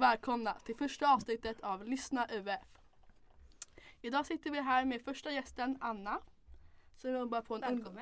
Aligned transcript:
och 0.00 0.04
välkomna 0.04 0.54
till 0.54 0.76
första 0.76 1.14
avsnittet 1.14 1.60
av 1.60 1.84
Lyssna 1.84 2.26
UF. 2.30 2.60
Idag 4.00 4.26
sitter 4.26 4.50
vi 4.50 4.60
här 4.60 4.84
med 4.84 5.02
första 5.02 5.30
gästen 5.30 5.78
Anna. 5.80 6.18
Som 6.96 7.10
jobbar 7.12 7.42
på 7.42 7.54
en 7.54 7.64
ungdom- 7.64 8.00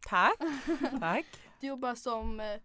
Tack. 0.00 0.38
Tack. 1.00 1.26
Du 1.60 1.66
jobbar 1.66 1.94
som 1.94 2.40
eh, 2.40 2.60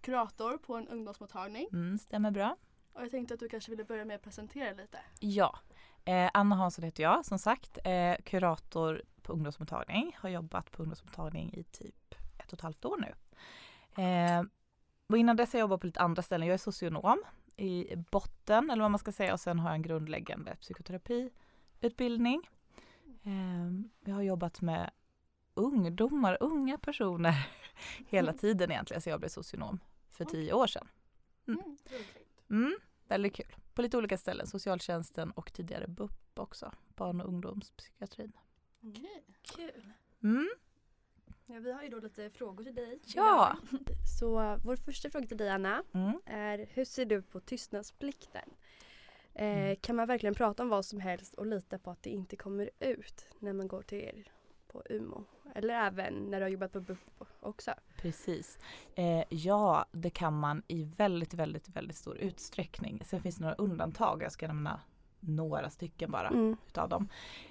kurator 0.00 0.56
på 0.58 0.74
en 0.76 0.88
ungdomsmottagning. 0.88 1.68
Mm, 1.72 1.98
stämmer 1.98 2.30
bra. 2.30 2.56
Och 2.92 3.02
jag 3.02 3.10
tänkte 3.10 3.34
att 3.34 3.40
du 3.40 3.48
kanske 3.48 3.70
ville 3.70 3.84
börja 3.84 4.04
med 4.04 4.16
att 4.16 4.22
presentera 4.22 4.72
lite. 4.72 4.98
Ja. 5.20 5.58
Eh, 6.04 6.30
Anna 6.34 6.56
Hansson 6.56 6.84
heter 6.84 7.02
jag 7.02 7.26
som 7.26 7.38
sagt. 7.38 7.78
Eh, 7.84 8.16
kurator 8.24 9.02
på 9.22 9.32
ungdomsmottagning. 9.32 10.16
Har 10.20 10.28
jobbat 10.28 10.70
på 10.70 10.82
ungdomsmottagning 10.82 11.54
i 11.54 11.64
typ 11.64 12.14
ett 12.38 12.46
och 12.52 12.58
ett 12.58 12.60
halvt 12.60 12.84
år 12.84 12.96
nu. 12.96 13.14
Eh, 14.02 14.42
och 15.08 15.18
innan 15.18 15.36
dess 15.36 15.52
har 15.52 15.58
jag 15.60 15.64
jobbat 15.64 15.80
på 15.80 15.86
lite 15.86 16.00
andra 16.00 16.22
ställen. 16.22 16.48
Jag 16.48 16.54
är 16.54 16.58
socionom 16.58 17.22
i 17.56 17.96
botten 18.10 18.70
eller 18.70 18.82
vad 18.82 18.90
man 18.90 18.98
ska 18.98 19.12
säga 19.12 19.32
och 19.32 19.40
sen 19.40 19.58
har 19.58 19.68
jag 19.68 19.74
en 19.74 19.82
grundläggande 19.82 20.56
psykoterapiutbildning. 20.56 22.48
Eh, 23.22 23.70
jag 24.04 24.14
har 24.14 24.22
jobbat 24.22 24.60
med 24.60 24.90
ungdomar, 25.54 26.38
unga 26.40 26.78
personer 26.78 27.48
hela 28.08 28.32
tiden 28.32 28.70
egentligen 28.70 29.00
så 29.00 29.10
jag 29.10 29.20
blev 29.20 29.28
socionom 29.28 29.80
för 30.10 30.24
tio 30.24 30.52
år 30.52 30.66
sedan. 30.66 30.88
Mm. 31.48 31.76
Mm, 32.50 32.76
väldigt 33.08 33.34
kul. 33.34 33.56
På 33.74 33.82
lite 33.82 33.96
olika 33.96 34.18
ställen. 34.18 34.46
Socialtjänsten 34.46 35.30
och 35.30 35.52
tidigare 35.52 35.88
BUP 35.88 36.38
också. 36.38 36.72
Barn 36.88 37.20
och 37.20 37.28
ungdomspsykiatrin. 37.28 38.32
Okej. 38.82 39.24
Kul. 39.42 39.92
Mm, 40.22 40.48
Ja, 41.46 41.58
vi 41.60 41.72
har 41.72 41.82
ju 41.82 41.88
då 41.88 41.98
lite 41.98 42.30
frågor 42.30 42.64
till 42.64 42.74
dig. 42.74 42.98
ja. 43.14 43.56
Så 44.20 44.40
uh, 44.40 44.56
vår 44.64 44.76
första 44.76 45.10
fråga 45.10 45.26
till 45.26 45.36
dig 45.36 45.50
Anna 45.50 45.82
Mm. 45.94 46.20
är 46.26 46.66
hur 46.70 46.84
ser 46.84 47.04
du 47.04 47.22
på 47.22 47.40
tystnadsplikten? 47.40 48.50
Eh, 49.34 49.46
Mm. 49.58 49.76
Kan 49.76 49.96
man 49.96 50.06
verkligen 50.06 50.34
prata 50.34 50.62
om 50.62 50.68
vad 50.68 50.84
som 50.84 51.00
helst 51.00 51.34
och 51.34 51.46
lita 51.46 51.78
på 51.78 51.90
att 51.90 52.02
det 52.02 52.10
inte 52.10 52.36
kommer 52.36 52.70
ut 52.80 53.26
när 53.38 53.52
man 53.52 53.68
går 53.68 53.82
till 53.82 53.98
er 53.98 54.24
på 54.68 54.82
UMO? 54.90 55.24
Eller 55.54 55.74
även 55.74 56.14
när 56.14 56.38
du 56.40 56.44
har 56.44 56.50
jobbat 56.50 56.72
på 56.72 56.80
BUP 56.80 57.22
också? 57.40 57.70
Precis. 57.96 58.58
Eh, 58.94 59.24
ja, 59.28 59.86
det 59.92 60.10
kan 60.10 60.38
man 60.38 60.62
i 60.68 60.82
väldigt, 60.84 61.34
väldigt, 61.34 61.68
väldigt 61.68 61.96
stor 61.96 62.16
utsträckning. 62.16 63.02
Sen 63.04 63.22
finns 63.22 63.36
det 63.36 63.42
några 63.42 63.54
undantag. 63.54 64.22
Jag 64.22 64.32
ska 64.32 64.46
nämna 64.46 64.80
några 65.20 65.70
stycken 65.70 66.10
bara 66.10 66.28
Mm. 66.28 66.56
utav 66.68 66.88
dem. 66.88 67.08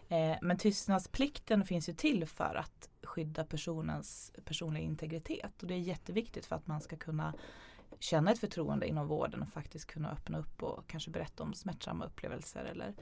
Eh, 0.09 0.38
men 0.41 0.57
tystnadsplikten 0.57 1.66
finns 1.66 1.89
ju 1.89 1.93
till 1.93 2.25
för 2.27 2.55
att 2.55 2.89
skydda 3.06 3.45
personens 3.45 4.31
personliga 4.45 4.84
integritet. 4.84 5.61
Och 5.61 5.67
det 5.67 5.73
är 5.73 5.80
jätteviktigt 5.80 6.45
för 6.45 6.56
att 6.56 6.67
man 6.67 6.81
ska 6.81 6.95
kunna 6.95 7.34
känna 8.00 8.31
ett 8.31 8.39
förtroende 8.39 8.88
inom 8.88 9.08
vården 9.08 9.42
och 9.42 9.50
faktiskt 9.50 9.86
kunna 9.86 10.12
öppna 10.12 10.38
upp 10.38 10.64
och 10.64 10.88
kanske 10.88 11.12
berätta 11.12 11.44
om 11.44 11.53
smärtsamma 11.53 12.06
upplevelser 12.06 12.64
eller 12.66 12.94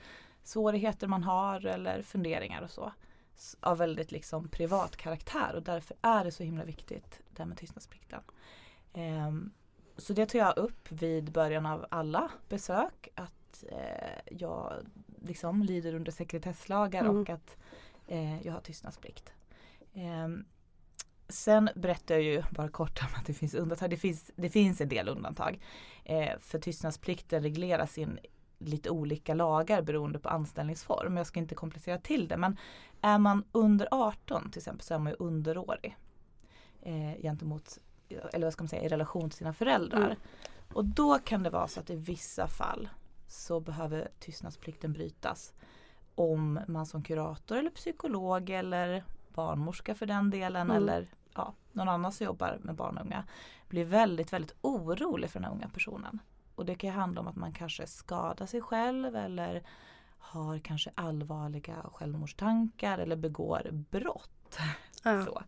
svårigheter 0.43 1.07
man 1.07 1.23
har 1.23 1.65
eller 1.65 2.01
funderingar 2.01 2.61
och 2.61 2.69
så. 2.71 2.93
Av 3.59 3.77
väldigt 3.77 4.11
liksom 4.11 4.47
privat 4.47 4.95
karaktär 4.97 5.55
och 5.55 5.63
därför 5.63 5.97
är 6.01 6.23
det 6.23 6.31
så 6.31 6.43
himla 6.43 6.63
viktigt 6.63 7.21
det 7.29 7.41
här 7.41 7.45
med 7.45 7.57
tystnadsplikten. 7.57 8.21
Ehm, 8.93 9.51
så 9.97 10.13
det 10.13 10.25
tar 10.25 10.39
jag 10.39 10.57
upp 10.57 10.91
vid 10.91 11.31
början 11.31 11.65
av 11.65 11.85
alla 11.89 12.31
besök 12.49 13.07
att 13.15 13.63
eh, 13.69 14.19
jag 14.31 14.73
liksom 15.21 15.63
lyder 15.63 15.95
under 15.95 16.11
sekretesslagar 16.11 17.01
Mm. 17.03 17.21
och 17.21 17.29
att 17.29 17.57
eh, 18.07 18.47
jag 18.47 18.53
har 18.53 18.61
tystnadsplikt. 18.61 19.33
Ehm, 19.93 20.45
sen 21.29 21.69
berättar 21.75 22.15
jag 22.15 22.23
ju 22.23 22.43
bara 22.51 22.69
kort 22.69 23.01
om 23.01 23.09
att 23.15 23.25
det 23.25 23.33
finns 23.33 23.53
undantag. 23.53 23.89
Det 23.89 23.97
finns, 23.97 24.31
det 24.35 24.49
finns 24.49 24.81
en 24.81 24.89
del 24.89 25.09
undantag. 25.09 25.59
Eh, 26.03 26.39
för 26.39 26.59
tystnadsplikten 26.59 27.43
regleras 27.43 27.97
i 27.97 28.07
lite 28.57 28.89
olika 28.89 29.33
lagar 29.33 29.81
beroende 29.81 30.19
på 30.19 30.29
anställningsform. 30.29 31.17
Jag 31.17 31.27
ska 31.27 31.39
inte 31.39 31.55
komplicera 31.55 31.97
till 31.97 32.27
det 32.27 32.37
men 32.37 32.57
är 33.01 33.17
man 33.17 33.43
under 33.51 33.87
18 33.91 34.51
till 34.51 34.59
exempel 34.59 34.85
så 34.85 34.93
är 34.93 34.99
man 34.99 35.11
ju 35.11 35.15
underårig. 35.19 35.97
Eh, 36.81 37.21
gentemot, 37.21 37.77
eller 38.33 38.47
vad 38.47 38.53
ska 38.53 38.63
man 38.63 38.69
säga, 38.69 38.83
i 38.83 38.87
relation 38.87 39.29
till 39.29 39.37
sina 39.37 39.53
föräldrar. 39.53 40.05
Mm. 40.05 40.17
Och 40.73 40.85
då 40.85 41.19
kan 41.19 41.43
det 41.43 41.49
vara 41.49 41.67
så 41.67 41.79
att 41.79 41.89
i 41.89 41.95
vissa 41.95 42.47
fall 42.47 42.89
så 43.27 43.59
behöver 43.59 44.09
tystnadsplikten 44.19 44.93
brytas. 44.93 45.53
Om 46.15 46.59
man 46.67 46.85
som 46.85 47.03
kurator 47.03 47.57
eller 47.57 47.69
psykolog 47.69 48.49
eller 48.49 49.03
barnmorska 49.33 49.95
för 49.95 50.05
den 50.05 50.29
delen 50.29 50.71
Mm. 50.71 50.77
eller 50.77 51.07
ja, 51.35 51.53
någon 51.71 51.89
annan 51.89 52.11
som 52.11 52.25
jobbar 52.25 52.57
med 52.61 52.75
barn 52.75 52.97
och 52.97 53.05
unga 53.05 53.23
blir 53.67 53.85
väldigt, 53.85 54.33
väldigt 54.33 54.55
orolig 54.61 55.29
för 55.29 55.39
den 55.39 55.45
här 55.49 55.55
unga 55.55 55.69
personen. 55.69 56.19
Och 56.55 56.65
det 56.65 56.75
kan 56.75 56.89
ju 56.89 56.95
handla 56.95 57.21
om 57.21 57.27
att 57.27 57.35
man 57.35 57.51
kanske 57.53 57.87
skadar 57.87 58.45
sig 58.45 58.61
själv 58.61 59.15
eller 59.15 59.63
har 60.17 60.59
kanske 60.59 60.91
allvarliga 60.95 61.75
självmordstankar 61.93 62.97
eller 62.97 63.15
begår 63.15 63.69
brott. 63.71 64.59
Ja. 65.03 65.21
Så. 65.25 65.43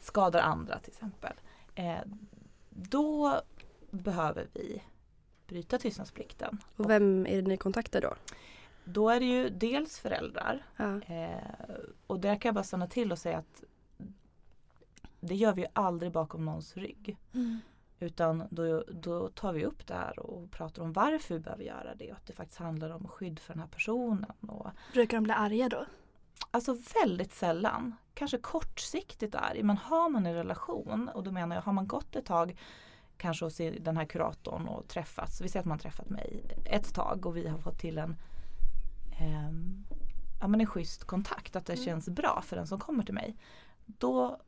Skadar 0.00 0.40
andra 0.40 0.78
till 0.78 0.92
exempel. 0.92 1.32
Eh, 1.74 1.98
då 2.70 3.40
behöver 3.90 4.46
vi 4.52 4.82
bryta 5.46 5.78
tystnadsplikten. 5.78 6.58
Och 6.76 6.90
vem 6.90 7.26
är 7.26 7.36
det 7.42 7.48
ni 7.48 7.56
kontaktar 7.56 8.00
då? 8.00 8.14
Då 8.90 9.08
är 9.08 9.20
det 9.20 9.26
ju 9.26 9.48
dels 9.48 9.98
föräldrar 9.98 10.62
Ja. 10.76 11.00
eh, 11.02 11.74
och 12.06 12.20
där 12.20 12.34
kan 12.36 12.48
jag 12.48 12.54
bara 12.54 12.64
stanna 12.64 12.86
till 12.86 13.12
och 13.12 13.18
säga 13.18 13.38
att 13.38 13.62
det 15.20 15.34
gör 15.34 15.52
vi 15.52 15.62
ju 15.62 15.68
aldrig 15.72 16.12
bakom 16.12 16.44
någons 16.44 16.76
rygg. 16.76 17.16
Utan 18.00 18.44
då, 18.50 18.84
då 18.92 19.28
tar 19.28 19.52
vi 19.52 19.64
upp 19.64 19.86
det 19.86 19.94
här 19.94 20.18
och 20.18 20.50
pratar 20.50 20.82
om 20.82 20.92
varför 20.92 21.34
vi 21.34 21.40
behöver 21.40 21.64
göra 21.64 21.94
det 21.94 22.10
och 22.10 22.16
att 22.16 22.26
det 22.26 22.32
faktiskt 22.32 22.58
handlar 22.60 22.90
om 22.90 23.08
skydd 23.08 23.38
för 23.38 23.52
den 23.54 23.60
här 23.60 23.68
personen. 23.68 24.32
Och, 24.40 24.70
Brukar 24.92 25.16
de 25.16 25.24
bli 25.24 25.32
arga 25.32 25.68
då? 25.68 25.86
Alltså 26.50 26.76
väldigt 27.02 27.32
sällan. 27.32 27.94
Kanske 28.14 28.38
kortsiktigt 28.38 29.34
arg. 29.34 29.62
Men 29.62 29.76
har 29.78 30.08
man 30.08 30.26
en 30.26 30.34
relation 30.34 31.08
och 31.08 31.22
då 31.22 31.30
menar 31.30 31.56
jag 31.56 31.62
har 31.62 31.72
man 31.72 31.86
gått 31.86 32.16
ett 32.16 32.26
tag 32.26 32.56
kanske 33.16 33.44
hos 33.44 33.56
den 33.80 33.96
här 33.96 34.04
kuratorn 34.04 34.68
och 34.68 34.88
träffats. 34.88 35.40
Vi 35.40 35.48
säger 35.48 35.60
att 35.60 35.66
man 35.66 35.78
träffat 35.78 36.08
mig 36.10 36.42
ett 36.64 36.94
tag 36.94 37.26
och 37.26 37.36
vi 37.36 37.48
har 37.48 37.58
fått 37.58 37.78
till 37.78 37.98
en 37.98 38.16
ehm, 39.18 39.84
ja, 40.40 40.48
men 40.48 40.60
en 40.60 40.66
schysst 40.66 41.04
kontakt. 41.04 41.56
Att 41.56 41.66
det 41.66 41.72
Mm. 41.72 41.84
känns 41.84 42.08
bra 42.08 42.42
för 42.44 42.56
den 42.56 42.66
som 42.66 42.78
kommer 42.78 43.04
till 43.04 43.14
mig. 43.14 43.36
Då 43.86 44.40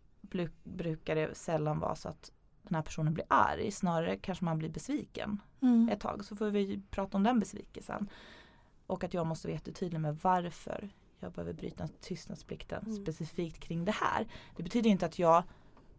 brukar 0.65 1.15
det 1.15 1.37
sällan 1.37 1.79
vara 1.81 1.95
så 1.95 2.09
att 2.09 2.33
den 2.63 2.75
här 2.75 2.83
personen 2.83 3.15
blir 3.15 3.27
arg. 3.29 3.71
Snarare 3.71 4.17
kanske 4.17 4.45
man 4.45 4.59
blir 4.59 4.69
besviken 4.69 5.41
Mm. 5.63 5.89
ett 5.93 6.01
tag 6.01 6.25
så 6.25 6.37
får 6.37 6.51
vi 6.51 6.81
prata 6.91 7.17
om 7.17 7.23
den 7.23 7.41
besvikelsen. 7.41 8.09
Och 8.87 9.05
att 9.05 9.15
jag 9.15 9.27
måste 9.27 9.49
vara 9.49 9.55
jättetydlig 9.55 10.01
med 10.01 10.19
varför 10.23 10.91
jag 11.21 11.33
behöver 11.33 11.53
bryta 11.53 11.89
tystnadsplikten 12.01 12.83
Mm. 12.87 12.97
specifikt 13.03 13.61
kring 13.61 13.85
det 13.85 13.93
här. 13.93 14.27
Det 14.57 14.63
betyder 14.63 14.91
inte 14.91 15.07
att 15.07 15.19
jag 15.19 15.43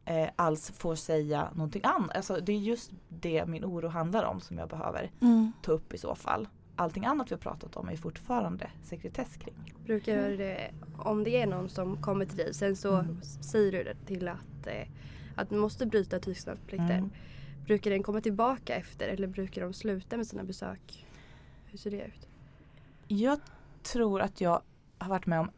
eh, 0.06 0.30
alls 0.36 0.72
får 0.72 0.96
säga 0.96 1.50
någonting 1.56 1.82
annat. 1.86 2.16
Alltså, 2.16 2.40
det 2.42 2.52
är 2.52 2.58
just 2.58 2.92
det 3.10 3.46
min 3.46 3.66
oro 3.66 3.88
handlar 3.88 4.24
om 4.24 4.42
som 4.42 4.58
jag 4.58 4.70
behöver 4.70 5.12
Mm. 5.22 5.52
ta 5.62 5.72
upp 5.72 5.94
i 5.94 5.98
så 5.98 6.16
fall. 6.16 6.48
Allting 6.76 7.06
annat 7.06 7.32
vi 7.32 7.36
har 7.36 7.40
pratat 7.42 7.76
om 7.76 7.90
är 7.90 7.96
fortfarande 7.96 8.70
sekretess 8.84 9.38
kring. 9.38 9.74
Brukar 9.86 10.16
det, 10.30 10.72
om 10.98 11.24
det 11.24 11.42
är 11.42 11.48
någon 11.48 11.70
som 11.70 12.02
kommer 12.02 12.26
till 12.26 12.38
dig, 12.38 12.54
sen 12.54 12.76
så 12.76 12.96
Mm. 12.96 13.22
säger 13.22 13.72
du 13.72 13.84
det 13.84 13.96
till 14.06 14.28
att, 14.28 14.68
eh, 14.68 14.88
att 15.36 15.50
du 15.50 15.56
måste 15.56 15.86
bryta 15.86 16.20
tystnadsplikten. 16.20 16.92
Mm. 16.92 17.10
Brukar 17.66 17.92
den 17.92 18.04
komma 18.04 18.22
tillbaka 18.22 18.76
efter 18.76 19.08
eller 19.08 19.28
brukar 19.28 19.62
de 19.62 19.74
sluta 19.74 20.18
med 20.18 20.28
sina 20.28 20.44
besök? 20.44 21.06
Hur 21.66 21.78
ser 21.78 21.92
det 21.92 22.02
ut? 22.06 22.28
Jag 23.08 23.40
tror 23.84 24.22
att 24.22 24.42
jag 24.42 24.62
har 24.98 25.10
varit 25.10 25.26
med 25.26 25.40
om 25.40 25.52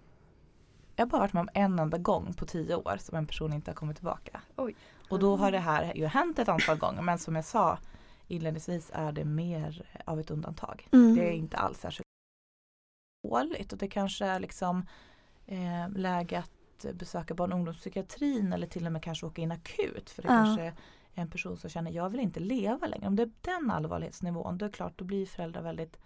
jag 0.96 1.06
har 1.06 1.10
bara 1.10 1.20
varit 1.22 1.34
med 1.34 1.42
om 1.42 1.50
en 1.54 1.80
enda 1.80 1.98
gång 1.98 2.34
på 2.34 2.46
tio 2.46 2.76
år 2.76 2.98
som 3.00 3.18
en 3.18 3.26
person 3.28 3.54
inte 3.54 3.72
har 3.72 3.76
kommit 3.76 3.96
tillbaka. 3.96 4.42
Oj. 4.56 4.76
Och 5.10 5.20
då 5.20 5.36
har 5.36 5.52
det 5.52 5.60
här 5.60 5.94
ju 5.96 6.06
hänt 6.06 6.40
ett 6.40 6.50
antal 6.50 6.78
gånger 6.78 7.02
men 7.02 7.20
som 7.20 7.36
jag 7.36 7.46
sa 7.46 7.78
inledningsvis 8.28 8.92
är 8.94 9.12
det 9.12 9.26
mer 9.26 9.86
av 10.06 10.20
ett 10.20 10.32
undantag. 10.32 10.88
Mm. 10.92 11.16
Det 11.16 11.28
är 11.28 11.32
inte 11.32 11.58
alls 11.58 11.80
särskilt 11.80 12.08
dåligt 13.24 13.72
och 13.74 13.78
det 13.80 13.88
kanske 13.88 14.26
är 14.26 14.40
liksom 14.40 14.86
eh, 15.46 15.90
läge 15.96 16.40
att 16.40 16.86
besöka 16.94 17.34
barn 17.34 17.52
och 17.52 17.58
ungdomspsykiatrin 17.58 18.54
eller 18.54 18.68
till 18.68 18.86
och 18.86 18.92
med 18.92 19.04
kanske 19.04 19.26
åka 19.26 19.42
in 19.42 19.52
akut 19.52 20.10
för 20.10 20.22
det 20.22 20.28
Ja. 20.28 20.34
kanske 20.44 20.64
är 20.64 20.74
en 21.14 21.30
person 21.30 21.58
som 21.58 21.70
känner 21.70 21.92
jag 21.92 22.10
vill 22.10 22.20
inte 22.20 22.40
leva 22.40 22.88
längre. 22.88 23.08
Om 23.08 23.16
det 23.16 23.24
är 23.24 23.32
den 23.42 23.72
allvarlighetsnivån 23.72 24.58
då 24.58 24.66
är 24.66 24.70
det 24.70 24.76
klart 24.76 24.94
då 24.98 25.06
blir 25.06 25.26
föräldrar 25.26 25.62
väldigt 25.62 25.98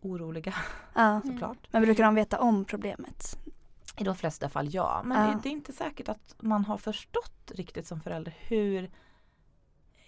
oroliga 0.00 0.54
Ja. 0.94 1.20
såklart. 1.24 1.58
Men 1.70 1.82
brukar 1.82 2.04
de 2.04 2.14
veta 2.14 2.40
om 2.40 2.64
problemet? 2.64 3.38
I 3.96 4.04
de 4.04 4.16
flesta 4.16 4.48
fall 4.48 4.68
ja. 4.74 5.02
Men 5.04 5.20
Ja. 5.20 5.26
det, 5.34 5.40
det 5.42 5.48
är 5.48 5.50
inte 5.50 5.72
säkert 5.72 6.08
att 6.08 6.34
man 6.40 6.64
har 6.64 6.76
förstått 6.78 7.52
riktigt 7.54 7.86
som 7.86 8.00
förälder 8.00 8.34
hur 8.40 8.90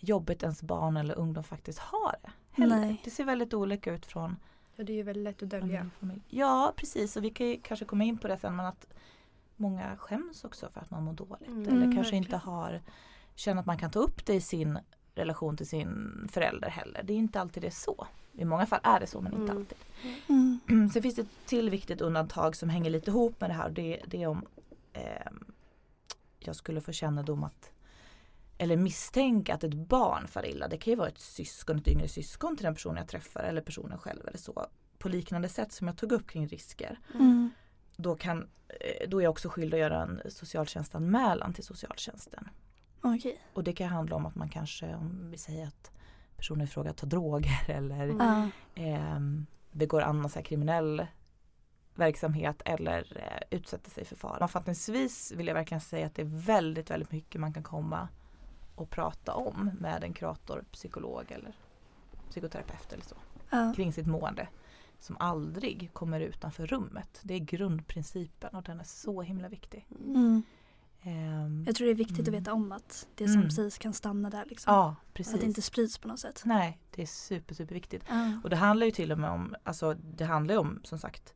jobbigt 0.01 0.43
ens 0.43 0.63
barn 0.63 0.97
eller 0.97 1.19
ungdom 1.19 1.45
faktiskt 1.45 1.79
har 1.79 2.17
det. 2.23 2.31
Heller. 2.51 2.77
Nej. 2.77 3.01
Det 3.05 3.11
ser 3.11 3.25
väldigt 3.25 3.55
olika 3.55 3.93
ut 3.95 4.07
från 4.07 4.37
Ja, 4.77 4.85
det 4.85 4.93
är 4.93 4.97
ju 4.97 5.03
väldigt 5.03 5.25
lätt 5.25 5.43
att 5.43 5.49
dölja. 5.49 5.91
Ja 6.29 6.73
precis 6.77 7.17
och 7.17 7.25
vi 7.25 7.31
kan 7.31 7.47
ju 7.47 7.61
kanske 7.63 7.85
komma 7.85 8.05
in 8.05 8.19
på 8.19 8.29
det 8.29 8.39
sen 8.39 8.57
men 8.57 8.67
att 8.67 8.87
många 9.57 9.97
skäms 9.97 10.45
också 10.45 10.69
för 10.71 10.81
att 10.81 10.91
man 10.91 11.03
mår 11.05 11.13
dåligt. 11.13 11.49
Mm. 11.49 11.69
eller 11.69 11.97
kanske 11.97 12.17
inte 12.17 12.31
verkligen. 12.31 12.55
har, 12.55 12.81
känner 13.35 13.61
att 13.61 13.67
man 13.67 13.79
kan 13.79 13.91
ta 13.91 13.99
upp 13.99 14.27
det 14.27 14.35
i 14.35 14.41
sin 14.41 14.79
relation 15.15 15.57
till 15.57 15.67
sin 15.69 16.29
förälder 16.33 16.69
heller. 16.69 17.03
Det 17.03 17.13
är 17.13 17.17
inte 17.17 17.41
alltid 17.41 17.63
det 17.63 17.67
är 17.67 17.71
så. 17.71 18.07
I 18.33 18.45
många 18.45 18.67
fall 18.67 18.81
är 18.83 19.01
det 19.01 19.07
så 19.07 19.21
men 19.21 19.33
inte 19.33 19.53
Mm. 19.53 19.57
alltid. 19.57 19.79
Mm. 20.29 20.89
Sen 20.93 21.03
finns 21.03 21.15
det 21.15 21.23
ett 21.23 21.47
till 21.47 21.71
viktigt 21.71 22.01
undantag 22.01 22.57
som 22.57 22.69
hänger 22.69 22.91
lite 22.91 23.11
ihop 23.11 23.41
med 23.41 23.51
det 23.51 23.55
här. 23.55 23.71
Det, 23.71 24.01
det 24.07 24.23
är 24.23 24.27
om 24.27 24.45
ehm, 24.93 25.45
jag 26.39 26.57
skulle 26.57 26.81
få 26.81 26.93
kännedom 26.93 27.45
att 27.45 27.71
eller 28.61 28.77
misstänka 28.77 29.55
att 29.55 29.65
ett 29.65 29.75
barn 29.75 30.29
far 30.29 30.47
illa. 30.47 30.69
Det 30.69 30.77
kan 30.77 30.91
ju 30.91 30.97
vara 30.97 31.09
ett 31.09 31.19
syskon, 31.19 31.79
ett 31.79 31.89
yngre 31.89 32.09
syskon 32.09 32.57
till 32.57 32.65
den 32.65 32.75
personen 32.75 32.97
jag 32.97 33.09
träffar 33.09 33.43
eller 33.43 33.61
personen 33.61 33.99
själv 33.99 34.29
eller 34.29 34.39
så. 34.39 34.67
På 34.99 35.09
liknande 35.09 35.49
sätt 35.49 35.73
som 35.73 35.87
jag 35.87 35.97
tog 35.97 36.13
upp 36.13 36.31
kring 36.31 36.47
risker. 36.47 36.99
Mm. 37.15 37.51
Då, 37.97 38.17
kan, 38.17 38.49
eh, 38.69 39.09
då 39.09 39.19
är 39.19 39.23
jag 39.23 39.31
också 39.31 39.49
skyldig 39.49 39.77
att 39.77 39.81
göra 39.81 40.03
en 40.03 40.21
socialtjänstanmälan 40.29 41.53
till 41.53 41.65
socialtjänsten. 41.65 42.49
Okej. 43.01 43.41
Och 43.55 43.65
det 43.65 43.73
kan 43.73 43.89
handla 43.89 44.17
om 44.17 44.27
att 44.27 44.35
man 44.35 44.49
kanske, 44.49 44.95
om 44.95 45.31
vi 45.31 45.39
säger 45.39 45.67
att 45.67 45.91
personen 46.37 46.65
i 46.65 46.67
fråga 46.67 46.93
tar 46.93 47.07
droger 47.07 47.65
eller 47.71 48.09
Mm. 48.09 48.51
Eh, 48.75 49.47
begår 49.73 50.01
annan 50.01 50.31
så 50.31 50.39
här 50.39 50.45
kriminell 50.45 51.07
verksamhet 51.95 52.63
eller 52.65 53.17
eh, 53.17 53.59
utsätter 53.59 53.91
sig 53.91 54.05
för 54.05 54.17
fara. 54.17 54.35
Sammanfattningsvis 54.35 55.33
vill 55.33 55.47
jag 55.47 55.55
verkligen 55.55 55.81
säga 55.81 56.07
att 56.07 56.15
det 56.15 56.23
är 56.23 56.45
väldigt, 56.47 56.91
väldigt 56.91 57.13
mycket 57.13 57.41
man 57.41 57.53
kan 57.53 57.63
komma 57.63 58.09
och 58.81 58.91
prata 58.91 59.35
om 59.35 59.71
med 59.81 60.05
en 60.05 60.13
kurator, 60.13 60.65
psykolog 60.73 61.31
eller 61.33 61.53
psykoterapeut 62.31 62.93
eller 62.93 63.05
så 63.05 63.15
Ja. 63.51 63.73
kring 63.77 63.93
sitt 63.93 64.07
mående 64.07 64.49
som 65.01 65.17
aldrig 65.21 65.91
kommer 65.93 66.21
utanför 66.21 66.67
rummet. 66.67 67.21
Det 67.23 67.35
är 67.35 67.39
grundprincipen 67.39 68.55
och 68.55 68.63
den 68.63 68.81
är 68.81 68.85
så 68.85 69.23
himla 69.23 69.49
viktig. 69.49 69.87
Mm. 70.05 70.43
Ehm, 71.03 71.65
Jag 71.67 71.77
tror 71.77 71.87
det 71.87 71.93
är 71.93 71.95
viktigt 71.95 72.19
Mm. 72.29 72.35
att 72.35 72.41
veta 72.41 72.53
om 72.53 72.73
att 72.73 73.07
det 73.15 73.29
som 73.29 73.37
Mm. 73.37 73.51
sägs 73.51 73.79
kan 73.79 73.93
stanna 73.95 74.31
där. 74.31 74.45
Liksom. 74.49 74.75
ja, 74.75 74.85
Och 74.87 74.91
att 75.09 75.15
precis. 75.15 75.41
det 75.41 75.47
inte 75.47 75.63
sprids 75.63 75.99
på 75.99 76.09
något 76.09 76.19
sätt. 76.19 76.43
Nej, 76.45 76.79
det 76.91 77.03
är 77.03 77.07
super, 77.07 77.55
super 77.55 77.75
viktigt. 77.75 78.05
Och 78.45 78.51
det 78.51 78.57
handlar 78.57 78.87
ju 78.87 78.93
till 78.93 79.13
och 79.13 79.19
med 79.19 79.31
om, 79.31 79.55
alltså 79.65 79.95
det 79.95 80.25
handlar 80.25 80.55
ju 80.55 80.59
om 80.59 80.81
som 80.85 80.99
sagt 80.99 81.35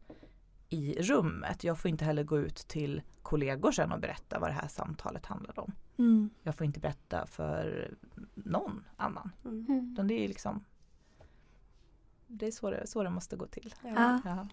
i 0.74 1.02
rummet. 1.02 1.64
Jag 1.64 1.78
får 1.78 1.88
inte 1.88 2.04
heller 2.04 2.22
gå 2.22 2.38
ut 2.38 2.56
till 2.56 3.02
kollegor 3.22 3.72
sen 3.72 3.92
och 3.92 4.00
berätta 4.00 4.38
vad 4.38 4.50
det 4.50 4.54
här 4.54 4.68
samtalet 4.68 5.26
handlade 5.26 5.60
om. 5.60 5.72
Mm. 5.98 6.30
Jag 6.42 6.54
får 6.54 6.64
inte 6.64 6.80
berätta 6.80 7.26
för 7.26 7.94
någon 8.34 8.84
annan. 8.96 9.30
Mm. 9.44 9.66
Mm. 9.68 9.92
Utan 9.92 10.06
det 10.06 10.24
är 10.24 10.28
liksom 10.28 10.64
Det 12.26 12.46
är 12.46 12.50
så 12.50 12.70
det, 12.70 12.86
så 12.86 13.02
det 13.02 13.10
måste 13.10 13.36
gå 13.36 13.46
till. 13.46 13.74
Ja. 13.82 14.20
Ja. 14.24 14.46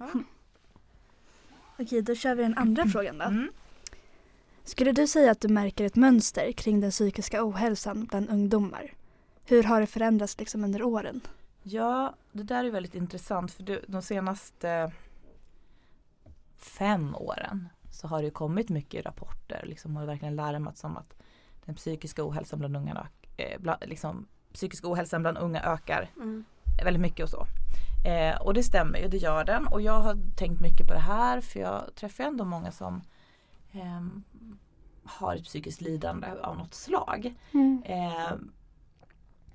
Okej, 1.79 2.01
då 2.01 2.15
kör 2.15 2.35
vi 2.35 2.44
den 2.44 2.57
andra 2.57 2.85
frågan 2.85 3.17
då. 3.17 3.25
Mm. 3.25 3.51
Skulle 4.63 4.91
du 4.91 5.07
säga 5.07 5.31
att 5.31 5.41
du 5.41 5.47
märker 5.47 5.85
ett 5.85 5.95
mönster 5.95 6.51
kring 6.51 6.79
den 6.79 6.91
psykiska 6.91 7.45
ohälsan 7.47 8.06
bland 8.06 8.29
ungdomar? 8.29 8.94
Hur 9.45 9.63
har 9.63 9.81
det 9.81 9.88
förändrats 9.88 10.39
liksom 10.39 10.63
under 10.63 10.83
åren? 10.83 11.21
Ja, 11.63 12.15
det 12.31 12.44
där 12.44 12.65
är 12.65 12.69
väldigt 12.69 12.95
intressant 12.95 13.51
för 13.51 13.81
de 13.88 14.01
senaste 14.01 14.91
fem 16.66 17.16
åren 17.16 17.69
så 17.92 18.08
har 18.08 18.22
det 18.22 18.31
kommit 18.31 18.69
mycket 18.69 19.06
rapporter 19.06 19.66
liksom 19.66 19.96
har 19.96 20.06
verkligen 20.06 20.36
larmats 20.36 20.84
om 20.84 20.98
att 20.98 21.13
den 21.66 21.75
psykiska 21.75 22.28
ohälsan 22.28 22.60
bland 22.60 22.75
unga 22.78 23.08
eh, 23.38 23.60
bland, 23.62 23.84
liksom, 23.88 24.28
psykiska 24.54 24.92
ohälsan 24.92 25.22
bland 25.22 25.38
unga 25.38 25.62
ökar 25.63 26.10
Mm. 26.16 26.46
väldigt 26.84 27.02
mycket 27.02 27.24
och 27.24 27.30
så. 27.30 27.46
Eh, 28.10 28.42
och 28.42 28.54
det 28.54 28.63
stämmer 28.63 29.00
ju, 29.00 29.08
det 29.08 29.18
gör 29.18 29.44
den. 29.44 29.68
Och 29.68 29.81
jag 29.81 30.00
har 30.00 30.18
tänkt 30.38 30.62
mycket 30.62 30.88
på 30.88 30.94
det 30.94 31.00
här 31.00 31.42
för 31.42 31.60
jag 31.60 31.96
träffar 31.96 32.24
ändå 32.24 32.46
många 32.46 32.72
som 32.72 33.02
ehm, 33.72 34.24
har 35.04 35.36
ett 35.36 35.44
psykiskt 35.44 35.81
lidande 35.81 36.28
av 36.44 36.58
något 36.58 36.74
slag. 36.74 37.34
Mm. 37.54 37.84
Eh, 37.86 38.31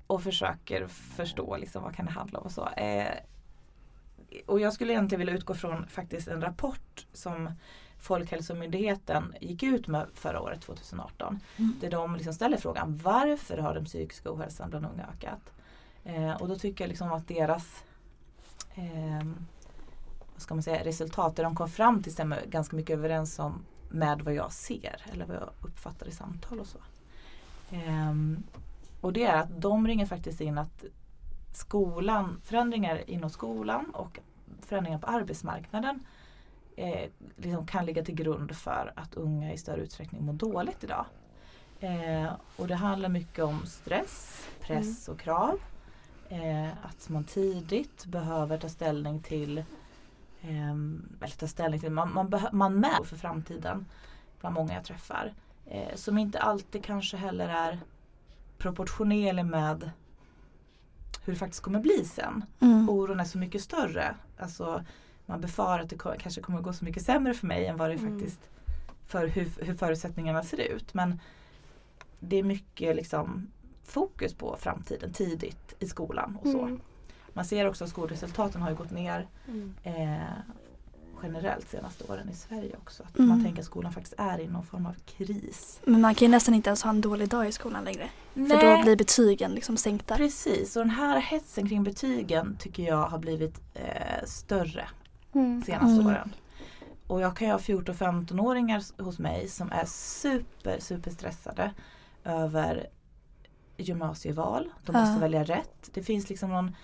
och 0.07 0.23
försöker 0.23 0.87
förstå 0.87 1.57
liksom 1.57 1.83
vad 1.83 1.95
kan 1.95 2.05
det 2.05 2.11
handla 2.11 2.39
om 2.39 2.45
och 2.45 2.51
så. 2.51 2.69
Eh, 4.29 4.39
och 4.45 4.59
jag 4.59 4.73
skulle 4.73 4.93
egentligen 4.93 5.19
vilja 5.19 5.35
utgå 5.35 5.53
från 5.53 5.87
faktiskt 5.87 6.27
en 6.27 6.41
rapport 6.41 7.07
som 7.13 7.51
Folkhälsomyndigheten 7.99 9.35
gick 9.41 9.63
ut 9.63 9.87
med 9.87 10.07
förra 10.13 10.41
året 10.41 10.61
2018. 10.61 11.39
Mm. 11.57 11.73
Där 11.81 11.89
de 11.91 12.15
liksom 12.15 12.33
ställer 12.33 12.57
frågan 12.57 12.99
varför 13.03 13.57
har 13.57 13.73
den 13.73 13.85
psykiska 13.85 14.31
ohälsan 14.33 14.69
bland 14.69 14.85
unga 14.85 15.07
ökat? 15.13 15.51
Eh, 16.03 16.41
och 16.41 16.47
då 16.47 16.55
tycker 16.55 16.83
jag 16.83 16.89
liksom 16.89 17.11
att 17.11 17.27
deras 17.27 17.83
ehm, 18.75 19.45
vad 20.33 20.41
ska 20.41 20.55
man 20.55 20.63
säga, 20.63 20.83
resultat, 20.83 21.35
det 21.35 21.43
de 21.43 21.55
kom 21.55 21.69
fram 21.69 22.03
till 22.03 22.13
stämmer 22.13 22.45
ganska 22.45 22.75
mycket 22.75 22.97
överens 22.97 23.39
om 23.39 23.65
med 23.89 24.21
vad 24.21 24.33
jag 24.33 24.51
ser 24.51 25.05
eller 25.13 25.25
vad 25.25 25.35
jag 25.35 25.49
uppfattar 25.61 26.07
i 26.07 26.11
samtal 26.11 26.59
och 26.59 26.67
så. 26.67 26.79
Ehm, 27.71 28.43
och 29.01 29.13
det 29.13 29.23
är 29.23 29.37
att 29.37 29.61
de 29.61 29.87
ringer 29.87 30.05
faktiskt 30.05 30.41
in 30.41 30.57
att 30.57 30.85
skolan, 31.57 32.41
förändringar 32.43 33.09
inom 33.09 33.29
skolan 33.29 33.89
och 33.93 34.19
förändringar 34.61 34.99
på 34.99 35.07
arbetsmarknaden 35.07 36.05
eh, 36.75 37.09
liksom 37.35 37.67
kan 37.67 37.85
ligga 37.85 38.03
till 38.03 38.15
grund 38.15 38.55
för 38.55 38.93
att 38.95 39.13
unga 39.15 39.53
i 39.53 39.57
större 39.57 39.81
utsträckning 39.81 40.25
mår 40.25 40.33
dåligt 40.33 40.83
idag. 40.83 41.05
Eh, 41.79 42.31
och 42.55 42.67
det 42.67 42.75
handlar 42.75 43.09
mycket 43.09 43.43
om 43.45 43.65
stress, 43.65 44.47
press 44.61 45.07
och 45.07 45.19
krav. 45.19 45.59
Eh, 46.29 46.67
att 46.67 47.09
man 47.09 47.23
tidigt 47.23 48.05
behöver 48.05 48.57
ta 48.57 48.69
ställning 48.69 49.21
till 49.21 49.63
ehm, 50.41 51.17
eller 51.21 51.35
ta 51.35 51.47
ställning 51.47 51.79
till, 51.79 51.91
man, 51.91 52.13
man, 52.13 52.47
man 52.51 52.79
med 52.79 53.05
för 53.05 53.15
framtiden 53.15 53.85
bland 54.39 54.55
många 54.55 54.73
jag 54.73 54.83
träffar. 54.83 55.33
Eh, 55.65 55.95
som 55.95 56.17
inte 56.17 56.39
alltid 56.39 56.83
kanske 56.83 57.17
heller 57.17 57.49
är 57.49 57.79
proportionerlig 58.57 59.45
med 59.45 59.91
hur 61.25 61.33
det 61.33 61.39
faktiskt 61.39 61.63
kommer 61.63 61.79
bli 61.79 62.05
sen. 62.05 62.45
Mm. 62.59 62.89
Oron 62.89 63.19
är 63.19 63.23
så 63.25 63.37
mycket 63.37 63.61
större. 63.61 64.15
Alltså, 64.37 64.83
man 65.25 65.41
befarar 65.41 65.79
att 65.79 65.89
det 65.89 65.97
kanske 66.19 66.41
kommer 66.41 66.57
att 66.59 66.63
gå 66.65 66.73
så 66.73 66.85
mycket 66.85 67.03
sämre 67.05 67.33
för 67.33 67.47
mig 67.47 67.65
än 67.65 67.77
vad 67.77 67.89
det 67.89 67.93
Mm. 67.95 68.19
faktiskt 68.19 68.39
för 69.07 69.27
hur, 69.27 69.51
hur 69.65 69.73
förutsättningarna 69.75 70.43
ser 70.43 70.57
ut. 70.59 70.93
Men 70.93 71.19
det 72.19 72.35
är 72.35 72.43
mycket 72.43 72.95
liksom 72.95 73.47
fokus 73.83 74.33
på 74.33 74.55
framtiden 74.59 75.13
tidigt 75.13 75.73
i 75.79 75.87
skolan 75.87 76.37
och 76.41 76.47
så. 76.51 76.61
Mm. 76.61 76.79
Man 77.33 77.45
ser 77.45 77.67
också 77.67 77.83
att 77.83 77.89
skolresultaten 77.89 78.61
har 78.61 78.73
gått 78.73 78.91
ner 78.91 79.27
Mm. 79.47 79.73
eh, 79.83 80.17
generellt 81.23 81.69
senaste 81.69 82.03
åren 82.11 82.29
i 82.29 82.33
Sverige 82.35 82.75
också. 82.77 83.03
Att 83.03 83.17
Mm. 83.17 83.29
man 83.29 83.43
tänker 83.43 83.59
att 83.61 83.65
skolan 83.65 83.91
faktiskt 83.93 84.15
är 84.17 84.39
i 84.39 84.47
någon 84.47 84.63
form 84.65 84.85
av 84.85 84.93
kris. 85.05 85.79
Men 85.85 86.01
man 86.01 86.15
kan 86.15 86.25
ju 86.25 86.31
nästan 86.31 86.53
inte 86.53 86.69
ens 86.69 86.83
ha 86.83 86.89
en 86.89 87.01
dålig 87.01 87.29
dag 87.29 87.47
i 87.47 87.51
skolan 87.51 87.83
längre. 87.83 88.09
För 88.33 88.77
då 88.77 88.83
blir 88.83 88.95
betygen 88.95 89.51
liksom 89.51 89.77
sänkta. 89.77 90.15
Precis, 90.17 90.75
och 90.75 90.81
den 90.81 90.89
här 90.89 91.19
hetsen 91.19 91.69
kring 91.69 91.83
betygen 91.83 92.55
tycker 92.59 92.83
jag 92.83 93.07
har 93.07 93.17
blivit 93.17 93.61
eh, 93.73 94.25
större 94.25 94.87
Mm. 95.33 95.63
senaste 95.63 95.93
Mm. 96.01 96.07
åren. 96.07 96.33
Och 97.07 97.21
jag 97.21 97.37
kan 97.37 97.47
ju 97.47 97.53
ha 97.53 97.59
14-15-åringar 97.59 98.77
s- 98.77 98.93
hos 98.97 99.19
mig 99.19 99.47
som 99.47 99.71
är 99.71 99.85
super, 99.85 100.79
super 100.79 101.11
stressade 101.11 101.73
över 102.23 102.87
gymnasieval. 103.77 104.69
De 104.85 104.91
måste 104.91 105.13
Ja. 105.13 105.19
välja 105.19 105.43
rätt. 105.43 105.89
Det 105.93 106.03
finns 106.03 106.29
liksom 106.29 106.49
någon, 106.49 106.75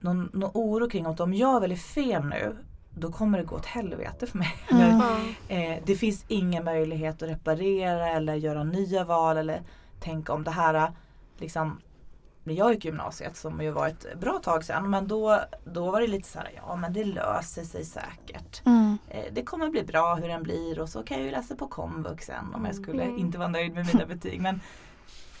någon, 0.00 0.30
någon 0.32 0.50
oro 0.54 0.88
kring 0.90 1.06
att 1.06 1.20
om 1.20 1.34
jag 1.34 1.60
väljer 1.60 1.78
fel 1.78 2.24
nu 2.24 2.56
då 2.98 3.12
kommer 3.12 3.38
det 3.38 3.44
gå 3.44 3.56
åt 3.56 3.66
helvete 3.66 4.26
för 4.26 4.38
mig. 4.38 4.54
Mm. 4.70 5.00
Eh, 5.48 5.82
det 5.86 5.94
finns 5.96 6.24
ingen 6.28 6.64
möjlighet 6.64 7.22
att 7.22 7.28
reparera 7.28 8.08
eller 8.10 8.34
göra 8.34 8.64
nya 8.64 9.04
val 9.04 9.36
eller 9.36 9.62
tänka 10.00 10.32
om 10.32 10.44
det 10.44 10.50
här 10.50 10.92
liksom 11.38 11.80
när 12.44 12.54
jag 12.54 12.74
gick 12.74 12.84
gymnasiet 12.84 13.36
som 13.36 13.62
ju 13.62 13.70
var 13.70 13.88
ett 13.88 14.20
bra 14.20 14.38
tag 14.38 14.64
sedan 14.64 14.90
men 14.90 15.08
då, 15.08 15.40
då 15.64 15.90
var 15.90 16.00
det 16.00 16.06
lite 16.06 16.28
så 16.28 16.38
här, 16.38 16.50
ja 16.56 16.76
men 16.76 16.92
det 16.92 17.04
löser 17.04 17.64
sig 17.64 17.84
säkert. 17.84 18.66
Mm. 18.66 18.98
Eh, 19.08 19.24
det 19.32 19.42
kommer 19.42 19.68
bli 19.68 19.82
bra 19.82 20.14
hur 20.14 20.28
den 20.28 20.42
blir 20.42 20.78
och 20.80 20.88
så 20.88 21.02
kan 21.02 21.16
jag 21.16 21.26
ju 21.26 21.32
läsa 21.32 21.56
på 21.56 21.68
komvux 21.68 22.26
sen 22.26 22.54
om 22.54 22.64
jag 22.64 22.74
skulle 22.74 23.02
Mm. 23.02 23.18
inte 23.18 23.38
vara 23.38 23.48
nöjd 23.48 23.74
med 23.74 23.86
mina 23.86 24.06
betyg. 24.06 24.40
Men 24.40 24.60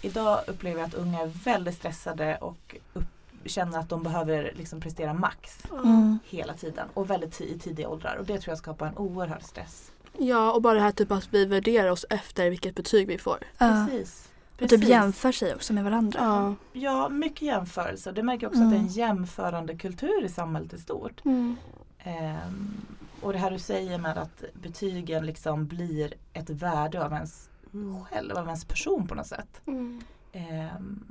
idag 0.02 0.40
upplever 0.46 0.80
jag 0.80 0.86
att 0.88 0.94
unga 0.94 1.20
är 1.20 1.26
väldigt 1.26 1.74
stressade 1.74 2.36
och 2.36 2.76
upp, 2.94 3.04
känner 3.48 3.78
att 3.78 3.88
de 3.88 4.02
behöver 4.02 4.52
liksom 4.56 4.80
prestera 4.80 5.14
max 5.14 5.58
Mm. 5.72 6.18
hela 6.24 6.54
tiden 6.54 6.88
och 6.94 7.10
väldigt 7.10 7.40
i 7.40 7.58
tidiga 7.58 7.88
åldrar 7.88 8.16
och 8.16 8.26
det 8.26 8.38
tror 8.40 8.50
jag 8.52 8.58
skapar 8.58 8.86
en 8.86 8.96
oerhörd 8.98 9.42
stress. 9.42 9.92
Ja, 10.18 10.52
och 10.52 10.62
bara 10.62 10.74
det 10.74 10.80
här 10.80 10.92
typ 10.92 11.10
att 11.12 11.28
vi 11.34 11.44
värderar 11.44 11.90
oss 11.90 12.06
efter 12.10 12.50
vilket 12.50 12.74
betyg 12.74 13.06
vi 13.08 13.18
får. 13.18 13.38
Precis. 13.58 14.28
Och 14.62 14.68
typ 14.68 14.84
jämför 14.84 15.32
sig 15.32 15.54
också 15.54 15.72
med 15.72 15.84
varandra. 15.84 16.20
Ja. 16.22 16.54
Ja, 16.80 17.08
mycket 17.08 17.42
jämförelser. 17.42 18.12
Det 18.12 18.22
märker 18.22 18.42
jag 18.44 18.50
också 18.50 18.62
att 18.62 18.70
det 18.70 18.76
är 18.76 18.80
en 18.80 18.84
Mm. 18.84 18.92
jämförande 18.92 19.76
kultur 19.76 20.24
i 20.24 20.28
samhället 20.28 20.72
i 20.72 20.78
stort. 20.78 21.24
Mm. 21.24 21.56
Ehm, 21.98 22.74
och 23.20 23.32
det 23.32 23.38
här 23.38 23.50
du 23.50 23.58
säger 23.58 23.98
med 23.98 24.18
att 24.18 24.44
betygen 24.62 25.26
liksom 25.26 25.66
blir 25.66 26.14
ett 26.32 26.50
värde 26.50 27.04
av 27.04 27.12
ens 27.12 27.48
Mm. 27.74 28.04
själv, 28.04 28.36
av 28.36 28.44
ens 28.46 28.64
person 28.64 29.06
på 29.08 29.14
något 29.14 29.26
sätt. 29.26 29.60
Mm. 29.66 30.00
Ehm, 30.32 31.04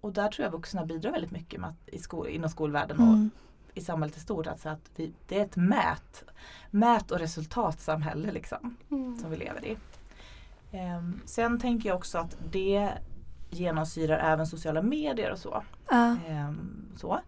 och 0.00 0.12
där 0.12 0.28
tror 0.28 0.44
jag 0.44 0.52
vuxna 0.52 0.84
bidrar 0.86 1.12
väldigt 1.12 1.30
mycket 1.30 1.60
med 1.60 1.70
att, 1.70 1.88
i 1.94 1.98
skol, 1.98 2.28
inom 2.28 2.50
skolvärlden 2.50 2.98
och 2.98 3.06
Mm. 3.06 3.30
i 3.74 3.80
samhället 3.80 4.16
i 4.16 4.20
stort. 4.20 4.46
Alltså 4.46 4.68
att 4.68 4.90
vi, 4.96 5.12
det 5.28 5.38
är 5.38 5.44
ett 5.44 5.56
mät, 5.56 6.24
mät 6.70 7.10
och 7.10 7.18
resultatsamhälle 7.18 8.32
liksom, 8.32 8.76
Mm. 8.90 9.18
som 9.18 9.30
vi 9.30 9.36
lever 9.36 9.64
i. 9.66 9.76
Ehm, 10.72 11.20
sen 11.24 11.60
tänker 11.60 11.88
jag 11.88 11.96
också 11.96 12.18
att 12.18 12.36
det 12.50 12.90
genomsyrar 13.50 14.18
även 14.32 14.46
sociala 14.46 14.82
medier 14.82 15.32
och 15.32 15.38
så. 15.38 15.62
Ja. 15.90 16.16
Ehm, 16.28 16.86
så 16.96 17.20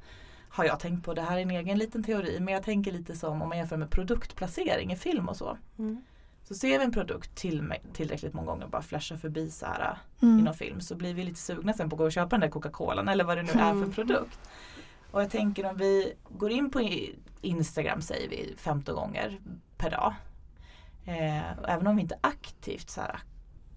har 0.48 0.64
jag 0.64 0.80
tänkt 0.80 1.04
på. 1.04 1.14
Det 1.14 1.22
här 1.22 1.36
är 1.38 1.42
en 1.42 1.50
egen 1.50 1.78
liten 1.78 2.02
teori 2.02 2.40
men 2.40 2.54
jag 2.54 2.62
tänker 2.62 2.92
lite 2.92 3.16
som 3.16 3.42
om 3.42 3.48
man 3.48 3.58
jämför 3.58 3.76
med 3.76 3.90
produktplacering 3.90 4.92
i 4.92 4.96
film 4.96 5.28
och 5.28 5.36
så. 5.36 5.58
Mm. 5.78 6.02
Så 6.44 6.54
ser 6.54 6.78
vi 6.78 6.84
en 6.84 6.92
produkt 6.92 7.34
till, 7.34 7.74
tillräckligt 7.92 8.32
många 8.34 8.46
gånger 8.46 8.66
bara 8.66 8.82
flashar 8.82 9.16
förbi 9.16 9.50
så 9.50 9.66
här 9.66 9.98
Mm. 10.22 10.38
i 10.38 10.42
någon 10.42 10.54
film 10.54 10.80
så 10.80 10.94
blir 10.94 11.14
vi 11.14 11.24
lite 11.24 11.38
sugna 11.40 11.72
sen 11.72 11.90
på 11.90 11.94
att 11.96 11.98
gå 11.98 12.04
och 12.04 12.12
köpa 12.12 12.28
den 12.28 12.40
där 12.40 12.48
Coca-Colan 12.48 13.08
eller 13.08 13.24
vad 13.24 13.36
det 13.36 13.42
nu 13.42 13.48
är 13.50 13.54
för 13.54 13.70
Mm. 13.72 13.92
produkt. 13.92 14.38
Och 15.10 15.22
jag 15.22 15.30
tänker 15.30 15.66
om 15.70 15.76
vi 15.76 16.12
går 16.28 16.50
in 16.50 16.70
på 16.70 16.80
Instagram 17.40 18.02
säger 18.02 18.28
vi 18.28 18.54
15 18.58 18.94
gånger 18.94 19.40
per 19.76 19.90
dag. 19.90 20.14
Eh, 21.04 21.58
och 21.62 21.68
även 21.68 21.86
om 21.86 21.96
vi 21.96 22.02
inte 22.02 22.18
aktivt 22.20 22.90
så 22.90 23.00
här, 23.00 23.18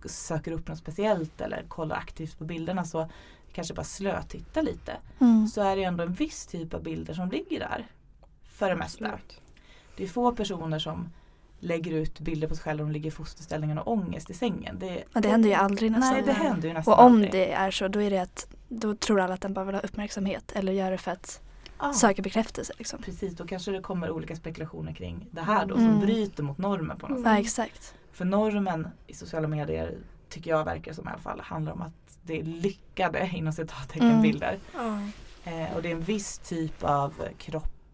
söker 0.05 0.51
upp 0.51 0.67
något 0.67 0.77
speciellt 0.77 1.41
eller 1.41 1.63
kollar 1.67 1.95
aktivt 1.95 2.37
på 2.37 2.43
bilderna 2.45 2.85
så 2.85 3.09
kanske 3.53 3.73
bara 3.73 3.83
slötittar 3.83 4.61
lite. 4.61 4.97
Mm. 5.19 5.47
Så 5.47 5.61
är 5.61 5.75
det 5.75 5.83
ändå 5.83 6.03
en 6.03 6.13
viss 6.13 6.47
typ 6.47 6.73
av 6.73 6.83
bilder 6.83 7.13
som 7.13 7.29
ligger 7.29 7.59
där. 7.59 7.87
För 8.43 8.69
det 8.69 8.75
mesta. 8.75 9.05
Absolut. 9.05 9.41
Det 9.97 10.03
är 10.03 10.07
få 10.07 10.31
personer 10.35 10.79
som 10.79 11.09
lägger 11.63 11.91
ut 11.91 12.19
bilder 12.19 12.47
på 12.47 12.55
sig 12.55 12.63
själva 12.63 12.83
och 12.83 12.87
de 12.89 12.93
ligger 12.93 13.07
i 13.07 13.11
fosterställningen 13.11 13.77
och 13.77 13.91
ångest 13.91 14.29
i 14.29 14.33
sängen. 14.33 14.79
Det, 14.79 15.03
Men 15.13 15.23
det 15.23 15.29
händer 15.29 15.49
ju 15.49 15.55
aldrig 15.55 15.91
nästan. 15.91 16.13
Nej 16.13 16.23
det 16.25 16.33
händer 16.33 16.67
ju 16.67 16.73
nästan 16.73 16.93
Och 16.93 16.99
om 16.99 17.11
aldrig. 17.13 17.31
det 17.31 17.51
är 17.51 17.71
så 17.71 17.87
då 17.87 18.01
är 18.01 18.09
det 18.09 18.17
att 18.17 18.47
då 18.69 18.95
tror 18.95 19.19
alla 19.21 19.33
att 19.33 19.41
den 19.41 19.53
bara 19.53 19.65
vill 19.65 19.75
ha 19.75 19.81
uppmärksamhet 19.81 20.51
eller 20.55 20.71
gör 20.73 20.91
det 20.91 20.97
för 20.97 21.11
att 21.11 21.41
Ja. 21.79 21.93
söka 21.93 22.21
bekräftelse. 22.21 22.73
Liksom. 22.77 23.01
Precis, 23.01 23.33
då 23.35 23.47
kanske 23.47 23.71
det 23.71 23.81
kommer 23.81 24.09
olika 24.11 24.35
spekulationer 24.35 24.93
kring 24.93 25.27
det 25.31 25.41
här 25.41 25.65
då 25.65 25.75
Mm. 25.75 25.91
som 25.91 25.99
bryter 25.99 26.43
mot 26.43 26.57
normen 26.57 26.97
på 26.97 27.07
något 27.07 27.17
Mm. 27.17 27.23
sätt. 27.23 27.33
Ja 27.33 27.39
exakt. 27.39 27.95
För 28.11 28.25
normen 28.25 28.87
i 29.07 29.13
sociala 29.13 29.47
medier 29.47 29.97
tycker 30.29 30.51
jag 30.51 30.65
verkar 30.65 30.93
som 30.93 31.05
i 31.07 31.09
alla 31.11 31.17
fall 31.17 31.39
handlar 31.39 31.71
om 31.73 31.81
att 31.81 32.17
det 32.23 32.39
är 32.39 32.43
lyckade 32.43 33.29
inom 33.33 33.53
citattecken 33.53 34.09
Mm. 34.09 34.21
bilder. 34.21 34.57
Eh, 35.43 35.75
och 35.75 35.81
det 35.81 35.87
är 35.87 35.91
en 35.95 36.01
viss 36.01 36.37
typ 36.37 36.83
av 36.83 37.13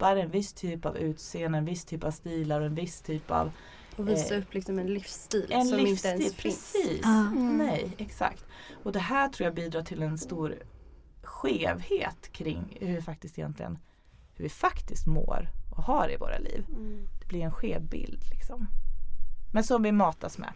kroppar, 0.00 0.16
en 0.16 0.30
viss 0.30 0.52
typ 0.52 0.86
av 0.86 0.96
utseende, 0.96 1.58
en 1.58 1.64
viss 1.64 1.84
typ 1.84 2.04
av 2.04 2.10
stilar 2.10 2.60
och 2.60 2.66
en 2.66 2.74
viss 2.74 3.00
typ 3.00 3.30
av 3.30 3.50
Och 3.96 4.08
visa 4.08 4.34
Eh, 4.34 4.40
upp 4.40 4.54
liksom 4.54 4.78
en 4.78 4.86
livsstil 4.94 5.46
en 5.52 5.66
som 5.66 5.78
livsstil. 5.78 6.10
inte 6.12 6.22
ens 6.22 6.34
finns. 6.34 6.72
Precis. 6.72 7.00
Ja. 7.02 7.26
Mm. 7.26 7.58
Nej, 7.58 7.94
exakt. 7.98 8.44
Och 8.82 8.92
det 8.92 8.98
här 8.98 9.28
tror 9.28 9.44
jag 9.44 9.54
bidrar 9.54 9.82
till 9.82 10.02
en 10.02 10.18
stor 10.18 10.54
skevhet 11.22 12.32
kring 12.32 12.76
hur 12.80 12.94
vi 12.94 13.02
faktiskt 13.02 13.38
egentligen 13.38 13.78
hur 14.34 14.42
vi 14.44 14.48
faktiskt 14.48 15.06
mår 15.06 15.48
och 15.76 15.82
har 15.84 16.10
i 16.12 16.16
våra 16.16 16.38
liv. 16.38 16.64
Mm. 16.68 17.06
Det 17.20 17.26
blir 17.28 17.40
en 17.40 17.52
skev 17.52 17.82
bild 17.82 18.22
liksom. 18.30 18.66
Men 19.52 19.64
som 19.64 19.82
vi 19.82 19.92
matas 19.92 20.38
med. 20.38 20.52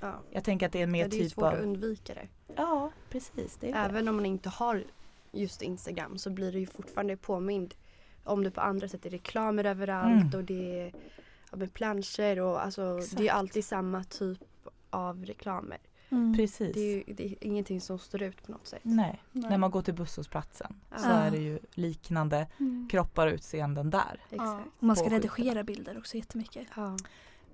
Ja. 0.00 0.20
Jag 0.30 0.44
tänker 0.44 0.66
att 0.66 0.72
det 0.72 0.78
är 0.78 0.82
en 0.82 0.90
mer 0.92 1.02
Ja, 1.02 1.08
det 1.08 1.16
är 1.16 1.20
typ 1.20 1.32
svårt 1.32 1.44
av... 1.44 1.52
att 1.52 1.60
undvika 1.60 2.14
det. 2.14 2.28
Ja, 2.56 2.90
precis. 3.10 3.56
Det 3.60 3.68
är 3.68 3.72
det. 3.72 3.78
Även 3.78 4.08
om 4.08 4.16
man 4.16 4.26
inte 4.26 4.48
har 4.48 4.84
just 5.32 5.62
Instagram 5.62 6.18
så 6.18 6.30
blir 6.30 6.52
det 6.52 6.58
ju 6.58 6.66
fortfarande 6.66 7.16
påmind 7.16 7.74
om 8.30 8.44
det 8.44 8.50
på 8.50 8.60
andra 8.60 8.88
sätt. 8.88 9.02
Det 9.02 9.08
är 9.08 9.10
reklamer 9.10 9.64
överallt 9.64 10.22
Mm. 10.34 10.34
och 10.40 10.44
det 10.44 10.80
är 10.80 10.92
ja, 11.50 11.56
med 11.56 11.72
planscher 11.74 12.40
och 12.40 12.64
alltså 12.64 13.00
det 13.16 13.28
är 13.28 13.32
alltid 13.32 13.64
samma 13.64 14.04
typ 14.04 14.38
av 14.90 15.24
reklamer. 15.24 15.78
Mm. 16.12 16.36
Precis. 16.36 16.74
Det 16.74 16.80
är 16.80 16.96
ju 17.08 17.14
det 17.14 17.24
är 17.26 17.34
ingenting 17.40 17.80
som 17.80 17.98
står 17.98 18.22
ut 18.22 18.46
på 18.46 18.52
något 18.52 18.66
sätt. 18.66 18.80
Nej. 18.82 19.22
Nej. 19.32 19.50
när 19.50 19.58
man 19.58 19.70
går 19.70 19.82
till 19.82 19.94
busshållplatsen 19.94 20.74
Ja. 20.90 20.98
så 20.98 21.08
är 21.08 21.30
det 21.30 21.38
ju 21.38 21.58
liknande 21.74 22.46
Mm. 22.60 22.88
kroppar 22.90 23.26
och 23.26 23.32
utseenden 23.32 23.90
där. 23.90 24.20
Exakt. 24.30 24.66
Och 24.78 24.82
man 24.82 24.96
ska 24.96 25.08
redigera 25.08 25.62
bilder 25.64 25.98
också 25.98 26.16
jättemycket. 26.16 26.66
Ja. 26.76 26.96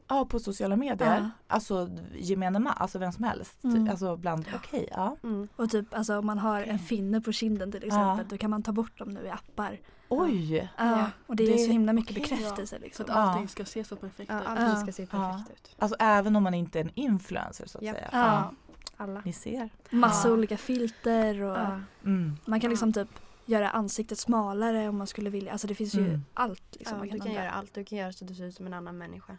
Ja, 0.09 0.25
på 0.25 0.39
sociala 0.41 0.77
medier. 0.77 1.17
Ja. 1.17 1.31
Alltså 1.55 1.91
gemene 2.15 2.59
man, 2.59 2.73
alltså 2.77 2.99
vem 2.99 3.13
som 3.13 3.25
helst. 3.25 3.65
Mm. 3.65 3.89
Alltså 3.91 4.17
bland, 4.17 4.47
okej, 4.55 4.89
ja. 4.91 5.17
Mm. 5.23 5.49
Och 5.57 5.71
typ 5.71 5.95
alltså, 5.95 6.19
om 6.19 6.27
man 6.27 6.39
har 6.39 6.63
en 6.63 6.79
finne 6.79 7.21
på 7.21 7.33
kinden 7.33 7.73
till 7.73 7.85
exempel 7.85 8.27
då 8.29 8.37
kan 8.39 8.51
man 8.51 8.63
ta 8.63 8.73
bort 8.73 8.99
dem 8.99 9.09
nu 9.09 9.21
i 9.27 9.31
appar. 9.31 9.81
Oj! 10.09 10.55
Ja. 10.57 10.67
Ja. 10.77 11.11
Och 11.27 11.37
det 11.37 11.45
är 11.45 11.53
Det- 11.53 11.59
så 11.59 11.71
himla 11.71 11.93
mycket 11.93 12.15
bekräftelse 12.15 12.77
Så 12.77 12.83
liksom. 12.83 13.03
att 13.05 13.09
Ja. 13.09 13.15
allting 13.17 13.49
ska 13.49 13.65
se 13.65 13.85
så 13.85 13.97
perfekt 13.97 14.31
Ja, 14.33 14.41
ut. 14.41 14.47
allting 14.47 14.67
Ja. 14.67 14.77
ska 14.77 14.93
se 14.93 15.03
Ja. 15.03 15.09
perfekt 15.39 15.51
ut. 15.69 15.77
Alltså 15.79 15.97
även 16.01 16.37
om 16.37 16.43
man 16.43 16.55
inte 16.55 16.79
är 16.81 16.85
en 16.85 16.91
influencer 16.95 17.67
så 17.67 17.79
att 17.79 17.85
Ja. 17.85 17.93
säga. 17.93 18.09
Ja. 18.13 18.53
Alla. 18.97 19.23
Ni 19.25 19.33
ser. 19.33 19.71
Massa 19.91 20.29
Ja. 20.29 20.35
olika 20.35 20.57
filter 20.57 21.43
och 21.43 21.57
Ja. 21.59 21.81
Mm. 22.05 22.37
man 22.45 22.61
kan 22.61 22.69
Ja. 22.69 22.73
liksom 22.73 22.93
typ 22.93 23.09
göra 23.47 23.71
ansiktet 23.71 24.19
smalare 24.19 24.89
om 24.89 24.99
man 24.99 25.07
skulle 25.07 25.31
vilja. 25.31 25.53
Alltså 25.53 25.67
det 25.67 25.75
finns 25.75 25.95
ju 25.95 26.07
Mm. 26.09 26.25
allt 26.35 26.63
liksom 26.77 26.95
Ja, 26.95 26.99
man 26.99 27.03
du 27.07 27.11
kan 27.11 27.19
kan 27.21 27.29
ändra. 27.29 27.43
göra 27.43 27.53
allt. 27.53 27.75
Du 27.75 27.85
kan 27.85 27.99
göra 27.99 28.13
så 28.13 28.25
att 28.25 28.29
du 28.29 28.35
ser 28.35 28.45
ut 28.45 28.55
som 28.55 28.67
en 28.67 28.75
annan 28.75 28.99
människa. 28.99 29.37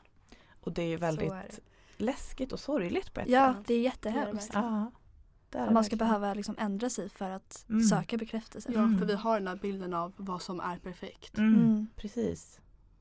Och 0.64 0.72
det 0.72 0.82
är 0.82 0.86
ju 0.88 0.98
Så 1.00 1.06
är 1.06 1.08
väldigt 1.12 1.60
läskigt 1.98 2.52
och 2.54 2.60
sorgligt 2.60 3.14
på 3.14 3.20
ett 3.20 3.30
Ja, 3.30 3.54
sätt. 3.54 3.64
det 3.68 3.74
är 3.74 3.78
Det 3.78 3.84
jättehemskt. 3.84 4.56
är 4.56 4.60
Ja. 4.60 4.62
Det 4.62 4.68
är 4.76 4.84
Att 4.86 4.92
det 4.94 4.97
man 5.54 5.66
ska 5.68 5.74
verkligen. 5.76 5.98
behöva 5.98 6.34
liksom 6.34 6.56
ändra 6.60 6.90
sig 6.90 7.10
för 7.10 7.30
att 7.30 7.66
Mm. 7.70 7.82
söka 7.84 8.18
bekräftelse. 8.18 8.70
Ja, 8.74 8.80
Mm. 8.80 8.98
för 9.00 9.06
vi 9.06 9.14
har 9.14 9.40
den 9.40 9.48
här 9.48 9.56
bilden 9.56 9.94
av 9.94 10.14
vad 10.18 10.42
som 10.42 10.60
är 10.60 10.78
perfekt. 10.78 11.38
Mm. 11.38 11.54
Mm. 11.56 11.88
Precis. 11.96 12.60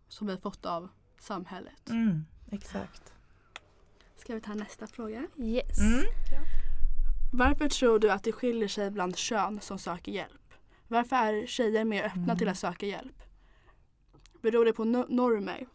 Som 0.09 0.27
vi 0.27 0.33
har 0.33 0.41
fått 0.41 0.67
av 0.67 0.89
samhället. 1.19 1.91
Mm. 1.91 2.25
Exakt. 2.51 3.13
Ska 4.17 4.35
vi 4.35 4.41
ta 4.41 4.55
nästa 4.55 4.87
fråga? 4.87 5.27
Yes. 5.39 5.79
Mm. 5.81 6.05
Varför 7.33 7.69
tror 7.69 7.99
du 7.99 8.11
att 8.11 8.23
det 8.25 8.33
skiljer 8.33 8.69
sig 8.69 8.91
bland 8.91 9.17
kön 9.17 9.61
som 9.61 9.79
söker 9.79 10.13
hjälp? 10.13 10.53
Varför 10.89 11.17
är 11.17 11.47
tjejer 11.47 11.85
mer 11.85 12.05
öppna 12.05 12.23
Mm. 12.23 12.39
till 12.39 12.49
att 12.49 12.59
söka 12.59 12.87
hjälp? 12.87 13.23
Beror 14.43 14.65
det 14.65 14.73
på 14.73 14.85
no- 14.85 15.07
normer? 15.09 15.67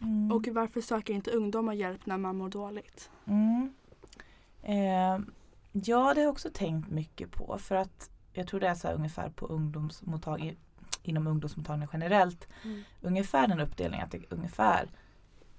Mm. 0.00 0.32
Och 0.32 0.48
varför 0.48 0.80
söker 0.80 1.14
inte 1.14 1.30
ungdomar 1.30 1.72
hjälp 1.72 2.06
när 2.06 2.18
man 2.18 2.36
mår 2.36 2.48
dåligt? 2.48 3.10
Mm. 3.26 3.74
Eh, 4.62 5.18
ja, 5.84 6.14
det 6.14 6.20
har 6.20 6.24
jag 6.24 6.32
också 6.32 6.50
tänkt 6.54 6.90
mycket 6.90 7.30
på 7.30 7.58
för 7.58 7.74
att 7.74 8.10
jag 8.32 8.46
tror 8.46 8.60
det 8.60 8.68
är 8.68 8.74
så 8.74 8.88
här 8.88 8.94
ungefär 8.94 9.28
på 9.30 9.46
ungdomsmottagning 9.46 10.56
inom 11.02 11.26
ungdomsmottagningar 11.26 11.90
generellt 11.92 12.48
Mm. 12.64 12.82
ungefär 13.00 13.46
den 13.48 13.60
uppdelningen 13.60 14.04
att 14.04 14.10
det 14.10 14.18
är 14.18 14.24
ungefär 14.34 14.90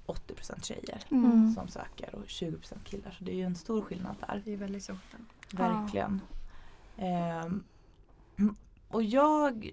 80% 0.05 0.63
tjejer 0.63 1.01
Mm. 1.11 1.53
som 1.53 1.67
söker 1.67 2.15
och 2.15 2.23
20% 2.27 2.83
killar. 2.83 3.11
Så 3.17 3.23
det 3.23 3.31
är 3.31 3.35
ju 3.35 3.43
en 3.43 3.55
stor 3.55 3.81
skillnad 3.81 4.15
där. 4.27 4.41
Det 4.45 4.53
är 4.53 4.57
väldigt 4.57 4.83
stort. 4.83 4.97
Verkligen. 5.51 6.21
Ehm, 6.97 7.63
och 8.87 9.03
jag 9.03 9.71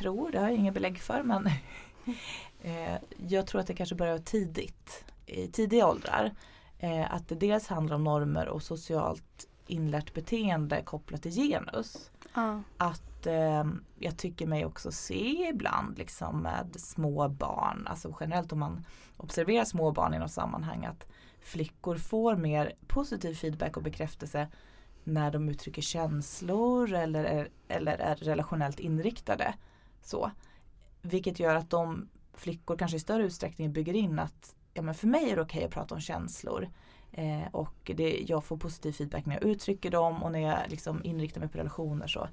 tror, 0.00 0.30
det 0.30 0.38
har 0.38 0.48
jag 0.48 0.56
inga 0.58 0.72
belägg 0.72 0.98
för 0.98 1.22
men 1.22 1.46
eh, 2.62 2.96
jag 3.28 3.46
tror 3.46 3.60
att 3.60 3.66
det 3.66 3.74
kanske 3.74 3.94
börjar 3.94 4.18
tidigt, 4.18 5.04
i 5.26 5.48
tidiga 5.48 5.86
åldrar. 5.88 6.34
Eh, 6.78 7.14
att 7.14 7.28
det 7.28 7.34
dels 7.34 7.66
handlar 7.68 7.96
om 7.96 8.04
normer 8.04 8.48
och 8.48 8.62
socialt 8.62 9.48
inlärt 9.66 10.14
beteende 10.14 10.82
kopplat 10.82 11.22
till 11.22 11.32
genus. 11.32 12.10
Ja. 12.34 12.62
Att 12.76 13.26
eh, 13.26 13.64
jag 13.98 14.16
tycker 14.16 14.46
mig 14.46 14.64
också 14.64 14.92
se 14.92 15.48
ibland 15.48 15.98
liksom 15.98 16.38
med 16.42 16.76
små 16.76 17.28
barn, 17.28 17.86
alltså 17.86 18.16
generellt 18.20 18.52
om 18.52 18.58
man 18.58 18.84
observerar 19.16 19.64
små 19.64 19.92
barn 19.92 20.14
i 20.14 20.18
något 20.18 20.32
sammanhang 20.32 20.84
att 20.84 21.06
flickor 21.40 21.96
får 21.96 22.36
mer 22.36 22.72
positiv 22.86 23.34
feedback 23.34 23.76
och 23.76 23.82
bekräftelse 23.82 24.48
när 25.04 25.30
de 25.30 25.48
uttrycker 25.48 25.82
känslor 25.82 26.92
eller 26.92 27.24
är, 27.24 27.48
eller 27.68 27.98
är 27.98 28.16
relationellt 28.16 28.80
inriktade. 28.80 29.54
Så. 30.02 30.30
Vilket 31.02 31.40
gör 31.40 31.54
att 31.54 31.70
de 31.70 32.08
flickor 32.34 32.76
kanske 32.76 32.96
i 32.96 33.00
större 33.00 33.24
utsträckning 33.24 33.72
bygger 33.72 33.94
in 33.94 34.18
att 34.18 34.54
ja, 34.74 34.82
men 34.82 34.94
för 34.94 35.06
mig 35.06 35.30
är 35.30 35.36
det 35.36 35.42
okej 35.42 35.64
att 35.64 35.70
prata 35.70 35.94
om 35.94 36.00
känslor. 36.00 36.68
Eh, 37.18 37.46
och 37.52 37.90
det, 37.96 38.24
jag 38.28 38.44
får 38.44 38.56
positiv 38.56 38.92
feedback 38.92 39.26
när 39.26 39.34
jag 39.34 39.44
uttrycker 39.44 39.90
dem 39.90 40.22
och 40.22 40.32
när 40.32 40.38
jag 40.40 40.58
liksom 40.70 41.04
inriktar 41.04 41.40
mig 41.40 41.48
på 41.48 41.58
relationer 41.58 42.06
så 42.06 42.28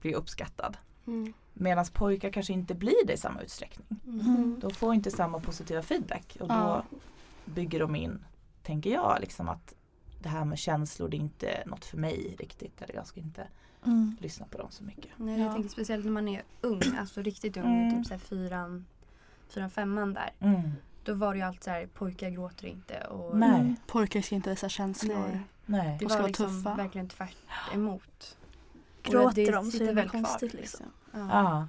blir 0.00 0.12
jag 0.12 0.18
uppskattad. 0.18 0.76
Mm. 1.06 1.32
Medan 1.54 1.84
pojkar 1.92 2.30
kanske 2.30 2.52
inte 2.52 2.74
blir 2.74 3.06
det 3.06 3.12
i 3.12 3.16
samma 3.16 3.40
utsträckning. 3.40 3.86
Mm. 4.06 4.58
De 4.60 4.70
får 4.70 4.94
inte 4.94 5.10
samma 5.10 5.40
positiva 5.40 5.82
feedback 5.82 6.36
och 6.40 6.48
då 6.48 6.54
Ja. 6.54 6.84
bygger 7.44 7.80
de 7.80 7.96
in, 7.96 8.24
tänker 8.62 8.90
jag, 8.90 9.16
liksom 9.20 9.48
att 9.48 9.74
det 10.22 10.28
här 10.28 10.44
med 10.44 10.58
känslor 10.58 11.08
det 11.08 11.16
är 11.16 11.18
inte 11.18 11.62
något 11.66 11.84
för 11.84 11.96
mig 11.98 12.36
riktigt. 12.38 12.82
Eller 12.82 12.94
jag 12.94 13.06
ska 13.06 13.20
inte 13.20 13.46
Mm. 13.86 14.16
lyssna 14.20 14.46
på 14.46 14.58
dem 14.58 14.70
så 14.70 14.84
mycket. 14.84 15.10
Nej, 15.16 15.38
Ja. 15.38 15.44
Jag 15.46 15.54
tänker 15.54 15.70
speciellt 15.70 16.04
när 16.04 16.12
man 16.12 16.28
är 16.28 16.42
ung, 16.60 16.82
alltså 16.98 17.22
riktigt 17.22 17.56
ung, 17.56 17.64
Mm. 17.82 17.96
typ 17.98 18.06
så 18.06 18.14
här 18.14 18.18
fyran, 18.18 18.86
fyran, 19.48 19.70
femman 19.70 20.14
där. 20.14 20.30
Mm. 20.40 20.70
Då 21.10 21.16
var 21.16 21.32
det 21.32 21.38
ju 21.38 21.44
alltid 21.44 21.62
så 21.64 21.70
här, 21.70 21.86
pojkar 21.86 22.30
gråter 22.30 22.66
inte. 22.66 23.00
Och 23.00 23.36
Nej, 23.38 23.60
Mm. 23.60 23.76
Pojkar 23.86 24.20
ska 24.20 24.34
inte 24.34 24.50
visa 24.50 24.68
känslor. 24.68 25.28
Nej. 25.28 25.40
nej. 25.66 25.96
Det 25.98 26.04
De 26.04 26.08
ska 26.08 26.08
var 26.08 26.16
vara 26.16 26.26
liksom 26.26 26.46
tuffa. 26.62 26.74
verkligen 26.74 27.08
tvärt 27.08 27.36
emot. 27.74 28.36
Och 29.06 29.10
Gråter 29.12 29.44
det 29.44 29.50
de 29.52 29.64
så 29.64 29.70
sitter 29.70 29.84
är 29.84 29.88
det 29.88 29.94
väl 29.94 30.08
kvar, 30.08 30.20
konstigt 30.22 30.54
liksom. 30.54 30.86
Ja. 31.12 31.18
Ja. 31.30 31.68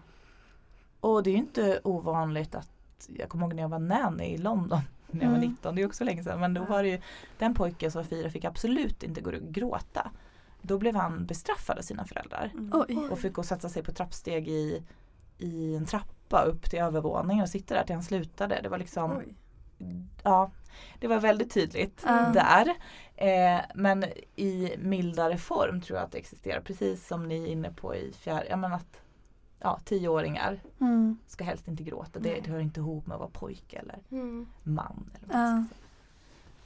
Och 0.99 1.23
det 1.23 1.29
är 1.29 1.31
ju 1.31 1.37
inte 1.37 1.79
ovanligt 1.83 2.55
att 2.55 2.69
jag 3.17 3.29
kommer 3.29 3.45
ihåg 3.45 3.53
när 3.53 3.61
jag 3.63 3.69
var 3.69 3.79
nanny 3.79 4.23
i 4.25 4.37
London 4.37 4.79
när 5.11 5.21
jag 5.21 5.29
var 5.31 5.37
Mm. 5.37 5.49
19, 5.49 5.75
det 5.75 5.81
är 5.81 5.85
också 5.85 6.03
länge 6.03 6.23
sedan. 6.23 6.39
Men 6.39 6.53
då 6.53 6.63
var 6.63 6.83
det 6.83 6.89
ju 6.89 7.01
den 7.37 7.53
pojken 7.53 7.91
som 7.91 8.01
var 8.01 8.09
fyra 8.09 8.29
fick 8.29 8.45
absolut 8.45 9.03
inte 9.03 9.21
gå 9.21 9.29
och 9.31 9.53
gråta. 9.53 10.11
Då 10.61 10.77
blev 10.77 10.95
han 10.95 11.25
bestraffad 11.25 11.77
av 11.77 11.81
sina 11.81 12.05
föräldrar 12.05 12.51
Mm. 12.53 13.11
Och 13.11 13.19
fick 13.19 13.33
gå 13.33 13.41
och 13.41 13.45
sätta 13.45 13.69
sig 13.69 13.83
på 13.83 13.91
trappsteg 13.91 14.47
i, 14.47 14.83
i 15.37 15.75
en 15.75 15.85
trappa 15.85 16.13
trappa 16.31 16.45
upp 16.45 16.69
till 16.69 16.79
övervåningen 16.79 17.43
och 17.43 17.49
sitta 17.49 17.75
där 17.75 17.83
till 17.83 17.95
han 17.95 18.03
slutade. 18.03 18.59
Det 18.63 18.69
var 18.69 18.77
liksom 18.77 19.17
Oj. 19.17 19.33
Ja, 20.23 20.51
det 20.99 21.07
var 21.07 21.19
väldigt 21.19 21.51
tydligt 21.53 22.03
Ja. 22.05 22.31
där. 22.33 22.73
Eh, 23.15 23.61
men 23.75 24.03
i 24.35 24.75
mildare 24.77 25.37
form 25.37 25.81
tror 25.81 25.97
jag 25.99 26.05
att 26.05 26.11
det 26.11 26.17
existerar. 26.17 26.61
Precis 26.61 27.07
som 27.07 27.27
ni 27.27 27.43
är 27.43 27.47
inne 27.47 27.71
på 27.71 27.95
i 27.95 28.13
fjärde, 28.13 28.47
ja 28.49 28.55
men 28.57 28.73
att 28.73 28.97
ja, 29.59 29.79
tioåringar 29.85 30.59
Mm. 30.81 31.17
ska 31.27 31.43
helst 31.43 31.67
inte 31.67 31.83
gråta. 31.83 32.19
Det, 32.19 32.39
det 32.43 32.51
hör 32.51 32.59
inte 32.59 32.79
ihop 32.79 33.07
med 33.07 33.15
att 33.15 33.19
vara 33.19 33.29
pojke 33.33 33.77
eller 33.77 33.99
Mm. 34.11 34.47
man. 34.63 35.09
Eller 35.15 35.27
vad 35.27 35.35
säga. 35.35 35.65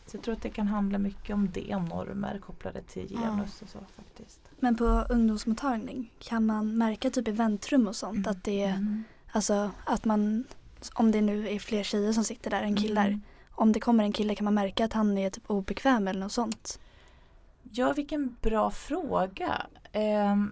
Så 0.07 0.17
jag 0.17 0.23
tror 0.23 0.35
att 0.35 0.41
det 0.41 0.49
kan 0.49 0.67
handla 0.67 0.97
mycket 0.97 1.33
om 1.33 1.49
det, 1.53 1.75
om 1.75 1.85
normer 1.85 2.39
kopplade 2.39 2.81
till 2.81 3.07
genus 3.09 3.61
och 3.61 3.69
så 3.69 3.79
faktiskt. 3.95 4.39
Men 4.59 4.77
på 4.77 4.85
ungdomsmottagning 5.09 6.11
kan 6.19 6.45
man 6.45 6.77
märka 6.77 7.09
typ 7.09 7.27
i 7.27 7.31
väntrum 7.31 7.87
och 7.87 7.95
sånt 7.95 8.27
att 8.27 8.43
det 8.43 8.63
är 8.63 8.69
Mm. 8.75 9.03
Alltså 9.35 9.71
att 9.85 10.05
man, 10.05 10.43
om 10.93 11.11
det 11.11 11.21
nu 11.21 11.49
är 11.49 11.59
fler 11.59 11.83
tjejer 11.83 12.11
som 12.11 12.23
sitter 12.23 12.49
där 12.49 12.63
än 12.63 12.75
killar. 12.75 13.07
Mm. 13.07 13.21
Om 13.51 13.71
det 13.71 13.79
kommer 13.79 14.03
en 14.03 14.11
kille 14.13 14.35
kan 14.35 14.45
man 14.45 14.53
märka 14.53 14.85
att 14.85 14.93
han 14.93 15.17
är 15.17 15.29
typ 15.29 15.43
obekväm 15.49 16.07
eller 16.07 16.19
något 16.19 16.31
sånt. 16.31 16.79
Ja, 17.71 17.93
vilken 17.93 18.35
bra 18.41 18.71
fråga. 18.71 19.65
Ehm, 19.91 20.51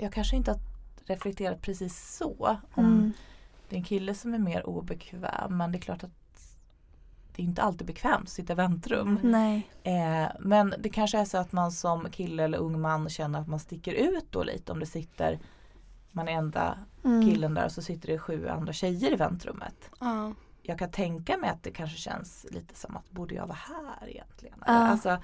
jag 0.00 0.12
kanske 0.12 0.36
inte 0.36 0.50
har 0.50 0.60
reflekterat 1.04 1.62
precis 1.62 2.16
så. 2.16 2.58
Om 2.74 2.84
Mm. 2.84 3.12
det 3.68 3.76
är 3.76 3.78
en 3.78 3.84
kille 3.84 4.14
som 4.14 4.34
är 4.34 4.38
mer 4.38 4.66
obekväm 4.66 5.56
men 5.56 5.72
det 5.72 5.78
är 5.78 5.80
klart 5.80 6.04
att 6.04 6.56
det 7.36 7.42
är 7.42 7.46
inte 7.46 7.62
alltid 7.62 7.86
bekvämt 7.86 8.22
att 8.22 8.28
sitta 8.28 8.52
i 8.52 8.56
väntrum. 8.56 9.08
Mm. 9.08 9.30
Nej. 9.30 9.68
Eh, 9.82 10.28
men 10.40 10.74
det 10.78 10.88
kanske 10.88 11.18
är 11.18 11.24
så 11.24 11.38
att 11.38 11.52
man 11.52 11.72
som 11.72 12.10
kille 12.10 12.44
eller 12.44 12.58
ung 12.58 12.80
man 12.80 13.08
känner 13.08 13.40
att 13.40 13.48
man 13.48 13.60
sticker 13.60 13.92
ut 13.92 14.26
då 14.30 14.42
lite 14.42 14.72
om 14.72 14.80
det 14.80 14.86
sitter 14.86 15.38
man 16.14 16.28
är 16.28 16.32
enda 16.32 16.78
Mm. 17.04 17.22
killen 17.30 17.54
där 17.54 17.64
och 17.64 17.72
så 17.72 17.82
sitter 17.82 18.08
det 18.08 18.18
sju 18.18 18.48
andra 18.48 18.72
tjejer 18.72 19.12
i 19.12 19.16
väntrummet. 19.16 19.90
Ja. 20.00 20.32
Jag 20.62 20.78
kan 20.78 20.90
tänka 20.90 21.36
mig 21.36 21.50
att 21.50 21.62
det 21.62 21.70
kanske 21.70 21.96
känns 21.98 22.46
lite 22.50 22.74
som 22.74 22.96
att 22.96 23.10
borde 23.10 23.34
jag 23.34 23.46
vara 23.46 23.58
här 23.98 24.08
egentligen? 24.08 24.58
Ja. 24.60 24.72
Alltså, 24.72 25.18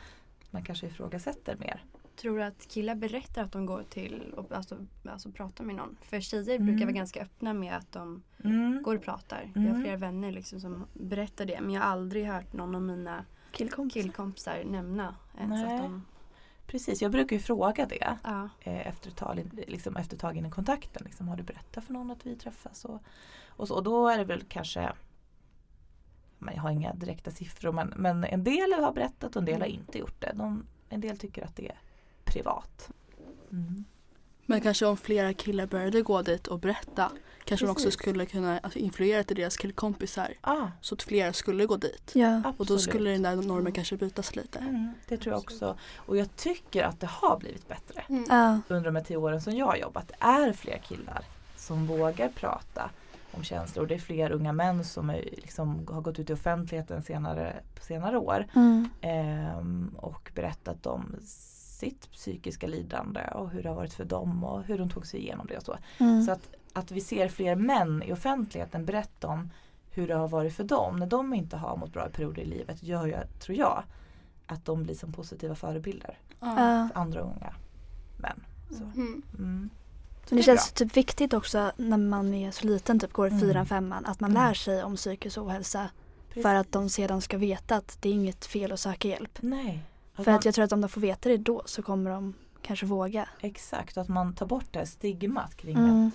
man 0.51 0.65
kanske 0.65 0.87
ifrågasätter 0.87 1.57
mer. 1.57 1.85
Tror 2.17 2.37
du 2.39 2.45
att 2.45 2.69
killar 2.69 2.95
berättar 2.95 3.43
att 3.43 3.53
de 3.53 3.67
går 3.67 3.85
till 3.91 4.35
och 4.37 4.53
alltså, 4.53 4.77
alltså 5.11 5.31
pratar 5.31 5.65
med 5.65 5.77
någon? 5.77 5.97
För 6.03 6.21
tjejer 6.21 6.55
Mm. 6.55 6.67
brukar 6.67 6.85
vara 6.87 6.93
ganska 6.97 7.23
öppna 7.23 7.53
med 7.55 7.77
att 7.77 7.93
de 7.93 8.23
Mm. 8.45 8.83
går 8.83 8.97
och 8.97 9.03
pratar. 9.03 9.51
Jag 9.55 9.61
har 9.63 9.69
Mm. 9.69 9.83
flera 9.83 9.97
vänner 9.97 10.33
liksom 10.33 10.61
som 10.61 10.87
berättar 10.93 11.45
det 11.45 11.61
men 11.61 11.71
jag 11.71 11.81
har 11.83 11.89
aldrig 11.91 12.27
hört 12.27 12.53
någon 12.53 12.75
av 12.75 12.83
mina 12.83 13.25
Killkompis. 13.53 13.95
killkompisar 13.95 14.65
nämna 14.67 15.15
ens 15.39 15.51
Nej. 15.51 15.77
att 15.77 15.83
de... 15.83 16.05
Precis, 16.71 17.03
jag 17.03 17.13
brukar 17.13 17.37
ju 17.37 17.43
fråga 17.43 17.87
det 17.87 18.17
Ja. 18.23 18.49
eh, 18.61 18.87
efter 18.89 19.11
ett 19.11 19.17
tag, 19.17 19.51
liksom 19.67 19.97
efter 19.97 20.17
ett 20.17 20.21
tag 20.21 20.37
in 20.37 20.47
i 20.47 20.51
kontakten. 20.51 21.03
Liksom, 21.05 21.29
har 21.29 21.37
du 21.37 21.43
berättat 21.43 21.85
för 21.85 21.93
någon 21.93 22.11
att 22.11 22.27
vi 22.27 22.37
träffas? 22.37 22.85
Och, 22.85 23.03
och, 23.49 23.69
så, 23.69 23.75
och 23.75 23.83
då 23.83 24.09
är 24.09 24.19
det 24.19 24.25
väl 24.25 24.45
kanske 24.49 24.93
men 26.39 26.55
jag 26.55 26.63
har 26.63 26.71
inga 26.71 26.95
direkta 26.95 27.31
siffror 27.31 27.73
men, 27.73 27.89
men 27.97 28.25
en 28.25 28.45
del 28.45 28.73
har 28.73 28.93
berättat 28.93 29.37
och 29.37 29.43
en 29.43 29.47
del 29.47 29.61
har 29.61 29.69
inte 29.69 29.99
gjort 29.99 30.21
det. 30.21 30.33
De, 30.35 30.67
en 30.89 31.01
del 31.01 31.19
tycker 31.19 31.45
att 31.45 31.57
det 31.57 31.69
är 31.69 31.79
privat. 32.25 32.91
Mm. 33.53 33.85
Men 34.47 34.61
kanske 34.61 34.87
om 34.87 34.97
flera 34.97 35.35
killar 35.35 35.67
började 35.67 36.03
gå 36.03 36.23
dit 36.23 36.47
och 36.47 36.59
berätta 36.59 37.13
kanske 37.45 37.67
de 37.67 37.71
också 37.73 37.85
Precis. 37.85 38.01
skulle 38.01 38.27
kunna 38.27 38.59
alltså, 38.59 38.79
influera 38.79 39.25
till 39.25 39.37
deras 39.37 39.57
killkompisar 39.57 40.35
Ah, 40.41 40.67
så 40.81 40.95
att 40.95 41.03
flera 41.03 41.33
skulle 41.33 41.67
gå 41.67 41.77
dit. 41.77 42.11
Ja. 42.15 42.43
Och 42.57 42.67
då 42.67 42.79
skulle 42.79 43.11
den 43.11 43.23
där 43.23 43.37
normen 43.37 43.73
kanske 43.73 43.97
bytas 43.97 44.37
lite. 44.37 44.59
Mm, 44.59 44.93
det 45.09 45.17
tror 45.17 45.33
jag 45.33 45.39
också. 45.43 45.77
Och 45.97 46.17
jag 46.17 46.37
tycker 46.37 46.85
att 46.85 47.01
det 47.01 47.07
har 47.07 47.39
blivit 47.39 47.69
bättre 47.69 48.05
Mm. 48.09 48.63
Under 48.69 48.85
de 48.91 48.97
här 48.97 49.05
tio 49.05 49.17
åren 49.17 49.41
som 49.41 49.57
jag 49.57 49.67
har 49.67 49.77
jobbat. 49.77 50.09
Det 50.09 50.15
är 50.21 50.53
fler 50.53 50.79
killar 50.79 51.25
som 51.57 51.87
vågar 51.87 52.29
prata 52.29 52.91
om 53.33 53.43
känslor. 53.45 53.87
Det 53.87 53.95
är 53.95 53.99
fler 53.99 54.31
unga 54.33 54.53
män 54.53 54.85
som 54.85 55.11
är, 55.11 55.17
liksom, 55.33 55.87
har 55.91 56.01
gått 56.01 56.19
ut 56.19 56.31
i 56.31 56.33
offentligheten 56.33 57.03
senare, 57.03 57.57
på 57.75 57.83
senare 57.85 58.19
år 58.19 58.47
Mm. 58.55 58.89
ehm, 59.01 59.95
och 59.97 60.31
berättat 60.35 60.87
om 60.87 61.17
sitt 61.25 62.11
psykiska 62.13 62.67
lidande 62.67 63.21
och 63.35 63.51
hur 63.51 63.63
det 63.63 63.69
har 63.69 63.77
varit 63.77 63.95
för 63.95 64.05
dem 64.05 64.45
och 64.45 64.63
hur 64.65 64.79
de 64.79 64.91
tog 64.91 65.07
sig 65.07 65.21
igenom 65.21 65.47
det 65.47 65.57
och 65.57 65.63
så. 65.63 65.77
Mm. 65.99 66.23
Så 66.23 66.33
att, 66.33 66.49
att 66.73 66.91
vi 66.91 67.01
ser 67.01 67.29
fler 67.29 67.55
män 67.57 68.03
i 68.03 68.13
offentligheten 68.13 68.85
berätta 68.85 69.27
om 69.29 69.51
hur 69.91 70.09
det 70.09 70.15
har 70.15 70.29
varit 70.29 70.55
för 70.55 70.65
dem 70.65 70.99
när 70.99 71.07
de 71.07 71.35
inte 71.35 71.57
har 71.57 71.77
mått 71.77 71.93
bra 71.93 72.07
i 72.09 72.11
perioder 72.11 72.43
i 72.43 72.47
livet 72.47 72.83
gör 72.83 73.07
ju, 73.07 73.17
tror 73.41 73.59
jag, 73.59 73.83
att 74.47 74.65
de 74.65 74.83
blir 74.83 74.95
som 74.95 75.13
positiva 75.13 75.55
förebilder 75.55 76.19
Ja. 76.41 76.57
För 76.57 76.99
andra 77.01 77.21
unga 77.21 77.55
män. 78.17 78.45
Så. 78.71 78.83
Mm. 78.85 79.23
Mm. 79.39 79.71
Så 80.29 80.35
det 80.35 80.41
är 80.41 80.43
känns 80.43 80.75
bra. 80.75 80.87
typ 80.87 80.97
viktigt 80.97 81.35
också 81.35 81.73
när 81.77 81.97
man 81.97 82.35
är 82.35 82.51
så 82.51 82.67
liten, 82.67 83.01
typ 83.01 83.13
går 83.13 83.27
i 83.27 83.31
Mm. 83.31 83.41
fyran, 83.41 83.67
femman, 83.67 84.07
att 84.07 84.21
man 84.21 84.31
Mm. 84.31 84.43
lär 84.43 84.55
sig 84.55 84.83
om 84.85 84.97
psykisk 84.97 85.39
ohälsa 85.39 85.91
för 86.43 86.55
att 86.55 86.73
de 86.73 86.89
sedan 86.89 87.21
ska 87.21 87.39
veta 87.39 87.77
att 87.77 87.99
det 88.01 88.09
är 88.09 88.13
inget 88.13 88.45
fel 88.47 88.73
att 88.73 88.81
söka 88.81 89.09
hjälp. 89.09 89.39
Nej. 89.41 89.85
Att 90.15 90.25
För 90.25 90.31
man, 90.33 90.39
att 90.39 90.45
jag 90.45 90.55
tror 90.55 90.65
att 90.65 90.73
om 90.73 90.81
de 90.81 90.89
får 90.89 91.01
veta 91.01 91.29
det 91.29 91.37
då 91.37 91.63
så 91.67 91.83
kommer 91.83 92.11
de 92.11 92.35
kanske 92.63 92.87
våga. 92.87 93.29
Exakt, 93.41 93.97
att 93.97 94.09
man 94.09 94.33
tar 94.35 94.47
bort 94.47 94.67
det 94.71 94.79
här 94.79 94.87
stigmat 94.87 95.57
kring 95.57 95.77
Mm. 95.77 96.07
att, 96.07 96.13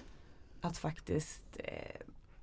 att 0.66 0.78
faktiskt 0.78 1.44
eh, 1.58 2.02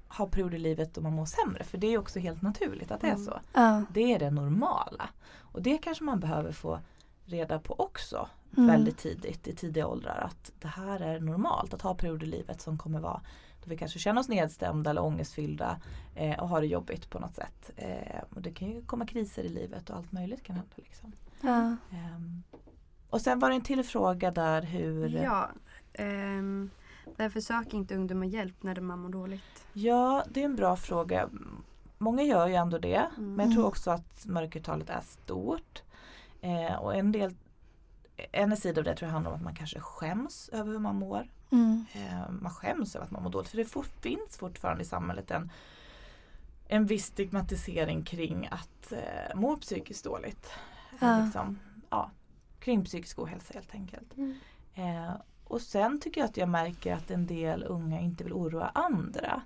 ha 0.09 0.27
perioder 0.27 0.57
i 0.57 0.59
livet 0.61 0.95
då 0.95 1.01
man 1.01 1.13
mår 1.13 1.27
sämre. 1.27 1.65
För 1.65 1.79
det 1.79 1.87
är 1.87 1.99
också 1.99 2.19
helt 2.19 2.43
naturligt 2.43 2.91
att 2.91 3.01
det 3.01 3.07
är 3.07 3.13
Mm. 3.13 3.25
så. 3.25 3.41
Ja. 3.53 3.83
Det 3.93 4.15
är 4.15 4.19
det 4.19 4.31
normala. 4.31 5.09
Och 5.39 5.63
det 5.63 5.79
kanske 5.79 6.05
man 6.05 6.21
behöver 6.21 6.53
få 6.53 6.79
reda 7.25 7.59
på 7.59 7.75
också 7.81 8.29
Mm. 8.57 8.67
väldigt 8.67 8.99
tidigt 8.99 9.49
i 9.49 9.55
tidiga 9.55 9.87
åldrar. 9.87 10.19
Att 10.31 10.53
det 10.61 10.69
här 10.69 11.01
är 11.01 11.21
normalt 11.21 11.75
att 11.75 11.83
ha 11.83 11.95
perioder 11.95 12.27
i 12.27 12.31
livet 12.31 12.61
som 12.61 12.79
kommer 12.79 13.01
vara 13.01 13.21
då 13.65 13.71
vi 13.71 13.77
kanske 13.77 13.99
känner 13.99 14.21
oss 14.21 14.29
nedstämda 14.29 14.91
eller 14.91 15.03
ångestfyllda 15.05 15.81
eh, 16.15 16.39
och 16.43 16.49
har 16.49 16.61
det 16.61 16.67
jobbigt 16.67 17.11
på 17.11 17.19
något 17.19 17.35
sätt. 17.37 17.71
Eh, 17.77 18.23
och 18.35 18.43
det 18.43 18.51
kan 18.53 18.69
ju 18.69 18.83
komma 18.83 19.07
kriser 19.07 19.43
i 19.45 19.49
livet 19.49 19.91
och 19.91 19.97
allt 19.97 20.13
möjligt 20.13 20.43
kan 20.43 20.57
hända. 20.57 20.73
Liksom. 20.77 21.13
Ja. 21.41 21.77
Ehm, 21.97 22.43
och 23.11 23.21
sen 23.21 23.39
var 23.39 23.49
det 23.51 23.55
en 23.57 23.63
till 23.63 23.85
fråga 23.85 24.31
där 24.31 24.63
hur 24.63 25.09
Ja. 25.09 25.49
ehm, 25.93 26.71
varför 27.17 27.41
söker 27.41 27.77
inte 27.77 27.95
ungdomar 27.95 28.27
hjälp 28.27 28.63
när 28.63 28.81
man 28.81 28.99
mår 28.99 29.09
dåligt? 29.09 29.67
Ja, 29.73 30.25
det 30.31 30.41
är 30.41 30.45
en 30.45 30.57
bra 30.57 30.77
fråga. 30.77 31.29
Många 31.99 32.23
gör 32.23 32.47
ju 32.49 32.55
ändå 32.55 32.79
det. 32.79 33.07
Mm. 33.17 33.35
Men 33.35 33.47
jag 33.47 33.55
tror 33.55 33.67
också 33.67 33.91
att 33.91 34.27
mörkertalet 34.27 34.91
är 34.91 35.01
stort. 35.01 35.83
Eh, 36.41 36.75
och 36.75 36.95
en 36.95 37.13
del 37.13 37.35
en 38.33 38.57
sida 38.57 38.81
av 38.81 38.85
det 38.85 38.95
tror 38.95 39.07
jag 39.07 39.13
handlar 39.13 39.31
om 39.31 39.37
att 39.37 39.43
man 39.43 39.55
kanske 39.55 39.81
skäms 39.81 40.49
över 40.49 40.73
hur 40.73 40.79
man 40.79 40.97
mår. 40.97 41.29
Mm. 41.51 41.85
Eh, 41.93 42.31
man 42.31 42.53
skäms 42.53 42.97
över 42.97 43.07
att 43.07 43.11
man 43.11 43.23
mår 43.23 43.31
dåligt. 43.31 43.49
För 43.49 43.57
det 43.57 43.65
fort, 43.65 43.91
finns 44.01 44.37
fortfarande 44.37 44.83
i 44.83 44.87
samhället 44.87 45.31
en, 45.31 45.51
en 46.69 46.87
viss 46.87 47.07
stigmatisering 47.07 48.03
kring 48.03 48.49
att 48.51 48.93
eh, 48.93 49.35
må 49.35 49.57
psykiskt 49.57 50.05
dåligt. 50.05 50.51
Ja. 51.01 51.25
Liksom, 51.25 51.59
ja, 51.91 52.11
kring 52.61 52.85
psykisk 52.85 53.19
ohälsa 53.19 53.55
helt 53.55 53.75
enkelt. 53.75 54.17
Mm. 54.17 54.39
Eh, 54.75 55.13
och 55.53 55.61
sen 55.63 56.01
tycker 56.01 56.21
jag 56.21 56.29
att 56.29 56.37
jag 56.37 56.49
märker 56.49 56.95
att 56.95 57.11
en 57.11 57.27
del 57.27 57.65
unga 57.69 58.01
inte 58.01 58.25
vill 58.25 58.33
oroa 58.33 58.71
andra. 58.75 59.43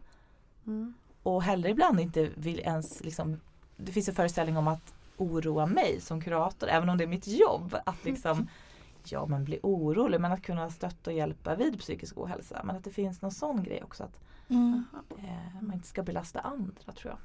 Mm. 0.67 0.95
Och 1.23 1.43
heller 1.43 1.69
ibland 1.69 2.01
inte 2.01 2.31
vill 2.37 2.61
ens 2.61 3.05
liksom, 3.05 3.41
det 3.77 3.93
finns 3.93 4.09
en 4.09 4.15
föreställning 4.15 4.57
om 4.57 4.69
att 4.69 4.95
oroa 5.17 5.67
mig 5.67 6.01
som 6.01 6.21
kurator, 6.21 6.69
även 6.69 6.89
om 6.89 6.99
det 6.99 7.05
är 7.05 7.09
mitt 7.09 7.27
jobb. 7.27 7.77
Att 7.87 8.05
liksom, 8.05 8.49
ja 9.05 9.27
men 9.27 9.45
bli 9.45 9.61
orolig, 9.63 10.21
men 10.21 10.33
att 10.33 10.43
kunna 10.43 10.71
stötta 10.71 11.11
och 11.11 11.17
hjälpa 11.17 11.55
vid 11.57 11.79
psykisk 11.79 12.19
ohälsa. 12.19 12.61
Men 12.65 12.77
att 12.77 12.85
det 12.85 12.91
finns 12.91 13.23
någon 13.23 13.33
sån 13.33 13.63
grej 13.63 13.83
också 13.83 14.05
att 14.05 14.21
Mm. 14.49 14.85
eh, 15.19 15.63
man 15.63 15.75
inte 15.75 15.89
ska 15.89 16.03
belasta 16.03 16.41
andra 16.41 16.93
tror 16.93 17.15
jag. 17.15 17.19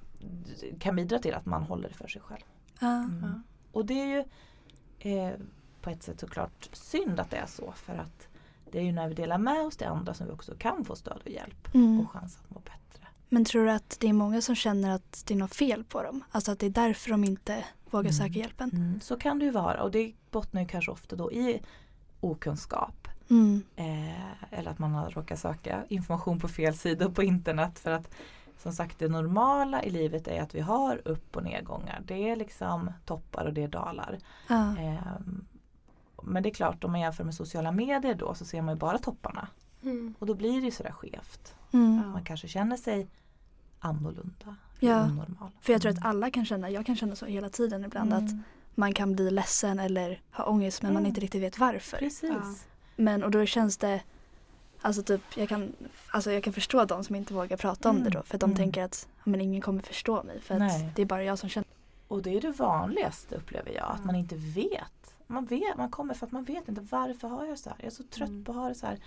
Det 0.61 0.79
kan 0.79 0.95
bidra 0.95 1.19
till 1.19 1.33
att 1.33 1.45
man 1.45 1.63
håller 1.63 1.89
det 1.89 1.95
för 1.95 2.07
sig 2.07 2.21
själv. 2.21 2.43
Mm. 2.81 3.43
Och 3.71 3.85
det 3.85 3.93
är 4.01 4.05
ju 4.05 4.23
eh, 5.11 5.33
på 5.81 5.89
ett 5.89 6.03
sätt 6.03 6.19
såklart 6.19 6.69
synd 6.73 7.19
att 7.19 7.29
det 7.29 7.37
är 7.37 7.45
så 7.45 7.71
för 7.71 7.95
att 7.95 8.27
det 8.71 8.79
är 8.79 8.83
ju 8.83 8.91
när 8.91 9.07
vi 9.07 9.13
delar 9.13 9.37
med 9.37 9.61
oss 9.61 9.77
till 9.77 9.87
andra 9.87 10.13
som 10.13 10.27
vi 10.27 10.33
också 10.33 10.53
kan 10.59 10.85
få 10.85 10.95
stöd 10.95 11.21
och 11.25 11.29
hjälp 11.31 11.67
Mm. 11.75 11.99
och 11.99 12.11
chans 12.11 12.37
att 12.43 12.49
må 12.49 12.59
bättre. 12.59 13.07
Men 13.29 13.45
tror 13.45 13.65
du 13.65 13.71
att 13.71 13.97
det 13.99 14.07
är 14.09 14.13
många 14.13 14.41
som 14.41 14.55
känner 14.55 14.89
att 14.95 15.23
det 15.27 15.33
är 15.33 15.37
något 15.37 15.55
fel 15.55 15.83
på 15.83 16.03
dem? 16.03 16.23
Alltså 16.31 16.51
att 16.51 16.59
det 16.59 16.65
är 16.65 16.69
därför 16.69 17.09
de 17.11 17.23
inte 17.23 17.65
vågar 17.89 18.09
Mm. 18.09 18.13
söka 18.13 18.39
hjälpen? 18.39 18.69
Mm, 18.73 18.99
så 19.01 19.17
kan 19.17 19.39
det 19.39 19.45
ju 19.45 19.51
vara 19.51 19.83
och 19.83 19.91
det 19.91 20.13
bottnar 20.31 20.61
ju 20.61 20.67
kanske 20.67 20.91
ofta 20.91 21.15
då 21.15 21.31
i 21.31 21.61
okunskap. 22.19 23.07
Mm. 23.29 23.63
Eh, 23.75 24.53
eller 24.59 24.71
att 24.71 24.79
man 24.79 24.91
har 24.91 25.09
råkat 25.09 25.39
söka 25.39 25.83
information 25.89 26.39
på 26.39 26.47
fel 26.47 26.73
sidor 26.77 27.09
på 27.09 27.23
internet. 27.23 27.79
För 27.79 27.91
att 27.91 28.09
som 28.57 28.71
sagt 28.73 28.99
det 28.99 29.07
normala 29.07 29.83
i 29.83 29.89
livet 29.89 30.27
är 30.27 30.41
att 30.41 30.55
vi 30.55 30.59
har 30.59 31.01
upp 31.07 31.35
och 31.35 31.43
nedgångar. 31.43 32.01
Det 32.05 32.29
är 32.29 32.35
liksom 32.35 32.91
toppar 33.05 33.45
och 33.45 33.53
det 33.53 33.63
är 33.63 33.67
dalar. 33.67 34.17
Ja. 34.47 34.77
Ehm, 34.77 35.45
men 36.23 36.43
det 36.43 36.49
är 36.49 36.53
klart 36.53 36.83
om 36.83 36.91
man 36.91 36.99
jämför 37.01 37.23
med 37.23 37.35
sociala 37.35 37.71
medier 37.71 38.15
då 38.15 38.33
så 38.33 38.45
ser 38.45 38.61
man 38.61 38.75
ju 38.75 38.79
bara 38.79 38.97
topparna. 38.97 39.47
Mm. 39.83 40.13
Och 40.19 40.25
då 40.27 40.33
blir 40.33 40.59
det 40.59 40.65
ju 40.65 40.71
sådär 40.71 40.91
skevt. 40.91 41.55
Mm. 41.71 42.09
Man 42.11 42.23
kanske 42.23 42.47
känner 42.47 42.77
sig 42.77 43.07
annorlunda. 43.79 44.55
Ja, 44.79 45.03
onormal. 45.03 45.49
För 45.61 45.73
jag 45.73 45.81
tror 45.81 45.91
att 45.91 45.97
Mm. 45.97 46.09
alla 46.09 46.31
kan 46.31 46.45
känna, 46.45 46.69
jag 46.69 46.85
kan 46.85 46.95
känna 46.95 47.15
så 47.15 47.25
hela 47.25 47.49
tiden 47.49 47.85
ibland 47.85 48.13
att 48.13 48.19
Mm, 48.21 48.43
man 48.75 48.93
kan 48.93 49.15
bli 49.15 49.31
ledsen 49.31 49.79
eller 49.79 50.21
ha 50.31 50.43
ångest 50.45 50.81
men 50.81 50.93
man 50.93 51.01
Mm. 51.01 51.09
inte 51.09 51.21
riktigt 51.21 51.41
vet 51.41 51.59
varför. 51.59 51.97
Precis. 51.97 52.29
Ja. 52.31 52.55
Men 52.95 53.23
och 53.23 53.31
då 53.31 53.45
känns 53.45 53.77
det 53.77 54.01
Alltså 54.83 55.03
typ 55.03 55.21
jag 55.37 55.49
kan, 55.49 55.73
alltså 56.11 56.31
jag 56.31 56.43
kan 56.43 56.53
förstå 56.53 56.85
de 56.85 57.03
som 57.03 57.15
inte 57.15 57.33
vågar 57.33 57.57
prata 57.57 57.89
om 57.89 57.95
det 57.95 58.01
Mm, 58.01 58.11
då 58.13 58.23
för 58.23 58.35
att 58.35 58.41
de 58.41 58.45
mm. 58.45 58.57
tänker 58.57 58.83
att 58.83 59.07
men 59.23 59.41
ingen 59.41 59.61
kommer 59.61 59.81
förstå 59.81 60.23
mig 60.23 60.39
för 60.41 60.53
att 60.53 60.59
Nej. 60.59 60.91
det 60.95 61.01
är 61.01 61.05
bara 61.05 61.23
jag 61.23 61.39
som 61.39 61.49
känner. 61.49 61.67
Och 62.07 62.21
det 62.21 62.37
är 62.37 62.41
det 62.41 62.51
vanligaste 62.51 63.35
upplever 63.35 63.71
jag, 63.71 63.91
att 63.91 64.05
man 64.05 64.15
inte 64.15 64.35
vet. 64.35 65.00
Man, 65.31 65.45
vet, 65.45 65.77
man 65.77 65.89
kommer 65.91 66.13
för 66.13 66.25
att 66.25 66.31
man 66.31 66.43
vet 66.43 66.67
inte 66.67 66.81
varför 66.81 67.27
har 67.27 67.45
jag 67.45 67.59
så 67.59 67.69
här. 67.69 67.77
Jag 67.79 67.87
är 67.87 67.91
så 67.91 68.03
trött 68.03 68.29
Mm. 68.29 68.43
på 68.43 68.51
att 68.51 68.57
ha 68.57 68.67
det 68.69 68.75
så 68.75 68.85
här. 68.87 68.99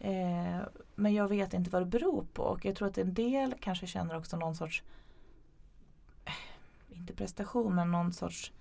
Eh, 0.00 0.60
men 0.94 1.14
jag 1.14 1.28
vet 1.28 1.54
inte 1.54 1.70
vad 1.70 1.82
det 1.82 1.86
beror 1.86 2.26
på 2.32 2.42
och 2.42 2.64
jag 2.64 2.76
tror 2.76 2.88
att 2.88 2.98
en 2.98 3.14
del 3.14 3.54
kanske 3.60 3.86
känner 3.86 4.16
också 4.16 4.36
någon 4.36 4.56
sorts, 4.56 4.82
eh, 6.24 6.96
inte 6.98 7.12
prestation 7.12 7.74
men 7.74 7.90
någon 7.90 8.12
sorts 8.12 8.52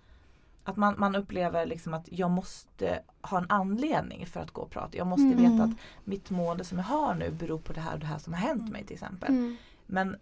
att 0.64 0.78
man, 0.78 0.96
man 0.98 1.16
upplever 1.16 1.66
liksom 1.66 1.94
att 1.94 2.10
jag 2.12 2.32
måste 2.32 3.00
ha 3.22 3.38
en 3.38 3.46
anledning 3.50 4.26
för 4.26 4.40
att 4.40 4.52
gå 4.52 4.62
och 4.62 4.70
prata. 4.70 4.98
Jag 4.98 5.08
måste 5.08 5.24
Mm. 5.26 5.38
veta 5.52 5.64
att 5.64 5.72
mitt 6.04 6.30
mående 6.30 6.64
som 6.64 6.78
jag 6.78 6.86
har 6.86 7.16
nu 7.16 7.32
beror 7.32 7.58
på 7.60 7.74
det 7.74 7.80
här 7.82 7.94
och 7.94 8.00
det 8.00 8.06
här 8.06 8.18
som 8.18 8.34
har 8.34 8.40
hänt 8.40 8.72
mig 8.72 8.86
till 8.86 8.94
exempel. 8.94 9.30
Mm. 9.30 9.58
Men 9.86 10.16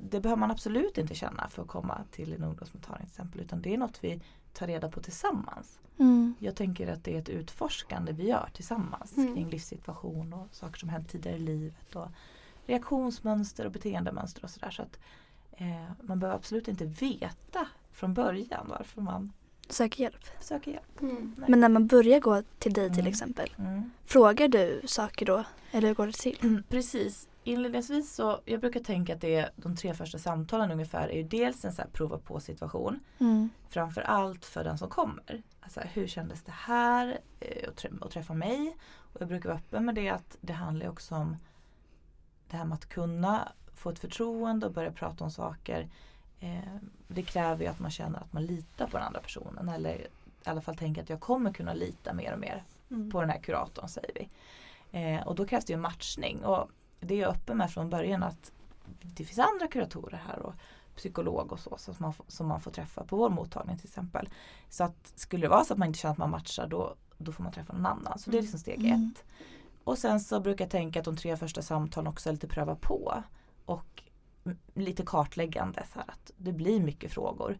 det 0.00 0.20
behöver 0.20 0.40
man 0.40 0.50
absolut 0.50 0.98
inte 0.98 1.14
känna 1.14 1.48
för 1.48 1.62
att 1.62 1.68
komma 1.68 2.00
till 2.10 2.32
en 2.32 2.44
ungdomsmottagning 2.44 3.06
till 3.06 3.12
exempel. 3.12 3.40
Utan 3.40 3.62
det 3.62 3.74
är 3.74 3.78
något 3.78 3.98
vi 4.04 4.20
tar 4.52 4.66
reda 4.66 4.88
på 4.90 5.00
tillsammans. 5.00 5.78
Mm. 5.98 6.34
Jag 6.38 6.56
tänker 6.56 6.92
att 6.92 7.04
det 7.04 7.14
är 7.14 7.18
ett 7.18 7.28
utforskande 7.28 8.12
vi 8.12 8.28
gör 8.28 8.50
tillsammans 8.54 9.16
Mm. 9.16 9.34
kring 9.34 9.48
livssituation 9.50 10.32
och 10.32 10.46
saker 10.52 10.78
som 10.78 10.88
hänt 10.88 11.08
tidigare 11.08 11.36
i 11.36 11.40
livet. 11.40 11.94
Och 11.96 12.08
reaktionsmönster 12.66 13.64
och 13.66 13.72
beteendemönster 13.72 14.44
och 14.44 14.50
sådär. 14.50 14.70
Så 14.70 14.82
att 14.82 14.98
eh, 15.52 15.90
man 16.02 16.18
behöver 16.18 16.36
absolut 16.38 16.68
inte 16.68 16.84
veta 16.84 17.66
från 17.92 18.14
början 18.14 18.66
varför 18.68 19.00
man 19.02 19.32
Söker 19.68 20.02
hjälp. 20.02 20.24
söker 20.40 20.70
hjälp. 20.70 21.00
Mm. 21.00 21.34
Men 21.48 21.60
när 21.60 21.68
man 21.68 21.86
börjar 21.86 22.20
gå 22.20 22.42
till 22.58 22.72
dig 22.72 22.88
till 22.90 23.00
Mm. 23.00 23.10
exempel, 23.10 23.54
Mm. 23.58 23.90
frågar 24.04 24.48
du 24.48 24.80
saker 24.84 25.26
då? 25.26 25.44
Eller 25.70 25.88
hur 25.88 25.94
går 25.94 26.06
det 26.06 26.12
till? 26.12 26.62
Precis. 26.68 27.28
Inledningsvis 27.44 28.14
så, 28.14 28.40
jag 28.44 28.60
brukar 28.60 28.80
tänka 28.80 29.14
att 29.14 29.20
det 29.20 29.34
är 29.34 29.50
de 29.56 29.76
tre 29.76 29.94
första 29.94 30.18
samtalen 30.18 30.70
ungefär 30.70 31.08
är 31.08 31.16
ju 31.16 31.22
dels 31.22 31.64
en 31.64 31.72
så 31.72 31.82
prova 31.92 32.18
på 32.18 32.40
situation. 32.40 33.00
Mm. 33.18 33.50
Framför 33.68 34.00
allt 34.00 34.44
för 34.44 34.64
den 34.64 34.78
som 34.78 34.88
kommer. 34.88 35.42
Alltså, 35.60 35.80
hur 35.80 36.06
kändes 36.06 36.42
det 36.42 36.52
här 36.52 37.18
eh, 37.40 37.68
att, 37.68 37.86
att 38.02 38.10
träffa 38.10 38.34
mig? 38.34 38.76
Och 39.12 39.20
jag 39.20 39.28
brukar 39.28 39.48
vara 39.48 39.58
öppen 39.58 39.84
med 39.84 39.94
det 39.94 40.08
att 40.08 40.36
det 40.40 40.52
handlar 40.52 40.88
också 40.88 41.14
om 41.14 41.36
det 42.50 42.56
här 42.56 42.64
med 42.64 42.74
att 42.74 42.88
kunna 42.88 43.52
få 43.74 43.90
ett 43.90 43.98
förtroende 43.98 44.66
och 44.66 44.72
börja 44.72 44.92
prata 44.92 45.24
om 45.24 45.30
saker. 45.30 45.88
Eh, 46.40 46.76
det 47.08 47.22
kräver 47.22 47.64
ju 47.64 47.70
att 47.70 47.80
man 47.80 47.90
känner 47.90 48.18
att 48.18 48.32
man 48.32 48.46
litar 48.46 48.86
på 48.86 48.96
den 48.96 49.06
andra 49.06 49.20
personen 49.20 49.68
eller 49.68 49.94
i 50.44 50.50
alla 50.50 50.60
fall 50.60 50.76
tänker 50.76 51.02
att 51.02 51.10
jag 51.10 51.20
kommer 51.20 51.52
kunna 51.52 51.74
lita 51.74 52.12
mer 52.12 52.32
och 52.32 52.38
mer 52.38 52.64
Mm. 52.90 53.10
på 53.10 53.20
den 53.20 53.30
här 53.30 53.38
kuratorn 53.38 53.88
säger 53.88 54.10
vi. 54.14 54.28
Eh, 55.00 55.26
och 55.26 55.34
då 55.34 55.46
krävs 55.46 55.64
det 55.64 55.72
ju 55.72 55.76
matchning 55.76 56.44
och 56.44 56.70
det 57.00 57.14
är 57.14 57.18
jag 57.18 57.30
öppen 57.30 57.56
med 57.56 57.70
från 57.70 57.90
början 57.90 58.22
att 58.22 58.52
det 59.02 59.24
finns 59.24 59.38
andra 59.38 59.68
kuratorer 59.68 60.20
här 60.26 60.38
och 60.38 60.54
psykolog 60.96 61.52
och 61.52 61.60
så, 61.60 61.76
som, 61.78 61.94
man, 61.98 62.12
som 62.28 62.46
man 62.46 62.60
får 62.60 62.70
träffa 62.70 63.04
på 63.04 63.16
vår 63.16 63.30
mottagning 63.30 63.78
till 63.78 63.86
exempel. 63.86 64.28
Så 64.68 64.84
att 64.84 65.12
skulle 65.14 65.46
det 65.46 65.50
vara 65.50 65.64
så 65.64 65.72
att 65.72 65.78
man 65.78 65.88
inte 65.88 65.98
känner 65.98 66.12
att 66.12 66.18
man 66.18 66.30
matchar 66.30 66.66
då, 66.66 66.94
då 67.18 67.32
får 67.32 67.42
man 67.42 67.52
träffa 67.52 67.72
någon 67.72 67.86
annan. 67.86 68.18
Så 68.18 68.30
det 68.30 68.38
är 68.38 68.42
liksom 68.42 68.60
steg 68.60 68.78
Mm. 68.84 69.12
ett. 69.16 69.24
Och 69.84 69.98
sen 69.98 70.20
så 70.20 70.40
brukar 70.40 70.64
jag 70.64 70.70
tänka 70.70 70.98
att 70.98 71.04
de 71.04 71.16
tre 71.16 71.36
första 71.36 71.62
samtalen 71.62 72.08
också 72.08 72.28
är 72.28 72.32
lite 72.32 72.48
pröva 72.48 72.74
på. 72.74 73.22
Och 73.64 74.02
lite 74.74 75.02
kartläggande 75.06 75.84
så 75.92 75.98
här 75.98 76.10
att 76.10 76.32
det 76.36 76.52
blir 76.52 76.80
mycket 76.80 77.12
frågor 77.12 77.58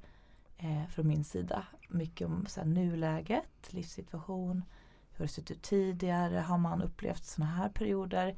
eh, 0.57 0.87
från 0.91 1.07
min 1.09 1.25
sida. 1.25 1.67
Mycket 1.89 2.27
om 2.27 2.47
så 2.47 2.61
här, 2.61 2.67
nuläget, 2.67 3.73
livssituation, 3.73 4.65
hur 5.13 5.25
det 5.25 5.29
sett 5.33 5.51
ut 5.51 5.63
tidigare? 5.63 6.39
Har 6.39 6.59
man 6.59 6.83
upplevt 6.83 7.25
sådana 7.25 7.53
här 7.53 7.69
perioder 7.69 8.37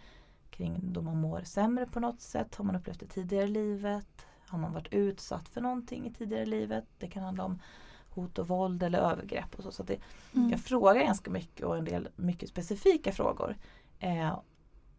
kring 0.61 0.93
då 0.93 1.03
man 1.03 1.21
mår 1.21 1.41
sämre 1.43 1.87
på 1.87 2.01
något 2.01 2.21
sätt? 2.21 2.55
Har 2.55 2.65
man 2.65 2.77
upplevt 2.77 3.01
det 3.01 3.07
tidigare 3.07 3.45
i 3.45 3.49
livet? 3.49 4.27
Har 4.49 4.59
man 4.59 4.73
varit 4.73 4.93
utsatt 4.93 5.49
för 5.49 5.61
någonting 5.61 6.07
i 6.07 6.13
tidigare 6.13 6.43
i 6.43 6.47
livet? 6.47 6.85
Det 6.99 7.07
kan 7.07 7.23
handla 7.23 7.45
om 7.45 7.59
hot 8.11 8.39
och 8.39 8.49
våld 8.49 8.83
eller 8.83 8.99
övergrepp 8.99 9.55
och 9.55 9.63
så. 9.63 9.73
så 9.73 9.83
att 9.83 9.89
det, 9.89 9.99
Mm. 10.35 10.51
jag 10.51 10.61
frågar 10.61 10.95
ganska 11.05 11.31
mycket 11.31 11.67
och 11.67 11.77
en 11.79 11.85
del 11.85 12.09
mycket 12.17 12.49
specifika 12.49 13.13
frågor. 13.13 13.57
Eh, 13.99 14.39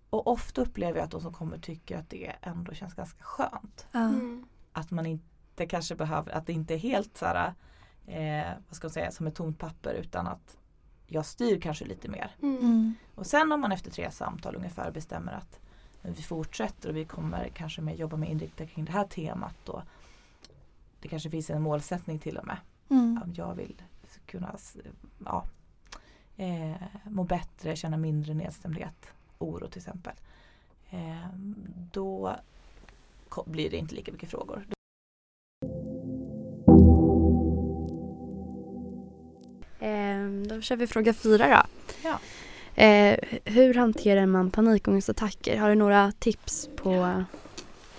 och 0.09 0.27
ofta 0.27 0.61
upplever 0.61 0.99
jag 0.99 1.05
att 1.05 1.11
de 1.11 1.21
som 1.21 1.33
kommer 1.33 1.57
tycker 1.57 1.97
att 1.97 2.09
det 2.09 2.35
ändå 2.41 2.73
känns 2.73 2.93
ganska 2.93 3.23
skönt. 3.23 3.87
Mm. 3.93 4.45
Att 4.71 4.91
man 4.91 5.05
inte 5.05 5.65
kanske 5.65 5.95
behöver, 5.95 6.31
att 6.31 6.45
det 6.47 6.53
inte 6.53 6.73
är 6.73 6.77
helt 6.77 7.17
så 7.17 7.25
här, 7.25 7.53
eh, 8.07 8.51
vad 8.67 8.75
ska 8.75 8.85
man 8.85 8.91
säga, 8.91 9.11
som 9.11 9.27
ett 9.27 9.35
tomt 9.35 9.59
papper 9.59 9.93
utan 9.93 10.27
att 10.27 10.57
jag 11.13 11.25
styr 11.25 11.59
kanske 11.59 11.85
lite 11.85 12.09
mer. 12.09 12.35
Mm. 12.41 12.57
Mm. 12.57 12.93
Och 13.15 13.25
sen 13.25 13.51
om 13.51 13.61
man 13.61 13.71
efter 13.71 13.91
tre 13.91 14.11
samtal 14.11 14.55
ungefär 14.55 14.91
bestämmer 14.91 15.33
att 15.33 15.59
vi 16.01 16.23
fortsätter 16.23 16.89
och 16.89 16.95
vi 16.95 17.05
kommer 17.05 17.49
kanske 17.49 17.81
med 17.81 17.95
jobba 17.95 18.17
med 18.17 18.29
inriktning 18.29 18.67
kring 18.67 18.85
det 18.85 18.91
här 18.91 19.03
temat 19.03 19.69
och 19.69 19.81
det 21.01 21.07
kanske 21.07 21.29
finns 21.29 21.49
en 21.49 21.61
målsättning 21.61 22.19
till 22.19 22.37
och 22.37 22.45
med. 22.47 22.57
Mm. 22.89 23.21
Om 23.23 23.33
jag 23.33 23.55
vill 23.55 23.81
kunna 24.25 24.55
ja, 25.25 25.45
eh, 26.37 26.75
må 27.05 27.23
bättre, 27.23 27.75
känna 27.75 27.97
mindre 27.97 28.33
nedstämdhet, 28.33 29.07
oro 29.37 29.67
till 29.67 29.79
exempel. 29.79 30.13
Eh, 30.89 31.27
då 31.91 32.35
blir 33.45 33.69
det 33.69 33.77
inte 33.77 33.95
lika 33.95 34.11
mycket 34.11 34.29
frågor. 34.29 34.65
Då 40.61 40.65
kör 40.65 40.75
vi 40.75 40.87
fråga 40.87 41.13
fyra 41.13 41.47
då. 41.47 41.61
Ja. 42.09 42.19
Eh, 42.83 43.17
hur 43.45 43.73
hanterar 43.73 44.25
man 44.25 44.51
panikångestattacker? 44.51 45.57
Har 45.57 45.69
du 45.69 45.75
några 45.75 46.11
tips 46.19 46.69
på 46.75 47.23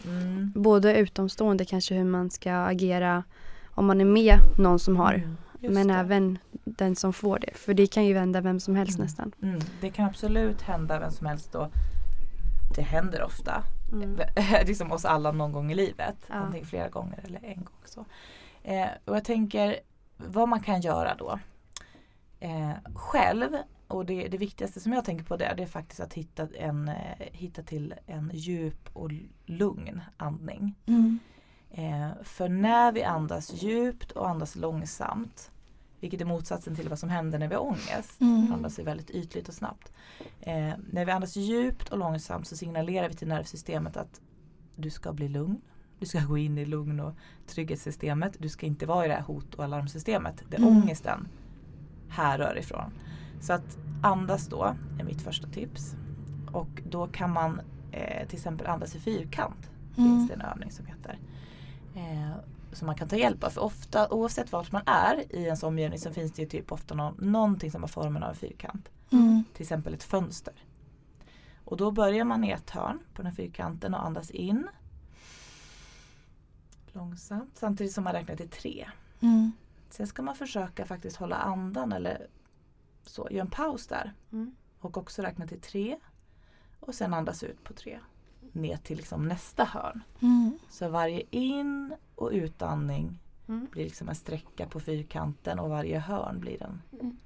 Mm. 0.05 0.53
både 0.55 0.96
utomstående 0.96 1.64
kanske 1.64 1.94
hur 1.94 2.05
man 2.05 2.31
ska 2.31 2.53
agera 2.55 3.25
om 3.70 3.87
man 3.87 4.01
är 4.01 4.05
med 4.05 4.38
någon 4.59 4.79
som 4.79 4.96
har 4.96 5.14
Mm, 5.14 5.75
men 5.75 5.88
det. 5.88 5.94
även 5.94 6.38
den 6.64 6.96
som 6.96 7.12
får 7.12 7.38
det. 7.38 7.57
För 7.57 7.75
det 7.75 7.87
kan 7.87 8.05
ju 8.07 8.14
vända 8.14 8.40
vem 8.40 8.61
som 8.61 8.77
helst 8.77 8.94
Mm. 8.98 9.05
nästan. 9.05 9.33
Mm, 9.42 9.61
det 9.81 9.90
kan 9.90 10.07
absolut 10.07 10.62
hända 10.62 10.98
vem 11.01 11.11
som 11.11 11.27
helst 11.27 11.55
och 11.55 11.68
det 12.77 12.83
händer 12.83 13.22
ofta. 13.22 13.62
Mm. 13.92 14.16
liksom 14.66 14.92
oss 14.92 15.05
alla 15.05 15.33
någon 15.33 15.53
gång 15.53 15.72
i 15.72 15.75
livet. 15.75 16.16
Ja. 16.27 16.35
Antingen 16.35 16.66
flera 16.66 16.88
gånger 16.88 17.20
eller 17.25 17.40
en 17.44 17.57
gång. 17.57 17.77
Så. 17.85 18.05
Eh, 18.62 18.87
och 19.05 19.16
jag 19.16 19.25
tänker 19.25 19.77
vad 20.16 20.48
man 20.48 20.61
kan 20.61 20.81
göra 20.81 21.14
då. 21.18 21.38
Eh, 22.42 22.72
själv, 22.94 23.48
och 23.88 24.07
det, 24.07 24.28
det 24.28 24.38
viktigaste 24.38 24.81
som 24.81 24.92
jag 24.92 25.05
tänker 25.05 25.24
på 25.24 25.37
det, 25.37 25.55
det 25.57 25.62
är 25.62 25.66
faktiskt 25.66 26.00
att 26.00 26.14
hitta, 26.14 26.48
en, 26.59 26.88
eh, 26.88 26.94
hitta 27.33 27.62
till 27.62 27.94
en 28.07 28.31
djup 28.35 28.88
och 28.92 29.11
lugn 29.46 30.00
andning. 30.16 30.74
Mm. 30.87 31.18
Eh, 31.70 32.09
för 32.22 32.48
när 32.48 32.92
vi 32.92 33.02
andas 33.02 33.62
djupt 33.62 34.11
och 34.12 34.28
andas 34.28 34.57
långsamt, 34.57 35.50
vilket 36.00 36.20
är 36.20 36.24
motsatsen 36.24 36.76
till 36.76 36.88
vad 36.88 36.98
som 36.98 37.09
händer 37.11 37.38
när 37.38 37.48
vi 37.48 37.55
har 37.55 37.62
ångest, 37.62 38.20
Mm. 38.20 38.52
andas 38.52 38.78
vi 38.78 38.83
väldigt 38.83 39.11
ytligt 39.11 39.48
och 39.48 39.55
snabbt. 39.55 39.92
Eh, 40.40 40.72
när 40.90 41.05
vi 41.05 41.12
andas 41.12 41.37
djupt 41.37 41.88
och 41.88 41.98
långsamt 41.98 42.46
så 42.46 42.57
signalerar 42.57 43.09
vi 43.09 43.14
till 43.14 43.28
nervsystemet 43.28 43.96
att 43.96 44.20
du 44.76 44.90
ska 44.90 45.12
bli 45.12 45.28
lugn. 45.28 45.61
Du 45.98 46.07
ska 46.07 46.20
gå 46.20 46.38
in 46.38 46.59
i 46.59 46.64
lugn 46.66 47.00
och 47.00 47.12
trygghetssystemet. 47.46 48.37
Du 48.38 48.48
ska 48.48 48.66
inte 48.66 48.87
vara 48.87 49.05
i 49.05 49.09
det 49.09 49.14
här 49.14 49.22
hot 49.22 49.55
och 49.55 49.64
alarmsystemet. 49.64 50.42
Det 50.48 50.57
är 50.57 50.61
Mm. 50.61 50.76
ångesten 50.83 51.28
härrör 52.12 52.59
ifrån. 52.59 52.92
Så 53.40 53.53
att 53.53 53.79
andas 54.03 54.46
då 54.46 54.77
är 54.98 55.05
mitt 55.05 55.22
första 55.22 55.48
tips. 55.48 55.94
Och 56.53 56.83
då 56.90 57.07
kan 57.07 57.33
man 57.33 57.61
eh, 57.92 58.27
till 58.27 58.37
exempel 58.37 58.66
andas 58.66 58.94
i 58.94 59.01
fyrkant. 59.01 59.70
Mm. 59.96 60.11
Finns 60.11 60.29
det 60.29 60.35
en 60.35 60.40
övning 60.40 60.70
som 60.70 60.87
heter. 60.87 61.18
Eh, 61.94 62.37
som 62.72 62.87
man 62.87 62.96
kan 62.96 63.09
ta 63.09 63.16
hjälp 63.16 63.44
av. 63.44 63.51
För 63.51 63.61
ofta 63.61 64.09
oavsett 64.09 64.53
vart 64.53 64.72
man 64.72 64.83
är 64.87 65.37
i 65.37 65.42
ens 65.44 65.62
omgivning 65.62 65.98
så 65.98 66.12
finns 66.12 66.33
det 66.33 66.42
ju 66.42 66.48
typ 66.48 66.72
ofta 66.72 66.94
någon, 66.94 67.14
någonting 67.18 67.70
som 67.70 67.83
har 67.83 67.88
formen 67.88 68.22
av 68.22 68.29
en 68.29 68.37
fyrkant. 68.37 68.88
Mm. 69.11 69.44
Till 69.53 69.62
exempel 69.62 69.94
ett 69.94 70.03
fönster. 70.03 70.55
Och 71.64 71.77
då 71.77 71.90
börjar 71.90 72.25
man 72.25 72.44
i 72.44 72.51
ett 72.51 72.70
hörn 72.70 72.98
på 73.14 73.22
den 73.22 73.27
här 73.27 73.37
fyrkanten 73.37 73.94
och 73.94 74.05
andas 74.05 74.31
in. 74.31 74.68
Långsamt 76.92 77.51
samtidigt 77.55 77.92
som 77.92 78.05
man 78.05 78.12
räknar 78.12 78.37
till 78.37 78.48
tre. 78.48 78.88
Mm. 79.20 79.53
Sen 79.92 80.07
ska 80.07 80.22
man 80.22 80.35
försöka 80.35 80.87
faktiskt 80.87 81.16
hålla 81.16 81.37
andan 81.37 81.92
eller 81.92 82.26
så, 83.02 83.28
göra 83.31 83.40
en 83.42 83.50
paus 83.50 83.87
där. 83.87 84.12
Mm. 84.33 84.55
Och 84.81 84.96
också 84.96 85.22
räkna 85.22 85.46
till 85.46 85.61
tre. 85.61 85.98
Och 86.81 86.94
sen 86.94 87.14
andas 87.14 87.42
ut 87.42 87.64
på 87.64 87.72
tre. 87.72 88.00
Ner 88.52 88.76
till 88.76 88.96
liksom 88.96 89.28
nästa 89.28 89.64
hörn. 89.64 90.02
Mm. 90.20 90.59
Så 90.68 90.88
varje 90.88 91.22
in 91.31 91.94
och 92.14 92.31
utandning 92.33 93.18
Mm. 93.48 93.66
blir 93.70 93.85
liksom 93.85 94.09
en 94.09 94.14
sträcka 94.14 94.66
på 94.66 94.81
fyrkanten 94.81 95.59
och 95.59 95.70
varje 95.70 95.98
hörn 95.98 96.40
blir 96.40 96.62
en 96.62 96.83
Mm. 97.00 97.16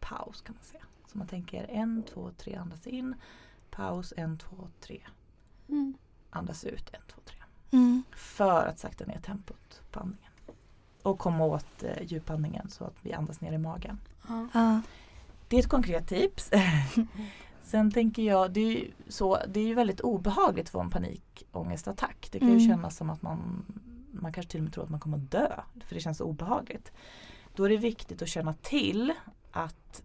paus 0.00 0.40
kan 0.40 0.54
man 0.54 0.64
säga. 0.64 0.82
Så 1.06 1.18
man 1.18 1.26
tänker 1.26 1.66
en, 1.70 2.02
två, 2.02 2.30
tre, 2.36 2.54
andas 2.54 2.86
in. 2.86 3.14
Paus, 3.70 4.12
en, 4.16 4.38
två, 4.38 4.68
tre. 4.80 5.00
Mm. 5.68 5.94
Andas 6.30 6.64
ut, 6.64 6.90
en, 6.92 7.00
två, 7.08 7.20
tre. 7.24 7.38
Mm. 7.70 8.02
För 8.16 8.66
att 8.66 8.78
sakta 8.78 9.04
ner 9.06 9.20
tempot 9.20 9.82
på 9.90 10.00
andningen. 10.00 10.27
Och 11.08 11.18
komma 11.18 11.44
åt 11.44 11.82
eh, 11.82 12.02
djupandningen 12.02 12.68
så 12.70 12.84
att 12.84 12.96
vi 13.02 13.12
andas 13.12 13.40
ner 13.40 13.52
i 13.52 13.58
magen. 13.58 13.98
Ja. 14.28 14.48
Ja. 14.54 14.80
Det 15.48 15.56
är 15.56 15.60
ett 15.60 15.68
konkret 15.68 16.08
tips. 16.08 16.50
Sen 17.62 17.90
tänker 17.90 18.22
jag, 18.22 18.50
det 18.52 18.60
är 18.60 18.70
ju, 18.70 18.90
så, 19.08 19.38
det 19.48 19.60
är 19.60 19.64
ju 19.66 19.74
väldigt 19.74 20.00
obehagligt 20.00 20.66
att 20.66 20.70
få 20.72 20.80
en 20.80 20.90
panikångestattack. 20.90 22.28
Det 22.32 22.38
kan 22.38 22.48
ju 22.48 22.54
Mm. 22.54 22.68
kännas 22.68 22.96
som 22.96 23.10
att 23.10 23.22
man, 23.22 23.64
man 24.12 24.32
kanske 24.32 24.50
till 24.50 24.60
och 24.60 24.64
med 24.64 24.72
tror 24.72 24.84
att 24.84 24.90
man 24.90 25.00
kommer 25.00 25.18
att 25.18 25.30
dö. 25.30 25.60
För 25.86 25.94
det 25.94 26.00
känns 26.00 26.20
obehagligt. 26.20 26.92
Då 27.54 27.64
är 27.64 27.68
det 27.68 27.76
viktigt 27.76 28.22
att 28.22 28.28
känna 28.28 28.54
till 28.54 29.12
att 29.50 30.02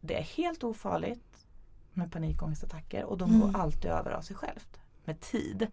det 0.00 0.18
är 0.18 0.22
helt 0.22 0.64
ofarligt 0.64 1.46
med 1.92 2.12
panikångestattacker 2.12 3.04
och 3.04 3.18
de 3.18 3.30
Mm. 3.30 3.40
går 3.52 3.60
alltid 3.60 3.90
över 3.90 4.10
av 4.10 4.20
sig 4.20 4.36
självt 4.36 4.80
med 5.04 5.20
tid. 5.20 5.66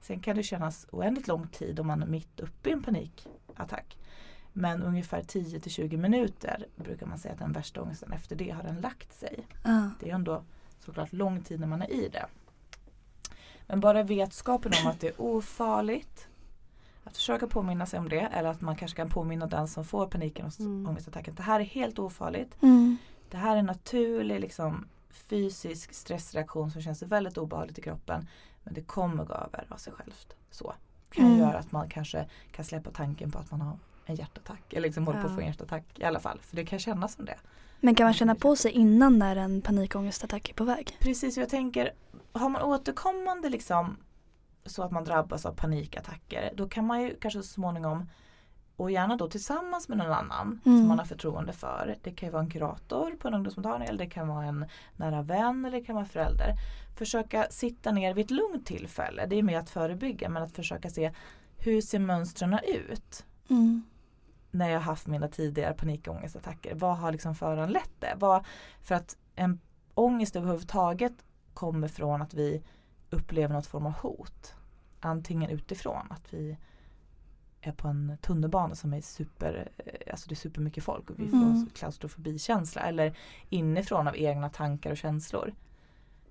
Sen 0.00 0.20
kan 0.20 0.36
det 0.36 0.42
kännas 0.42 0.86
oändligt 0.90 1.28
lång 1.28 1.48
tid 1.48 1.80
om 1.80 1.86
man 1.86 2.02
är 2.02 2.06
mitt 2.06 2.40
uppe 2.40 2.68
i 2.68 2.72
en 2.72 2.82
panikattack. 2.82 3.96
Men 4.52 4.82
ungefär 4.82 5.22
10 5.22 5.60
till 5.60 5.72
20 5.72 5.96
minuter 5.96 6.66
brukar 6.76 7.06
man 7.06 7.18
säga 7.18 7.32
att 7.34 7.40
den 7.40 7.52
värsta 7.52 7.82
ångesten 7.82 8.12
efter 8.12 8.36
det 8.36 8.50
har 8.50 8.62
den 8.62 8.80
lagt 8.80 9.12
sig. 9.14 9.46
Ja. 9.64 9.90
Det 10.00 10.10
är 10.10 10.14
ändå 10.14 10.44
såklart 10.78 11.12
lång 11.12 11.42
tid 11.42 11.60
när 11.60 11.66
man 11.66 11.82
är 11.82 11.90
i 11.90 12.08
det. 12.08 12.26
Men 13.66 13.80
bara 13.80 14.02
vetskapen 14.02 14.72
om 14.82 14.90
att 14.90 15.00
det 15.00 15.08
är 15.08 15.20
ofarligt. 15.20 16.28
Att 17.04 17.16
försöka 17.16 17.46
påminna 17.46 17.86
sig 17.86 17.98
om 17.98 18.08
det 18.08 18.20
eller 18.20 18.48
att 18.50 18.60
man 18.60 18.76
kanske 18.76 18.96
kan 18.96 19.08
påminna 19.10 19.46
den 19.46 19.68
som 19.68 19.84
får 19.84 20.06
paniken 20.06 20.46
och 20.46 20.60
Mm. 20.60 20.88
ångestattacken. 20.88 21.34
Det 21.34 21.42
här 21.42 21.60
är 21.60 21.64
helt 21.64 21.98
ofarligt. 21.98 22.62
Mm. 22.62 22.96
Det 23.30 23.36
här 23.36 23.54
är 23.56 23.60
en 23.60 23.66
naturlig 23.66 24.40
liksom, 24.40 24.86
fysisk 25.10 25.94
stressreaktion 25.94 26.70
som 26.70 26.82
känns 26.82 27.02
väldigt 27.02 27.38
obehagligt 27.38 27.78
i 27.78 27.82
kroppen. 27.82 28.26
Men 28.64 28.74
det 28.74 28.82
kommer 28.82 29.24
gå 29.24 29.34
över 29.34 29.66
av 29.68 29.76
sig 29.76 29.92
självt. 29.92 30.34
Så 30.50 30.74
kan 31.10 31.24
Mm. 31.26 31.38
göra 31.38 31.58
att 31.58 31.72
man 31.72 31.88
kanske 31.88 32.26
kan 32.52 32.64
släppa 32.64 32.90
tanken 32.90 33.30
på 33.30 33.38
att 33.38 33.50
man 33.50 33.60
har 33.60 33.78
en 34.06 34.14
hjärtattack. 34.14 34.72
Eller 34.72 34.80
liksom 34.88 35.06
håller 35.06 35.20
på 35.20 35.26
att 35.26 35.30
Ja. 35.32 35.36
få 35.36 35.40
en 35.40 35.46
hjärtattack 35.46 35.84
i 35.98 36.04
alla 36.04 36.20
fall. 36.20 36.38
För 36.42 36.56
det 36.56 36.64
kan 36.66 36.78
kännas 36.78 37.14
som 37.14 37.24
det. 37.24 37.38
Men 37.80 37.94
kan 37.94 38.04
man 38.04 38.14
känna 38.14 38.34
på 38.34 38.56
sig 38.56 38.72
innan 38.72 39.18
när 39.18 39.36
en 39.36 39.62
panikångestattack 39.62 40.48
är 40.50 40.54
på 40.54 40.64
väg? 40.64 40.96
Precis, 41.00 41.36
jag 41.36 41.48
tänker 41.48 41.92
har 42.32 42.48
man 42.48 42.62
återkommande 42.62 43.48
liksom 43.48 43.96
så 44.64 44.82
att 44.82 44.90
man 44.90 45.04
drabbas 45.04 45.46
av 45.46 45.52
panikattacker 45.54 46.52
då 46.56 46.68
kan 46.68 46.86
man 46.86 47.02
ju 47.02 47.16
kanske 47.20 47.42
så 47.42 47.48
småningom 47.48 48.08
och 48.80 48.90
gärna 48.90 49.16
då 49.16 49.28
tillsammans 49.28 49.88
med 49.88 49.98
någon 49.98 50.12
annan 50.12 50.60
Mm. 50.64 50.78
som 50.78 50.88
man 50.88 50.98
har 50.98 51.06
förtroende 51.06 51.52
för. 51.52 51.96
Det 52.02 52.10
kan 52.10 52.30
vara 52.32 52.42
en 52.42 52.50
kurator 52.50 53.10
på 53.18 53.28
en 53.28 53.34
ungdomsmottagning 53.34 53.88
eller 53.88 53.98
det 53.98 54.10
kan 54.10 54.28
vara 54.28 54.44
en 54.44 54.66
nära 54.96 55.22
vän 55.22 55.64
eller 55.64 55.78
det 55.78 55.84
kan 55.84 55.94
vara 55.94 56.04
förälder. 56.06 56.54
Försöka 56.98 57.46
sitta 57.50 57.92
ner 57.92 58.14
vid 58.14 58.24
ett 58.24 58.30
lugnt 58.30 58.66
tillfälle. 58.66 59.26
Det 59.26 59.36
är 59.36 59.42
mer 59.42 59.58
att 59.58 59.70
förebygga 59.70 60.28
men 60.28 60.42
att 60.42 60.52
försöka 60.52 60.90
se 60.90 61.12
hur 61.58 61.80
ser 61.80 61.98
mönstren 61.98 62.58
ut 62.68 63.24
Mm. 63.50 63.82
när 64.50 64.70
jag 64.70 64.80
haft 64.80 65.06
mina 65.06 65.28
tidigare 65.28 65.74
panikångestattacker. 65.74 66.74
Vad 66.74 66.96
har 66.98 67.12
liksom 67.12 67.34
föranlett 67.34 67.90
det? 67.98 68.14
Vad, 68.16 68.44
för 68.82 68.94
att 68.94 69.16
en 69.34 69.60
ångest 69.94 70.36
överhuvudtaget 70.36 71.12
kommer 71.54 71.88
från 71.88 72.22
att 72.22 72.34
vi 72.34 72.62
upplever 73.10 73.54
något 73.54 73.66
form 73.66 73.86
av 73.86 73.92
hot. 73.92 74.54
Antingen 75.00 75.50
utifrån 75.50 76.06
att 76.10 76.34
vi 76.34 76.56
är 77.60 77.72
på 77.72 77.88
en 77.88 78.16
tunnelbana 78.22 78.74
som 78.74 78.94
är 78.94 79.00
super, 79.00 79.68
eh, 79.78 80.12
alltså 80.12 80.28
det 80.28 80.32
är 80.32 80.36
supermycket 80.36 80.84
folk 80.84 81.10
och 81.10 81.18
vi 81.20 81.28
får 81.28 81.36
Mm. 81.36 81.66
klaustrofobikänsla 81.74 82.80
eller 82.82 83.16
inifrån 83.48 84.08
av 84.08 84.16
egna 84.16 84.48
tankar 84.48 84.90
och 84.90 84.96
känslor. 84.96 85.54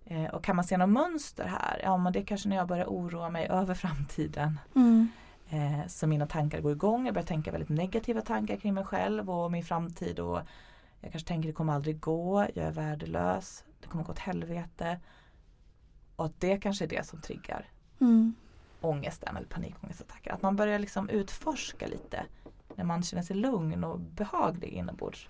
Eh, 0.06 0.26
och 0.26 0.44
kan 0.44 0.56
man 0.56 0.66
se 0.66 0.78
något 0.78 0.90
mönster 0.90 1.46
här? 1.48 1.82
Ja 1.84 1.98
men 1.98 2.14
det 2.14 2.20
är 2.20 2.24
kanske 2.26 2.50
när 2.50 2.56
jag 2.56 2.68
börjar 2.68 2.86
oroa 2.86 3.30
mig 3.30 3.48
över 3.48 3.74
framtiden. 3.74 4.60
Mm. 4.76 5.08
Eh, 5.50 5.88
så 5.88 6.08
mina 6.08 6.28
tankar 6.28 6.62
går 6.62 6.72
igång. 6.72 7.06
Jag 7.06 7.14
börjar 7.14 7.26
tänka 7.28 7.52
väldigt 7.52 7.70
negativa 7.70 8.22
tankar 8.22 8.58
kring 8.58 8.74
mig 8.74 8.86
själv 8.86 9.30
och 9.30 9.52
min 9.52 9.64
framtid. 9.64 10.20
Och 10.20 10.40
jag 11.02 11.12
kanske 11.12 11.28
tänker 11.28 11.50
det 11.50 11.54
kommer 11.54 11.74
aldrig 11.74 12.00
gå. 12.00 12.48
Jag 12.56 12.66
är 12.66 12.72
värdelös. 12.72 13.64
Det 13.82 13.88
kommer 13.88 14.04
gå 14.04 14.12
åt 14.12 14.20
helvete. 14.20 15.00
Och 16.16 16.26
att 16.26 16.40
det 16.40 16.58
kanske 16.58 16.86
är 16.86 16.90
det 16.90 17.06
som 17.08 17.22
triggar 17.22 17.66
Mm. 18.02 18.36
Ångesten 18.82 19.38
eller 19.38 19.48
panikångestattacker. 19.48 20.32
Att 20.32 20.42
man 20.42 20.56
börjar 20.56 20.80
liksom 20.80 21.10
utforska 21.10 21.88
lite. 21.88 22.26
När 22.76 22.84
man 22.86 23.04
känner 23.04 23.24
sig 23.24 23.36
lugn 23.36 23.84
och 23.84 24.00
behaglig 24.00 24.70
inombords. 24.70 25.28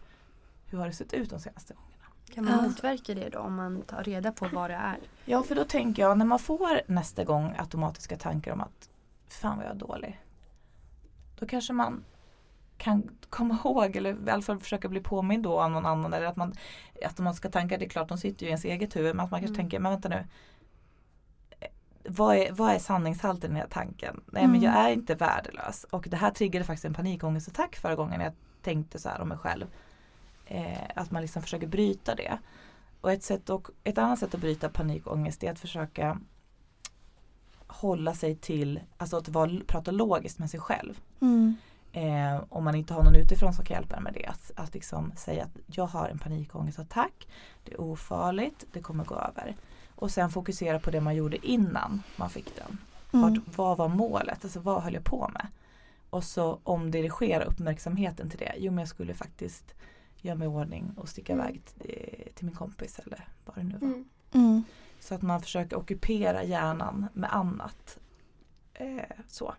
Hur 0.65 0.77
har 0.77 0.87
det 0.87 0.93
sett 0.93 1.13
ut 1.13 1.29
de 1.29 1.39
senaste 1.39 1.73
gångerna? 1.73 2.03
Kan 2.33 2.45
man 2.45 2.63
motverka 2.63 3.13
det 3.13 3.29
då 3.29 3.39
om 3.39 3.55
man 3.55 3.81
tar 3.81 4.03
reda 4.03 4.31
på 4.31 4.47
vad 4.53 4.69
det 4.69 4.75
är? 4.75 4.97
Ja, 5.25 5.43
för 5.43 5.55
då 5.55 5.63
tänker 5.65 6.01
jag 6.01 6.17
när 6.17 6.25
man 6.25 6.39
får 6.39 6.81
nästa 6.87 7.23
gång 7.23 7.53
automatiska 7.57 8.17
tankar 8.17 8.51
om 8.53 8.61
att 8.61 8.89
fan 9.27 9.57
vad 9.57 9.65
jag 9.65 9.71
är 9.75 9.79
dålig. 9.79 10.19
Då 11.39 11.45
kanske 11.47 11.73
man 11.73 12.03
kan 12.77 13.09
komma 13.29 13.57
ihåg 13.63 13.95
eller 13.95 14.27
i 14.27 14.29
alla 14.29 14.41
fall 14.41 14.59
försöka 14.59 14.89
bli 14.89 14.99
påmind 15.01 15.43
då 15.43 15.59
av 15.59 15.71
någon 15.71 15.85
annan. 15.85 16.13
Eller 16.13 16.25
att 16.25 16.35
man 16.35 16.53
automatiska 17.05 17.49
tankar, 17.49 17.77
det 17.77 17.85
är 17.85 17.89
klart 17.89 18.07
de 18.09 18.17
sitter 18.17 18.41
ju 18.43 18.47
i 18.47 18.49
ens 18.49 18.65
eget 18.65 18.95
huvud 18.95 19.15
men 19.15 19.25
att 19.25 19.31
man 19.31 19.39
kanske 19.39 19.53
Mm. 19.53 19.63
tänker, 19.63 19.79
men 19.79 19.91
vänta 19.91 20.09
nu. 20.09 20.25
Vad 22.09 22.35
är, 22.35 22.51
vad 22.51 22.71
är 22.71 22.79
sanningshalten 22.79 23.51
i 23.51 23.53
den 23.53 23.61
här 23.61 23.67
tanken? 23.69 24.21
Nej 24.25 24.43
Mm. 24.43 24.51
men 24.51 24.61
jag 24.61 24.73
är 24.73 24.89
inte 24.89 25.15
värdelös. 25.15 25.83
Och 25.83 26.07
det 26.09 26.17
här 26.17 26.31
triggade 26.31 26.65
faktiskt 26.65 26.85
en 26.85 26.93
panikångestattack 26.93 27.75
förra 27.75 27.95
gången 27.95 28.21
jag 28.21 28.33
tänkte 28.61 28.99
så 28.99 29.09
här 29.09 29.21
om 29.21 29.27
mig 29.27 29.37
själv. 29.37 29.65
Eh, 30.45 30.83
att 30.95 31.11
man 31.11 31.21
liksom 31.21 31.41
försöker 31.41 31.67
bryta 31.67 32.15
det. 32.15 32.37
Och 33.01 33.11
ett, 33.11 33.23
sätt 33.23 33.49
och, 33.49 33.67
ett 33.83 33.97
annat 33.97 34.19
sätt 34.19 34.33
att 34.33 34.41
bryta 34.41 34.69
panikångest 34.69 35.43
är 35.43 35.51
att 35.51 35.59
försöka 35.59 36.19
hålla 37.67 38.13
sig 38.13 38.35
till, 38.35 38.79
alltså 38.97 39.17
att 39.17 39.29
vara, 39.29 39.51
prata 39.67 39.91
logiskt 39.91 40.39
med 40.39 40.49
sig 40.49 40.59
själv. 40.59 41.01
Mm. 41.21 41.55
Eh, 41.93 42.43
om 42.49 42.63
man 42.63 42.75
inte 42.75 42.93
har 42.93 43.03
någon 43.03 43.15
utifrån 43.15 43.53
som 43.53 43.65
kan 43.65 43.75
hjälpa 43.75 43.95
en 43.95 44.03
med 44.03 44.13
det. 44.13 44.25
Att, 44.25 44.51
att 44.55 44.73
liksom 44.73 45.11
säga 45.15 45.43
att 45.43 45.57
jag 45.65 45.85
har 45.85 46.09
en 46.09 46.19
panikångestattack, 46.19 47.27
det 47.63 47.73
är 47.73 47.81
ofarligt, 47.81 48.65
det 48.73 48.81
kommer 48.81 49.05
gå 49.05 49.15
över. 49.15 49.55
Och 49.99 50.11
sen 50.11 50.29
fokusera 50.29 50.79
på 50.79 50.91
det 50.91 51.01
man 51.01 51.15
gjorde 51.15 51.47
innan 51.47 52.03
man 52.15 52.29
fick 52.29 52.55
den. 52.55 52.77
Mm. 53.13 53.21
Vart, 53.21 53.57
vad 53.57 53.77
var 53.77 53.87
målet? 53.87 54.43
Alltså 54.43 54.59
vad 54.59 54.83
höll 54.83 54.93
jag 54.93 55.03
på 55.03 55.29
med? 55.33 55.47
Och 56.09 56.23
så 56.23 56.59
omdirigera 56.63 57.43
uppmärksamheten 57.43 58.29
till 58.29 58.39
det. 58.39 58.53
Jo 58.57 58.71
men 58.71 58.79
jag 58.79 58.87
skulle 58.87 59.13
faktiskt 59.13 59.73
göra 60.21 60.35
mig 60.35 60.45
i 60.45 60.49
ordning 60.49 60.93
och 60.97 61.09
sticka 61.09 61.33
Mm. 61.33 61.45
iväg 61.45 61.61
till, 61.65 62.31
till 62.35 62.45
min 62.45 62.55
kompis 62.55 62.99
eller 62.99 63.27
vad 63.45 63.55
det 63.55 63.63
nu 63.63 63.77
var. 63.77 63.87
Mm. 63.87 64.05
Mm. 64.33 64.63
Så 64.99 65.15
att 65.15 65.21
man 65.21 65.41
försöker 65.41 65.75
ockupera 65.77 66.43
hjärnan 66.43 67.07
med 67.13 67.35
annat. 67.35 67.99
Eh, 68.73 69.03
så. 69.27 69.53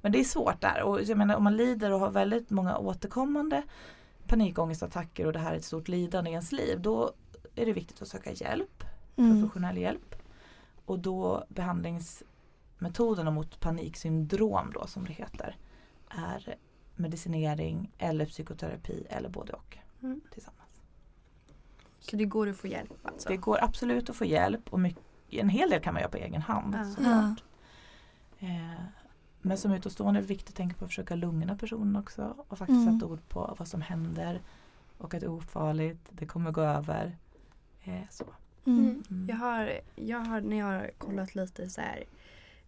Men 0.00 0.12
det 0.12 0.20
är 0.20 0.24
svårt 0.24 0.60
där 0.60 0.82
och 0.82 1.02
jag 1.02 1.18
menar 1.18 1.36
om 1.36 1.44
man 1.44 1.56
lider 1.56 1.92
och 1.92 2.00
har 2.00 2.10
väldigt 2.10 2.50
många 2.50 2.78
återkommande 2.78 3.62
panikångestattacker 4.26 5.26
och 5.26 5.32
det 5.32 5.38
här 5.38 5.52
är 5.52 5.56
ett 5.56 5.64
stort 5.64 5.88
lidande 5.88 6.30
i 6.30 6.32
ens 6.32 6.52
liv 6.52 6.80
då 6.80 7.12
är 7.54 7.66
det 7.66 7.72
viktigt 7.72 8.02
att 8.02 8.08
söka 8.08 8.32
hjälp, 8.32 8.84
Mm. 9.16 9.40
professionell 9.40 9.76
hjälp. 9.78 10.14
Och 10.84 10.98
då 10.98 11.44
behandlingsmetoderna 11.48 13.30
mot 13.30 13.60
paniksyndrom 13.60 14.70
då 14.74 14.86
som 14.86 15.04
det 15.04 15.12
heter 15.12 15.56
är 16.08 16.54
medicinering 16.96 17.90
eller 17.98 18.26
psykoterapi 18.26 19.06
eller 19.08 19.28
både 19.28 19.52
och 19.52 19.78
Mm. 20.02 20.20
tillsammans. 20.32 20.80
Så 22.00 22.16
det 22.16 22.24
går 22.24 22.48
att 22.48 22.56
få 22.56 22.66
hjälp 22.66 22.92
alltså? 23.02 23.28
Det 23.28 23.36
går 23.36 23.64
absolut 23.64 24.10
att 24.10 24.16
få 24.16 24.24
hjälp 24.24 24.72
och 24.72 24.80
mycket, 24.80 25.02
en 25.30 25.48
hel 25.48 25.70
del 25.70 25.80
kan 25.82 25.94
man 25.94 26.00
göra 26.00 26.10
på 26.10 26.16
egen 26.16 26.42
hand. 26.42 26.74
Ja. 26.74 26.84
såklart. 26.84 27.44
Eh, 28.38 28.82
men 29.40 29.58
som 29.58 29.72
utomstående 29.72 30.20
är 30.20 30.22
det 30.22 30.28
viktigt 30.28 30.48
att 30.48 30.54
tänka 30.56 30.76
på 30.76 30.84
att 30.84 30.90
försöka 30.90 31.14
lugna 31.14 31.56
personen 31.56 31.96
också 31.96 32.34
och 32.48 32.58
faktiskt 32.58 32.80
Mm. 32.82 32.94
sätta 33.00 33.12
ord 33.12 33.28
på 33.28 33.54
vad 33.58 33.68
som 33.68 33.82
händer 33.82 34.40
och 34.98 35.14
att 35.14 35.20
det 35.20 35.26
är 35.26 35.30
ofarligt, 35.30 36.08
det 36.10 36.26
kommer 36.26 36.50
gå 36.50 36.60
över. 36.60 37.16
Eh, 37.82 38.00
så. 38.10 38.24
Mm. 38.78 39.02
Mm. 39.10 39.26
Jag 39.28 39.36
har, 39.36 39.72
jag 39.96 40.18
har, 40.18 40.40
när 40.40 40.56
jag 40.58 40.66
har 40.66 40.90
kollat 40.98 41.34
lite 41.34 41.68
så 41.70 41.80
här 41.80 42.04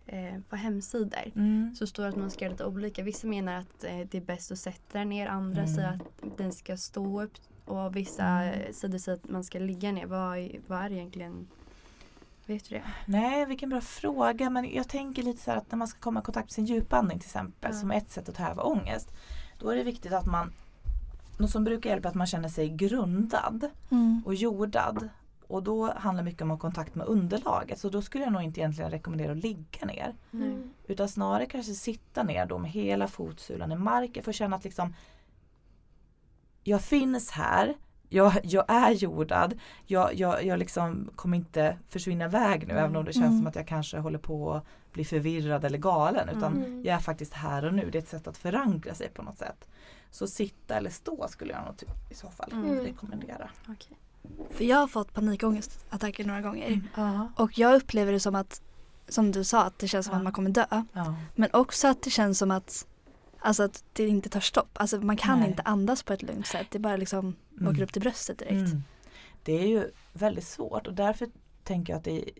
eh, 0.06 0.40
på 0.48 0.56
hemsidor 0.56 1.32
Mm. 1.36 1.74
så 1.74 1.86
står 1.86 2.02
det 2.02 2.08
att 2.08 2.16
man 2.16 2.30
ska 2.30 2.44
göra 2.44 2.52
lite 2.52 2.64
olika. 2.64 3.02
Vissa 3.02 3.26
menar 3.26 3.58
att 3.58 3.84
eh, 3.84 3.98
det 4.10 4.14
är 4.14 4.20
bäst 4.20 4.52
att 4.52 4.58
sätta 4.58 4.98
den 4.98 5.08
ner, 5.08 5.26
andra 5.26 5.62
Mm. 5.62 5.74
säger 5.74 5.88
att 5.88 6.38
den 6.38 6.52
ska 6.52 6.76
stå 6.76 7.22
upp 7.22 7.32
och 7.64 7.96
vissa 7.96 8.24
Mm. 8.26 8.72
sidor 8.72 8.98
säger 8.98 9.18
att 9.18 9.28
man 9.30 9.44
ska 9.44 9.58
ligga 9.58 9.92
ner. 9.92 10.06
Vad, 10.06 10.38
är- 10.38 10.60
vad 10.66 10.78
är 10.82 10.92
egentligen? 10.92 11.48
Vet 12.46 12.68
du 12.68 12.74
det? 12.74 12.82
Nej, 13.06 13.46
vilken 13.46 13.68
bra 13.70 13.80
fråga. 13.80 14.50
Men 14.50 14.74
jag 14.74 14.88
tänker 14.88 15.22
lite 15.22 15.42
så 15.42 15.50
här 15.50 15.58
att 15.58 15.70
när 15.72 15.78
man 15.78 15.88
ska 15.88 16.00
komma 16.00 16.20
i 16.20 16.22
kontakt 16.22 16.46
med 16.46 16.52
sin 16.52 16.64
djupandning 16.66 17.18
till 17.18 17.26
exempel 17.26 17.70
Ja. 17.74 17.80
som 17.80 17.90
ett 17.90 18.10
sätt 18.10 18.28
att 18.28 18.36
häva 18.36 18.62
ångest. 18.62 19.12
Då 19.58 19.68
är 19.70 19.76
det 19.76 19.82
viktigt 19.84 20.12
att 20.12 20.26
man, 20.26 20.52
något 21.38 21.50
som 21.50 21.64
brukar 21.64 21.90
hjälpa 21.90 22.08
är 22.08 22.10
att 22.10 22.14
man 22.16 22.26
känner 22.26 22.48
sig 22.48 22.68
grundad. 22.68 23.70
Mm. 23.90 24.22
och 24.26 24.34
jordad. 24.34 25.08
Och 25.52 25.62
då 25.62 25.92
handlar 25.92 26.24
mycket 26.24 26.42
om 26.42 26.50
att 26.50 26.54
ha 26.58 26.60
kontakt 26.60 26.94
med 26.94 27.06
underlaget. 27.06 27.78
Så 27.78 27.88
då 27.88 28.02
skulle 28.02 28.24
jag 28.24 28.32
nog 28.32 28.42
inte 28.42 28.60
egentligen 28.60 28.90
rekommendera 28.90 29.32
att 29.32 29.38
ligga 29.38 29.86
ner. 29.86 30.14
Nej. 30.30 30.56
Utan 30.86 31.08
snarare 31.08 31.46
kanske 31.46 31.72
sitta 31.72 32.22
ner 32.22 32.46
då 32.46 32.58
med 32.58 32.70
hela 32.70 33.08
fotsulan 33.08 33.72
i 33.72 33.76
marken 33.76 34.22
för 34.22 34.30
att 34.30 34.36
känna 34.36 34.56
att 34.56 34.64
liksom 34.64 34.94
Jag 36.64 36.80
finns 36.80 37.30
här. 37.30 37.74
Jag, 38.08 38.32
jag 38.42 38.64
är 38.68 38.90
jordad. 38.90 39.58
Jag, 39.86 40.14
jag, 40.14 40.44
jag 40.44 40.58
liksom 40.58 41.10
kommer 41.16 41.36
inte 41.36 41.78
försvinna 41.88 42.24
iväg 42.24 42.66
nu 42.66 42.72
Mm. 42.72 42.84
även 42.84 42.96
om 42.96 43.04
det 43.04 43.12
känns 43.12 43.24
Mm. 43.26 43.38
som 43.38 43.46
att 43.46 43.54
jag 43.56 43.66
kanske 43.68 43.98
håller 43.98 44.18
på 44.18 44.52
att 44.52 44.64
bli 44.92 45.04
förvirrad 45.04 45.64
eller 45.64 45.78
galen. 45.78 46.28
Utan 46.28 46.56
Mm. 46.56 46.82
jag 46.84 46.94
är 46.94 46.98
faktiskt 47.00 47.32
här 47.32 47.64
och 47.64 47.74
nu. 47.74 47.90
Det 47.90 47.98
är 47.98 48.02
ett 48.02 48.08
sätt 48.08 48.26
att 48.26 48.36
förankra 48.38 48.94
sig 48.94 49.08
på 49.08 49.22
något 49.22 49.38
sätt. 49.38 49.68
Så 50.10 50.26
sitta 50.26 50.74
eller 50.76 50.90
stå 50.90 51.28
skulle 51.28 51.52
jag 51.52 51.64
nog 51.64 51.74
i 52.10 52.14
så 52.14 52.30
fall 52.30 52.52
Mm. 52.52 52.78
rekommendera. 52.80 53.50
Okej. 53.68 53.96
För 54.50 54.64
jag 54.64 54.76
har 54.76 54.86
fått 54.86 55.12
panikångestattacker 55.14 56.24
några 56.24 56.40
gånger. 56.40 56.80
Ja. 56.96 57.28
Och 57.36 57.58
jag 57.58 57.74
upplever 57.74 58.12
det 58.12 58.20
som 58.20 58.34
att, 58.34 58.62
som 59.08 59.32
du 59.32 59.44
sa, 59.44 59.62
att 59.64 59.78
det 59.78 59.88
känns 59.88 60.06
som 60.06 60.12
Ja. 60.12 60.16
att 60.18 60.24
man 60.24 60.32
kommer 60.32 60.50
dö. 60.50 60.66
ja. 60.92 61.14
Men 61.34 61.50
också 61.52 61.88
att 61.88 62.02
det 62.02 62.10
känns 62.10 62.38
som 62.38 62.50
att, 62.50 62.86
alltså 63.38 63.62
att 63.62 63.84
det 63.92 64.08
inte 64.08 64.28
tar 64.28 64.40
stopp. 64.40 64.70
Alltså 64.72 65.00
man 65.00 65.16
kan 65.16 65.38
Nej. 65.40 65.48
inte 65.48 65.62
andas 65.62 66.02
på 66.02 66.12
ett 66.12 66.22
lugnt 66.22 66.46
sätt. 66.46 66.66
Det 66.70 66.78
bara 66.78 66.96
liksom 66.96 67.36
Mm. 67.58 67.72
åker 67.72 67.82
upp 67.82 67.92
till 67.92 68.02
bröstet 68.02 68.38
direkt. 68.38 68.52
Mm. 68.70 68.82
Det 69.42 69.52
är 69.52 69.66
ju 69.66 69.90
väldigt 70.12 70.46
svårt 70.46 70.86
och 70.86 70.94
därför 70.94 71.28
tänker 71.64 71.92
jag 71.92 71.98
att 71.98 72.04
det 72.04 72.30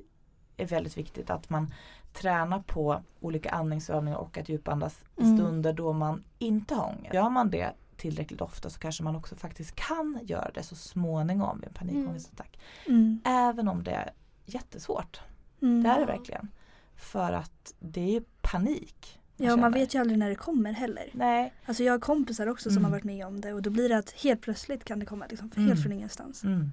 är 0.57 0.67
väldigt 0.67 0.97
viktigt 0.97 1.31
att 1.31 1.51
man 1.51 1.75
tränar 2.13 2.61
på 2.61 3.03
olika 3.21 3.51
andningsövningar 3.51 4.17
och 4.19 4.39
att 4.39 4.49
djupandas 4.49 4.95
i 5.17 5.23
Mm. 5.23 5.37
stunder 5.39 5.73
då 5.73 5.93
man 5.93 6.25
inte 6.39 6.75
har 6.75 6.89
ångest. 6.89 7.15
Gör 7.15 7.29
man 7.31 7.51
det 7.51 7.73
tillräckligt 8.03 8.41
ofta 8.41 8.71
så 8.71 8.79
kanske 8.79 9.03
man 9.03 9.17
också 9.17 9.37
faktiskt 9.37 9.75
kan 9.75 10.21
göra 10.23 10.51
det 10.55 10.63
så 10.63 10.77
småningom 10.77 11.59
vid 11.61 11.69
en 11.69 11.75
panikångestattack. 11.75 12.59
Mm. 12.87 13.21
Även 13.25 13.69
om 13.69 13.83
det 13.85 13.91
är 13.91 14.11
jättesvårt. 14.45 15.21
Mm. 15.63 15.83
Det 15.83 15.89
är 15.89 15.99
det 16.01 16.07
verkligen. 16.07 16.49
För 16.97 17.33
att 17.33 17.75
det 17.81 18.01
är 18.01 18.11
ju 18.11 18.25
panik. 18.41 19.19
Ja, 19.37 19.53
och 19.53 19.59
man 19.59 19.73
vet 19.73 19.95
ju 19.95 19.99
aldrig 20.01 20.19
när 20.19 20.29
det 20.29 20.35
kommer 20.35 20.73
heller. 20.73 21.11
Nej. 21.13 21.53
Alltså 21.67 21.83
jag 21.83 21.93
har 21.93 21.99
kompisar 21.99 22.47
också 22.47 22.69
som 22.71 22.73
Mm. 22.79 22.85
har 22.85 22.91
varit 22.91 23.05
med 23.05 23.27
om 23.27 23.41
det 23.41 23.53
och 23.53 23.63
då 23.63 23.71
blir 23.71 23.89
det 23.89 23.99
att 23.99 24.11
helt 24.11 24.41
plötsligt 24.41 24.85
kan 24.85 24.99
det 24.99 25.07
komma 25.07 25.27
liksom, 25.31 25.51
Mm. 25.57 25.69
helt 25.69 25.83
från 25.83 25.93
ingenstans. 25.93 26.45
Mm. 26.45 26.73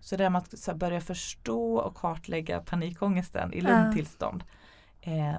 Så 0.00 0.16
det 0.16 0.24
är 0.24 0.30
med 0.30 0.38
att 0.38 0.66
här, 0.66 0.74
börja 0.74 1.00
förstå 1.00 1.76
och 1.76 1.94
kartlägga 1.94 2.60
panikångesten 2.60 3.52
i 3.52 3.58
Ja. 3.60 3.68
lugnt 3.68 3.96
tillstånd. 3.96 4.44
Eh, 5.00 5.34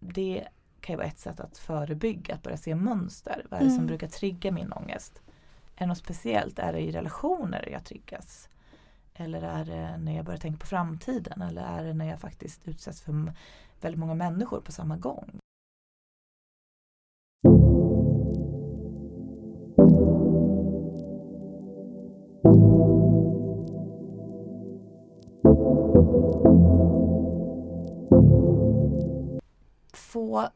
det 0.00 0.48
kan 0.88 0.94
ju 0.94 0.96
vara 0.96 1.06
ett 1.08 1.18
sätt 1.18 1.40
att 1.40 1.58
förebygga, 1.58 2.34
att 2.34 2.42
börja 2.42 2.56
se 2.56 2.74
mönster. 2.74 3.46
Vad 3.50 3.60
är 3.60 3.64
det 3.64 3.70
som 3.70 3.78
Mm. 3.78 3.86
brukar 3.86 4.06
trigga 4.08 4.52
min 4.52 4.72
ångest? 4.72 5.22
Är 5.76 5.80
det 5.80 5.86
något 5.86 5.98
speciellt? 5.98 6.58
Är 6.58 6.72
det 6.72 6.80
i 6.80 6.92
relationer 6.92 7.68
jag 7.72 7.84
triggas? 7.84 8.48
Eller 9.14 9.42
är 9.42 9.64
det 9.64 9.96
när 9.98 10.16
jag 10.16 10.24
börjar 10.24 10.38
tänka 10.38 10.58
på 10.58 10.66
framtiden? 10.66 11.42
Eller 11.42 11.62
är 11.62 11.84
det 11.84 11.94
när 11.94 12.04
jag 12.08 12.20
faktiskt 12.20 12.68
utsätts 12.68 13.02
för 13.02 13.32
väldigt 13.80 13.98
många 13.98 14.14
människor 14.14 14.60
på 14.60 14.72
samma 14.72 14.96
gång? 14.96 15.38
Få, 29.92 30.48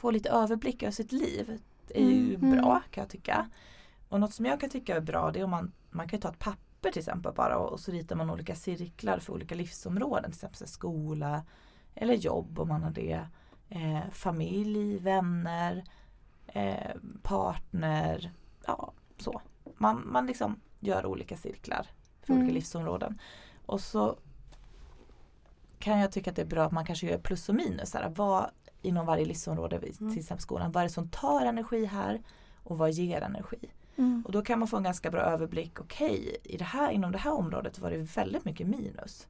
få 0.00 0.10
lite 0.10 0.30
överblick 0.30 0.82
över 0.82 0.92
sitt 0.92 1.12
liv 1.12 1.60
är 1.88 2.04
ju 2.04 2.34
Mm. 2.34 2.50
bra 2.50 2.82
kan 2.90 3.02
jag 3.02 3.10
tycka. 3.10 3.48
Och 4.08 4.20
något 4.20 4.34
som 4.34 4.44
jag 4.46 4.60
kan 4.60 4.70
tycka 4.70 4.96
är 4.96 5.00
bra 5.00 5.30
det 5.30 5.40
är 5.40 5.44
om 5.44 5.50
man, 5.50 5.72
man 5.90 6.08
kan 6.08 6.20
ta 6.20 6.28
ett 6.28 6.38
papper 6.38 6.90
till 6.90 6.98
exempel 6.98 7.32
bara 7.34 7.58
och, 7.58 7.72
och 7.72 7.80
så 7.80 7.92
ritar 7.92 8.16
man 8.16 8.30
olika 8.30 8.54
cirklar 8.54 9.18
för 9.18 9.32
olika 9.32 9.54
livsområden. 9.54 10.22
Till 10.30 10.38
exempel 10.38 10.68
skola 10.68 11.42
eller 11.94 12.14
jobb 12.14 12.58
om 12.58 12.68
man 12.68 12.82
har 12.82 12.90
det. 12.90 13.26
Eh, 13.68 14.10
familj, 14.12 14.98
vänner, 14.98 15.84
eh, 16.46 16.94
partner. 17.22 18.30
Ja, 18.66 18.92
så. 19.18 19.40
Man, 19.76 20.02
man 20.12 20.26
liksom 20.26 20.60
gör 20.80 21.06
olika 21.06 21.36
cirklar 21.36 21.86
för 22.22 22.32
olika 22.32 22.42
Mm. 22.42 22.54
livsområden. 22.54 23.18
Och 23.66 23.80
så 23.80 24.18
kan 25.78 25.98
jag 25.98 26.12
tycka 26.12 26.30
att 26.30 26.36
det 26.36 26.42
är 26.42 26.46
bra 26.46 26.64
att 26.64 26.72
man 26.72 26.84
kanske 26.86 27.06
gör 27.06 27.18
plus 27.18 27.48
och 27.48 27.54
minus. 27.54 27.94
Här, 27.94 28.08
vad 28.16 28.50
inom 28.82 29.06
varje 29.06 29.24
livsområde, 29.24 29.76
Mm. 29.76 29.92
till 30.10 30.18
exempel 30.18 30.42
skolan, 30.42 30.72
vad 30.72 30.80
är 30.80 30.84
det 30.86 30.92
som 30.92 31.08
tar 31.08 31.46
energi 31.46 31.84
här 31.84 32.22
och 32.64 32.78
vad 32.78 32.90
ger 32.90 33.20
energi? 33.20 33.72
Mm. 33.96 34.22
Och 34.26 34.32
då 34.32 34.42
kan 34.42 34.58
man 34.58 34.68
få 34.68 34.76
en 34.76 34.82
ganska 34.82 35.10
bra 35.10 35.20
överblick. 35.20 35.80
Okej, 35.80 36.36
i 36.44 36.56
det 36.56 36.64
här, 36.64 36.90
inom 36.90 37.12
det 37.12 37.18
här 37.18 37.32
området 37.32 37.78
var 37.78 37.90
det 37.90 37.98
väldigt 37.98 38.44
mycket 38.44 38.66
minus. 38.66 39.28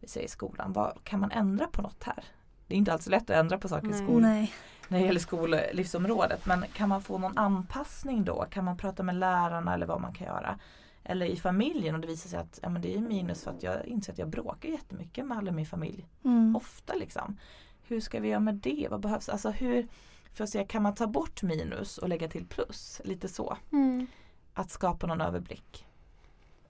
Vi 0.00 0.08
säger 0.08 0.28
skolan. 0.28 0.72
Vad, 0.72 1.04
kan 1.04 1.20
man 1.20 1.30
ändra 1.30 1.66
på 1.66 1.82
något 1.82 2.02
här? 2.04 2.24
Det 2.66 2.74
är 2.74 2.78
inte 2.78 2.92
alls 2.92 3.06
lätt 3.08 3.30
att 3.30 3.36
ändra 3.36 3.58
på 3.58 3.68
saker 3.68 3.86
i 3.86 3.90
Nej. 3.90 4.02
skolan 4.04 4.22
Nej. 4.22 4.52
när 4.88 4.98
det 4.98 5.04
gäller 5.04 5.20
skollivsområdet. 5.20 6.46
Men 6.46 6.64
kan 6.72 6.88
man 6.88 7.02
få 7.02 7.18
någon 7.18 7.38
anpassning 7.38 8.24
då? 8.24 8.46
Kan 8.50 8.64
man 8.64 8.76
prata 8.76 9.02
med 9.02 9.14
lärarna 9.14 9.74
eller 9.74 9.86
vad 9.86 10.00
man 10.00 10.12
kan 10.12 10.26
göra? 10.26 10.58
Eller 11.04 11.26
i 11.26 11.36
familjen 11.36 11.94
och 11.94 12.00
det 12.00 12.06
visar 12.06 12.28
sig 12.30 12.38
att 12.38 12.58
ja, 12.62 12.68
men 12.68 12.82
det 12.82 12.96
är 12.96 13.00
minus 13.00 13.44
för 13.44 13.50
att 13.50 13.62
jag 13.62 13.86
inser 13.86 14.12
att 14.12 14.18
jag 14.18 14.28
bråkar 14.28 14.68
jättemycket 14.68 15.26
med 15.26 15.38
alla 15.38 15.50
i 15.50 15.54
min 15.54 15.66
familj. 15.66 16.08
Mm. 16.24 16.56
Ofta 16.56 16.94
liksom. 16.94 17.36
Hur 17.88 18.00
ska 18.00 18.20
vi 18.20 18.28
göra 18.28 18.40
med 18.40 18.54
det? 18.54 18.86
Vad 18.90 19.00
behövs? 19.00 19.28
Alltså 19.28 19.50
hur, 19.50 19.86
för 20.32 20.44
att 20.44 20.50
se, 20.50 20.64
kan 20.64 20.82
man 20.82 20.94
ta 20.94 21.06
bort 21.06 21.42
minus 21.42 21.98
och 21.98 22.08
lägga 22.08 22.28
till 22.28 22.46
plus? 22.46 23.00
Lite 23.04 23.28
så. 23.28 23.56
Mm. 23.72 24.06
Att 24.54 24.70
skapa 24.70 25.06
någon 25.06 25.20
överblick 25.20 25.86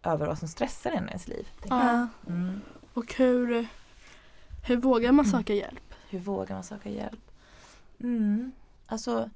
över 0.03 0.27
vad 0.27 0.39
som 0.39 0.49
stressar 0.49 0.91
en 0.91 1.05
i 1.05 1.09
ens 1.09 1.29
liv. 1.29 1.49
Ja. 1.69 2.09
Mm. 2.27 2.61
Och 2.95 3.15
hur, 3.15 3.67
hur 4.67 4.77
vågar 4.77 5.13
man 5.13 5.25
Mm. 5.27 5.39
söka 5.39 5.55
hjälp? 5.55 5.95
Hur 6.09 6.19
vågar 6.19 6.55
man 6.55 6.65
söka 6.65 6.89
hjälp? 6.91 7.31
Mm. 8.01 8.53
Alltså 8.87 9.31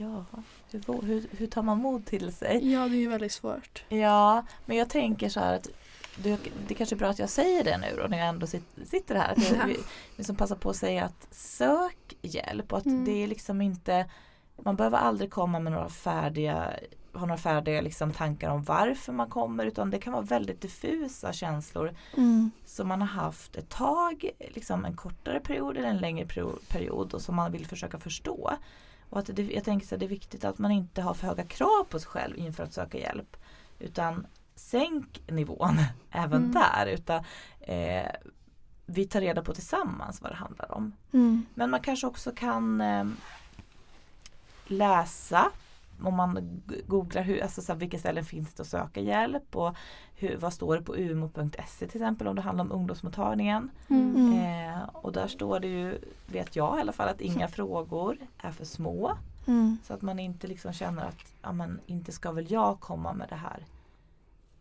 Ja, 0.00 0.24
hur, 0.70 1.02
hur, 1.02 1.26
hur 1.30 1.46
tar 1.46 1.62
man 1.62 1.78
mod 1.78 2.06
till 2.06 2.32
sig? 2.32 2.72
Ja, 2.72 2.88
det 2.88 2.96
är 2.96 3.00
ju 3.00 3.08
väldigt 3.08 3.32
svårt. 3.32 3.84
Ja, 3.88 4.44
men 4.66 4.76
jag 4.76 4.90
tänker 4.90 5.28
så 5.28 5.40
här 5.40 5.54
att 5.54 5.68
det, 6.22 6.38
det 6.68 6.74
kanske 6.74 6.94
är 6.94 6.98
bra 6.98 7.08
att 7.08 7.18
jag 7.18 7.30
säger 7.30 7.64
det 7.64 7.78
nu 7.78 7.96
då 8.02 8.06
när 8.08 8.18
jag 8.18 8.28
ändå 8.28 8.46
sit, 8.46 8.64
sitter 8.86 9.14
här. 9.14 9.32
Att 9.32 9.50
jag 9.50 9.76
liksom 10.16 10.36
passa 10.36 10.56
på 10.56 10.70
att 10.70 10.76
säga 10.76 11.04
att 11.04 11.26
sök 11.30 12.16
hjälp 12.22 12.72
och 12.72 12.78
att 12.78 12.86
Mm. 12.86 13.04
det 13.04 13.22
är 13.22 13.26
liksom 13.26 13.62
inte 13.62 14.10
man 14.62 14.76
behöver 14.76 14.98
aldrig 14.98 15.30
komma 15.30 15.58
med 15.60 15.72
några 15.72 15.88
färdiga 15.88 16.72
ha 17.12 17.20
några 17.20 17.36
färdiga 17.36 17.80
liksom 17.80 18.12
tankar 18.12 18.50
om 18.50 18.62
varför 18.62 19.12
man 19.12 19.28
kommer 19.30 19.66
utan 19.66 19.90
det 19.90 19.98
kan 19.98 20.12
vara 20.12 20.22
väldigt 20.22 20.60
diffusa 20.60 21.32
känslor 21.32 21.94
Mm. 22.16 22.50
som 22.66 22.88
man 22.88 23.00
har 23.00 23.08
haft 23.08 23.56
ett 23.56 23.68
tag, 23.68 24.30
liksom 24.38 24.84
en 24.84 24.96
kortare 24.96 25.40
period 25.40 25.76
eller 25.76 25.88
en 25.88 25.98
längre 25.98 26.26
peri- 26.26 26.58
period 26.68 27.14
och 27.14 27.22
som 27.22 27.34
man 27.36 27.52
vill 27.52 27.66
försöka 27.66 27.98
förstå. 27.98 28.50
Och 29.10 29.18
att 29.18 29.30
det, 29.32 29.42
jag 29.42 29.64
tänker 29.64 29.94
att 29.94 30.00
det 30.00 30.06
är 30.06 30.08
viktigt 30.08 30.44
att 30.44 30.58
man 30.58 30.70
inte 30.70 31.02
har 31.02 31.14
för 31.14 31.26
höga 31.26 31.44
krav 31.44 31.84
på 31.88 31.98
sig 31.98 32.08
själv 32.08 32.38
inför 32.38 32.62
att 32.62 32.72
söka 32.72 32.98
hjälp. 32.98 33.36
Utan 33.78 34.26
sänk 34.58 35.22
nivån 35.26 35.78
även 36.10 36.42
Mm. 36.44 36.52
där. 36.52 36.86
Utan 36.86 37.24
eh, 37.60 38.10
vi 38.86 39.04
tar 39.04 39.20
reda 39.20 39.42
på 39.42 39.54
tillsammans 39.54 40.22
vad 40.22 40.30
det 40.32 40.36
handlar 40.36 40.72
om. 40.74 40.92
Mm. 41.12 41.46
Men 41.54 41.70
man 41.70 41.80
kanske 41.80 42.06
också 42.06 42.32
kan 42.32 42.80
eh, 42.80 43.04
läsa 44.66 45.50
om 46.02 46.14
man 46.14 46.62
googlar 46.86 47.22
hur, 47.22 47.42
alltså 47.42 47.62
så 47.62 47.72
här, 47.72 47.78
vilka 47.78 47.98
ställen 47.98 48.24
finns 48.24 48.54
det 48.54 48.60
att 48.62 48.66
söka 48.68 49.00
hjälp 49.00 49.56
och 49.56 49.76
hur, 50.14 50.36
vad 50.36 50.52
står 50.52 50.76
det 50.76 50.82
på 50.82 50.94
umo.se 50.96 51.86
till 51.86 52.02
exempel 52.02 52.26
om 52.28 52.36
det 52.36 52.42
handlar 52.42 52.64
om 52.64 52.72
ungdomsmottagningen. 52.72 53.70
Mm. 53.88 54.32
Eh, 54.32 54.82
och 54.92 55.12
där 55.12 55.26
står 55.28 55.60
det 55.60 55.68
ju, 55.68 55.98
vet 56.26 56.56
jag 56.56 56.78
i 56.78 56.80
alla 56.80 56.92
fall, 56.92 57.08
att 57.08 57.20
inga 57.20 57.48
frågor 57.48 58.16
är 58.38 58.50
för 58.52 58.64
små. 58.64 59.12
Mm. 59.46 59.78
Så 59.84 59.94
att 59.94 60.02
man 60.02 60.18
inte 60.18 60.46
liksom 60.46 60.72
känner 60.72 61.04
att, 61.04 61.32
ja 61.42 61.52
men 61.52 61.80
inte 61.86 62.12
ska 62.12 62.32
väl 62.32 62.50
jag 62.52 62.80
komma 62.80 63.12
med 63.12 63.28
det 63.28 63.36
här 63.36 63.66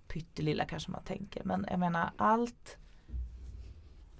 pyttelilla 0.07 0.65
kanske 0.65 0.91
man 0.91 1.03
tänker. 1.03 1.43
Men 1.43 1.65
jag 1.69 1.79
menar 1.79 2.11
allt 2.17 2.77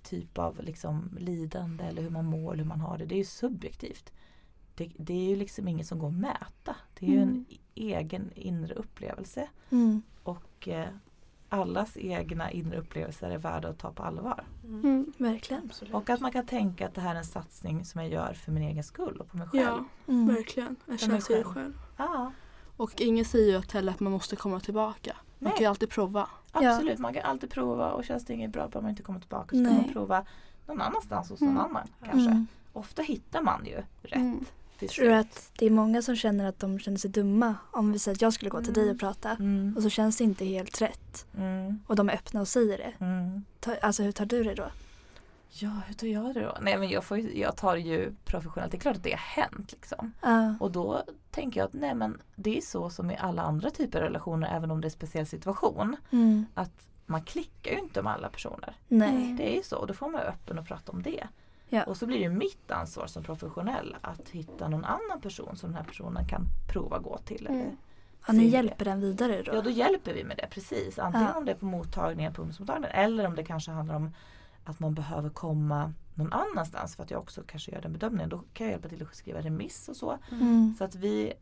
typ 0.04 0.38
av 0.38 0.64
liksom 0.64 1.18
lidande 1.20 1.84
eller 1.84 2.02
hur 2.02 2.10
man 2.10 2.26
mår 2.26 2.54
eller 2.54 2.64
hur 2.64 2.70
man 2.70 2.82
har 2.82 2.98
det, 2.98 3.06
det 3.06 3.16
är 3.16 3.20
ju 3.20 3.24
subjektivt. 3.26 4.14
Det, 4.76 4.92
det 4.98 5.14
är 5.14 5.30
ju 5.30 5.36
liksom 5.36 5.68
inget 5.68 5.88
som 5.88 6.00
går 6.00 6.08
att 6.08 6.14
mäta. 6.14 6.76
Det 7.00 7.06
är 7.06 7.10
ju 7.10 7.18
en 7.22 7.30
Mm. 7.30 7.46
egen 7.76 8.32
inre 8.36 8.74
upplevelse. 8.74 9.50
Mm. 9.70 10.02
Och 10.24 10.68
eh, 10.68 10.88
allas 11.50 11.98
egna 11.98 12.52
inre 12.52 12.78
upplevelser 12.80 13.30
är 13.30 13.38
värda 13.38 13.68
att 13.70 13.80
ta 13.80 13.92
på 13.92 14.04
allvar. 14.04 14.44
Mm. 14.64 15.14
Verkligen. 15.18 15.64
Absolut. 15.66 15.94
Och 15.94 16.10
att 16.10 16.20
man 16.20 16.32
kan 16.32 16.46
tänka 16.46 16.88
att 16.88 16.94
det 16.94 17.02
här 17.02 17.14
är 17.16 17.20
en 17.20 17.26
satsning 17.26 17.86
som 17.86 18.02
jag 18.02 18.12
gör 18.12 18.34
för 18.34 18.52
min 18.52 18.64
egen 18.64 18.84
skull 18.84 19.18
och 19.22 19.28
på 19.28 19.38
mig 19.38 19.48
själv. 19.48 19.64
Ja, 19.64 19.86
Mm. 20.14 20.28
verkligen. 20.36 20.76
Chans 20.88 21.30
i 21.30 21.34
dig 21.34 21.44
själv. 21.44 21.44
själv. 21.44 21.74
Ja, 21.98 22.32
Och 22.78 23.02
ingen 23.02 23.26
säger 23.26 23.54
ju 23.58 23.62
heller 23.74 23.92
att 23.92 24.00
man 24.00 24.12
måste 24.12 24.36
komma 24.36 24.60
tillbaka. 24.60 25.18
Man 25.40 25.50
Nej. 25.50 25.54
kan 25.54 25.64
ju 25.64 25.70
alltid 25.70 25.90
prova. 25.90 26.30
absolut. 26.52 27.00
Man 27.00 27.14
kan 27.14 27.24
alltid 27.24 27.50
prova 27.50 27.92
och 27.92 28.06
känns 28.06 28.26
det 28.26 28.34
inget 28.34 28.52
bra 28.52 28.62
behöver 28.68 28.82
man 28.82 28.90
inte 28.90 29.04
komma 29.04 29.20
tillbaka. 29.20 29.48
Så 29.50 29.64
kan 29.66 29.74
man 29.76 29.94
prova 29.94 30.26
någon 30.68 30.82
annanstans 30.82 31.30
hos 31.30 31.42
Mm. 31.42 31.54
någon 31.54 31.64
annan 31.66 31.88
kanske. 32.06 32.30
Mm. 32.32 32.48
Ofta 32.74 33.02
hittar 33.02 33.42
man 33.42 33.66
ju 33.66 33.76
rätt 34.02 34.16
Mm. 34.16 34.46
till 34.80 34.90
Tror 34.90 35.06
du 35.06 35.14
att 35.14 35.52
det 35.60 35.66
är 35.66 35.70
många 35.70 36.02
som 36.02 36.16
känner 36.16 36.46
att 36.46 36.60
de 36.60 36.80
känner 36.80 36.98
sig 36.98 37.12
dumma 37.12 37.56
om 37.72 37.92
vi 37.92 38.00
säger 38.00 38.16
att 38.16 38.22
jag 38.22 38.34
skulle 38.34 38.50
gå 38.52 38.62
till 38.64 38.74
dig 38.74 38.84
Mm. 38.84 38.94
och 38.96 39.00
prata 39.00 39.32
Mm. 39.32 39.74
och 39.78 39.84
så 39.84 39.90
känns 39.90 40.18
det 40.18 40.24
inte 40.24 40.46
helt 40.46 40.82
rätt 40.82 41.26
Mm. 41.38 41.80
och 41.88 41.96
de 41.96 42.10
är 42.10 42.14
öppna 42.14 42.42
och 42.42 42.48
säger 42.48 42.78
det. 42.78 43.06
Mm. 43.06 43.44
Ta, 43.60 43.76
alltså 43.82 44.04
hur 44.04 44.12
tar 44.12 44.26
du 44.26 44.44
det 44.44 44.54
då? 44.56 44.66
Ja, 45.62 45.70
hur 45.88 45.94
tar 45.94 46.08
jag 46.08 46.34
det 46.34 46.42
då? 46.42 46.58
Nej 46.62 46.78
men 46.78 46.90
jag, 46.90 47.04
får 47.04 47.18
ju, 47.18 47.40
jag 47.40 47.58
tar 47.58 47.76
ju 47.76 48.14
professionellt. 48.26 48.72
Det 48.72 48.78
är 48.78 48.80
klart 48.80 48.96
att 48.96 49.04
det 49.04 49.12
har 49.12 49.18
hänt 49.44 49.72
liksom. 49.72 50.12
Ja. 50.22 50.56
Och 50.60 50.72
då 50.72 51.04
tänker 51.32 51.60
jag 51.60 51.68
att 51.68 51.74
nej 51.74 51.96
men 51.96 52.22
det 52.36 52.58
är 52.58 52.62
så 52.62 52.90
som 52.90 53.12
i 53.12 53.18
alla 53.18 53.42
andra 53.42 53.70
typer 53.70 54.00
av 54.00 54.04
relationer 54.06 54.56
även 54.56 54.72
om 54.72 54.82
det 54.82 54.86
är 54.86 54.88
en 54.88 54.92
speciell 54.92 55.26
situation. 55.28 55.96
Mm. 56.12 56.46
Att 56.54 56.88
man 57.06 57.22
klickar 57.22 57.72
ju 57.72 57.80
inte 57.80 58.02
med 58.02 58.14
alla 58.14 58.30
personer. 58.30 58.76
Nej. 58.88 59.36
Det 59.38 59.52
är 59.54 59.56
ju 59.56 59.64
så, 59.64 59.86
då 59.86 59.94
får 59.94 60.06
man 60.06 60.14
vara 60.14 60.24
öppen 60.24 60.60
och 60.60 60.66
prata 60.68 60.92
om 60.92 61.02
det. 61.04 61.28
Ja. 61.70 61.84
Och 61.84 61.98
så 61.98 62.06
blir 62.06 62.20
det 62.20 62.30
mitt 62.30 62.72
ansvar 62.72 63.08
som 63.08 63.24
professionell 63.24 63.96
att 64.02 64.30
hitta 64.30 64.68
någon 64.68 64.86
annan 64.86 65.22
person 65.22 65.56
som 65.58 65.70
den 65.70 65.78
här 65.78 65.84
personen 65.84 66.28
kan 66.28 66.42
prova 66.74 67.00
gå 67.00 67.18
till. 67.18 67.48
Eller 67.48 67.62
Mm. 67.62 67.78
Ja, 68.28 68.34
ni 68.34 68.48
hjälper 68.48 68.86
den 68.86 69.00
vidare 69.02 69.42
då? 69.42 69.56
Ja 69.56 69.62
då 69.62 69.70
hjälper 69.70 70.14
vi 70.14 70.24
med 70.24 70.38
det 70.38 70.48
precis. 70.52 71.00
Antingen 71.00 71.28
Ja. 71.28 71.38
om 71.38 71.46
det 71.46 71.52
är 71.52 71.56
på 71.56 71.66
mottagningen, 71.66 72.34
på 72.34 72.42
ungdomsmottagningen 72.42 72.96
eller 72.96 73.28
om 73.28 73.36
det 73.36 73.44
kanske 73.44 73.72
handlar 73.72 73.96
om 73.96 74.14
att 74.70 74.80
man 74.80 74.94
behöver 74.94 75.30
komma 75.30 75.94
någon 76.16 76.34
annanstans 76.34 76.96
för 76.96 77.04
att 77.04 77.12
jag 77.12 77.20
också 77.22 77.44
kanske 77.48 77.72
gör 77.72 77.82
den 77.82 77.94
bedömningen. 77.94 78.30
Då 78.30 78.44
kan 78.54 78.66
jag 78.68 78.72
hjälpa 78.72 78.90
till 78.90 79.04
att 79.04 79.16
skriva 79.16 79.42
remiss 79.42 79.90
och 79.90 79.96
så. 79.96 80.18
Mm. 80.32 80.76
Så 80.78 80.84
att 80.84 80.96
vi 80.96 81.34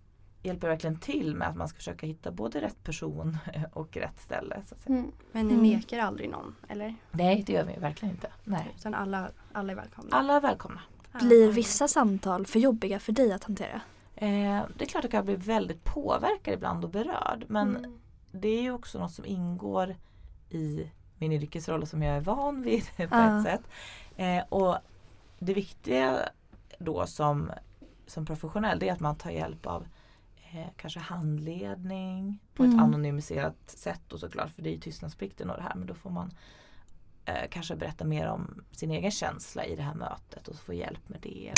hjälper 0.44 0.68
verkligen 0.70 1.00
till 1.00 1.36
med 1.36 1.48
att 1.48 1.56
man 1.56 1.68
ska 1.68 1.76
försöka 1.78 2.08
hitta 2.08 2.32
både 2.32 2.62
rätt 2.62 2.84
person 2.84 3.38
och 3.74 3.98
rätt 3.98 4.20
ställe. 4.20 4.62
Så 4.68 4.76
att 4.76 4.82
säga. 4.82 4.96
Mm. 4.98 5.12
Men 5.32 5.48
ni 5.48 5.54
Mm. 5.54 5.66
nekar 5.66 6.00
aldrig 6.00 6.30
någon, 6.30 6.56
eller? 6.68 6.96
Nej 7.12 7.44
det 7.48 7.54
gör 7.54 7.64
vi 7.66 7.80
verkligen 7.80 8.16
inte. 8.16 8.28
Nej. 8.44 8.74
Utan 8.78 8.94
alla, 8.94 9.30
alla 9.54 9.72
är 9.72 9.76
välkomna? 9.76 10.16
Alla 10.16 10.34
är 10.36 10.42
välkomna. 10.42 10.82
Blir 11.20 11.52
vissa 11.52 11.88
samtal 11.88 12.46
för 12.46 12.60
jobbiga 12.60 13.00
för 13.00 13.12
dig 13.12 13.32
att 13.34 13.44
hantera? 13.44 13.82
Eh, 14.16 14.64
det 14.78 14.84
är 14.84 14.86
klart 14.86 15.06
att 15.06 15.14
jag 15.14 15.26
blir 15.26 15.38
väldigt 15.38 15.84
påverkad 15.84 16.54
ibland 16.54 16.84
och 16.84 16.90
berörd 16.92 17.46
men 17.48 17.76
Mm. 17.78 18.00
det 18.32 18.48
är 18.48 18.62
ju 18.62 18.72
också 18.72 19.00
något 19.00 19.12
som 19.12 19.26
ingår 19.26 19.96
i 20.50 20.92
min 21.30 21.42
yrkesroll 21.42 21.88
som 21.88 22.02
jag 22.02 22.16
är 22.16 22.22
van 22.22 22.62
vid 22.62 22.84
på 22.98 23.04
ett 23.04 23.44
sätt. 23.44 23.62
Eh, 24.18 24.44
och 24.50 24.78
det 25.40 25.54
viktiga 25.54 26.20
då 26.80 27.06
som, 27.08 27.52
som 28.08 28.26
professionell 28.26 28.80
det 28.80 28.90
är 28.90 28.94
att 28.94 29.00
man 29.00 29.16
tar 29.16 29.32
hjälp 29.32 29.66
av 29.66 29.88
eh, 30.54 30.68
kanske 30.78 31.00
handledning 31.00 32.40
på 32.54 32.64
Mm. 32.64 32.76
ett 32.76 32.84
anonymiserat 32.84 33.56
sätt 33.66 34.14
och 34.14 34.20
såklart 34.20 34.52
för 34.52 34.62
det 34.62 34.70
är 34.70 34.74
ju 34.74 34.80
tystnadsplikten 34.80 35.50
och 35.50 35.58
det 35.58 35.64
här 35.64 35.76
men 35.76 35.88
då 35.88 35.94
får 35.94 36.10
man 36.10 36.32
eh, 37.26 37.50
kanske 37.50 37.76
berätta 37.76 38.06
mer 38.06 38.28
om 38.28 38.64
sin 38.72 38.92
egen 38.92 39.12
känsla 39.12 39.66
i 39.66 39.76
det 39.76 39.84
här 39.84 39.96
mötet 39.96 40.48
och 40.48 40.56
få 40.56 40.74
hjälp 40.74 41.10
med 41.10 41.20
det. 41.22 41.54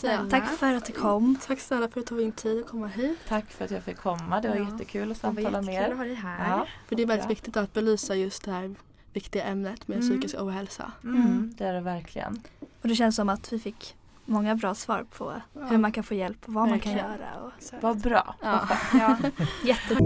Snälla. 0.00 0.30
Tack 0.30 0.48
för 0.48 0.74
att 0.74 0.84
du 0.84 0.92
kom. 0.92 1.36
Tack 1.46 1.60
snälla 1.60 1.88
för 1.88 2.00
att 2.00 2.06
du 2.06 2.08
tog 2.08 2.18
din 2.18 2.32
tid 2.32 2.60
att 2.60 2.66
komma 2.70 2.86
hit. 2.86 3.18
Tack 3.28 3.50
för 3.50 3.64
att 3.64 3.70
jag 3.70 3.82
fick 3.82 3.96
komma. 3.96 4.40
Det 4.40 4.48
var 4.48 4.56
Ja, 4.56 4.62
jättekul 4.72 5.12
att 5.12 5.20
Det 5.22 5.26
var 5.26 5.34
samtala 5.34 5.62
med 5.62 5.74
jättekul 5.74 5.90
er. 5.90 5.92
att 5.92 5.98
ha 5.98 6.04
dig 6.04 6.14
här. 6.14 6.48
Ja, 6.58 6.66
För 6.88 6.96
det 6.96 7.02
är 7.02 7.06
väldigt 7.06 7.30
viktigt 7.30 7.56
att 7.56 7.72
belysa 7.72 8.14
just 8.14 8.44
det 8.44 8.52
här 8.52 8.74
viktiga 9.12 9.44
ämnet 9.44 9.88
med 9.88 9.98
Mm. 9.98 10.10
psykisk 10.10 10.34
ohälsa. 10.40 10.92
mm, 11.04 11.16
Mm. 11.22 11.54
det 11.58 11.64
är 11.64 11.72
det 11.74 11.80
verkligen. 11.80 12.42
Och 12.82 12.88
det 12.88 12.94
känns 12.94 13.16
som 13.16 13.28
att 13.28 13.52
vi 13.52 13.58
fick 13.58 13.94
många 14.24 14.54
bra 14.56 14.74
svar 14.74 15.04
på 15.18 15.32
Ja. 15.52 15.60
hur 15.66 15.78
man 15.78 15.92
kan 15.92 16.04
få 16.04 16.14
hjälp 16.14 16.38
och 16.46 16.52
vad 16.54 16.70
Verkligen. 16.70 16.96
man 16.96 17.04
kan 17.06 17.18
göra. 17.20 17.40
Och 17.44 17.52
Så. 17.62 17.76
Vad 17.80 18.00
bra. 18.00 18.34
Ja. 18.42 18.68
Ja. 18.92 19.16
jätte... 19.64 19.98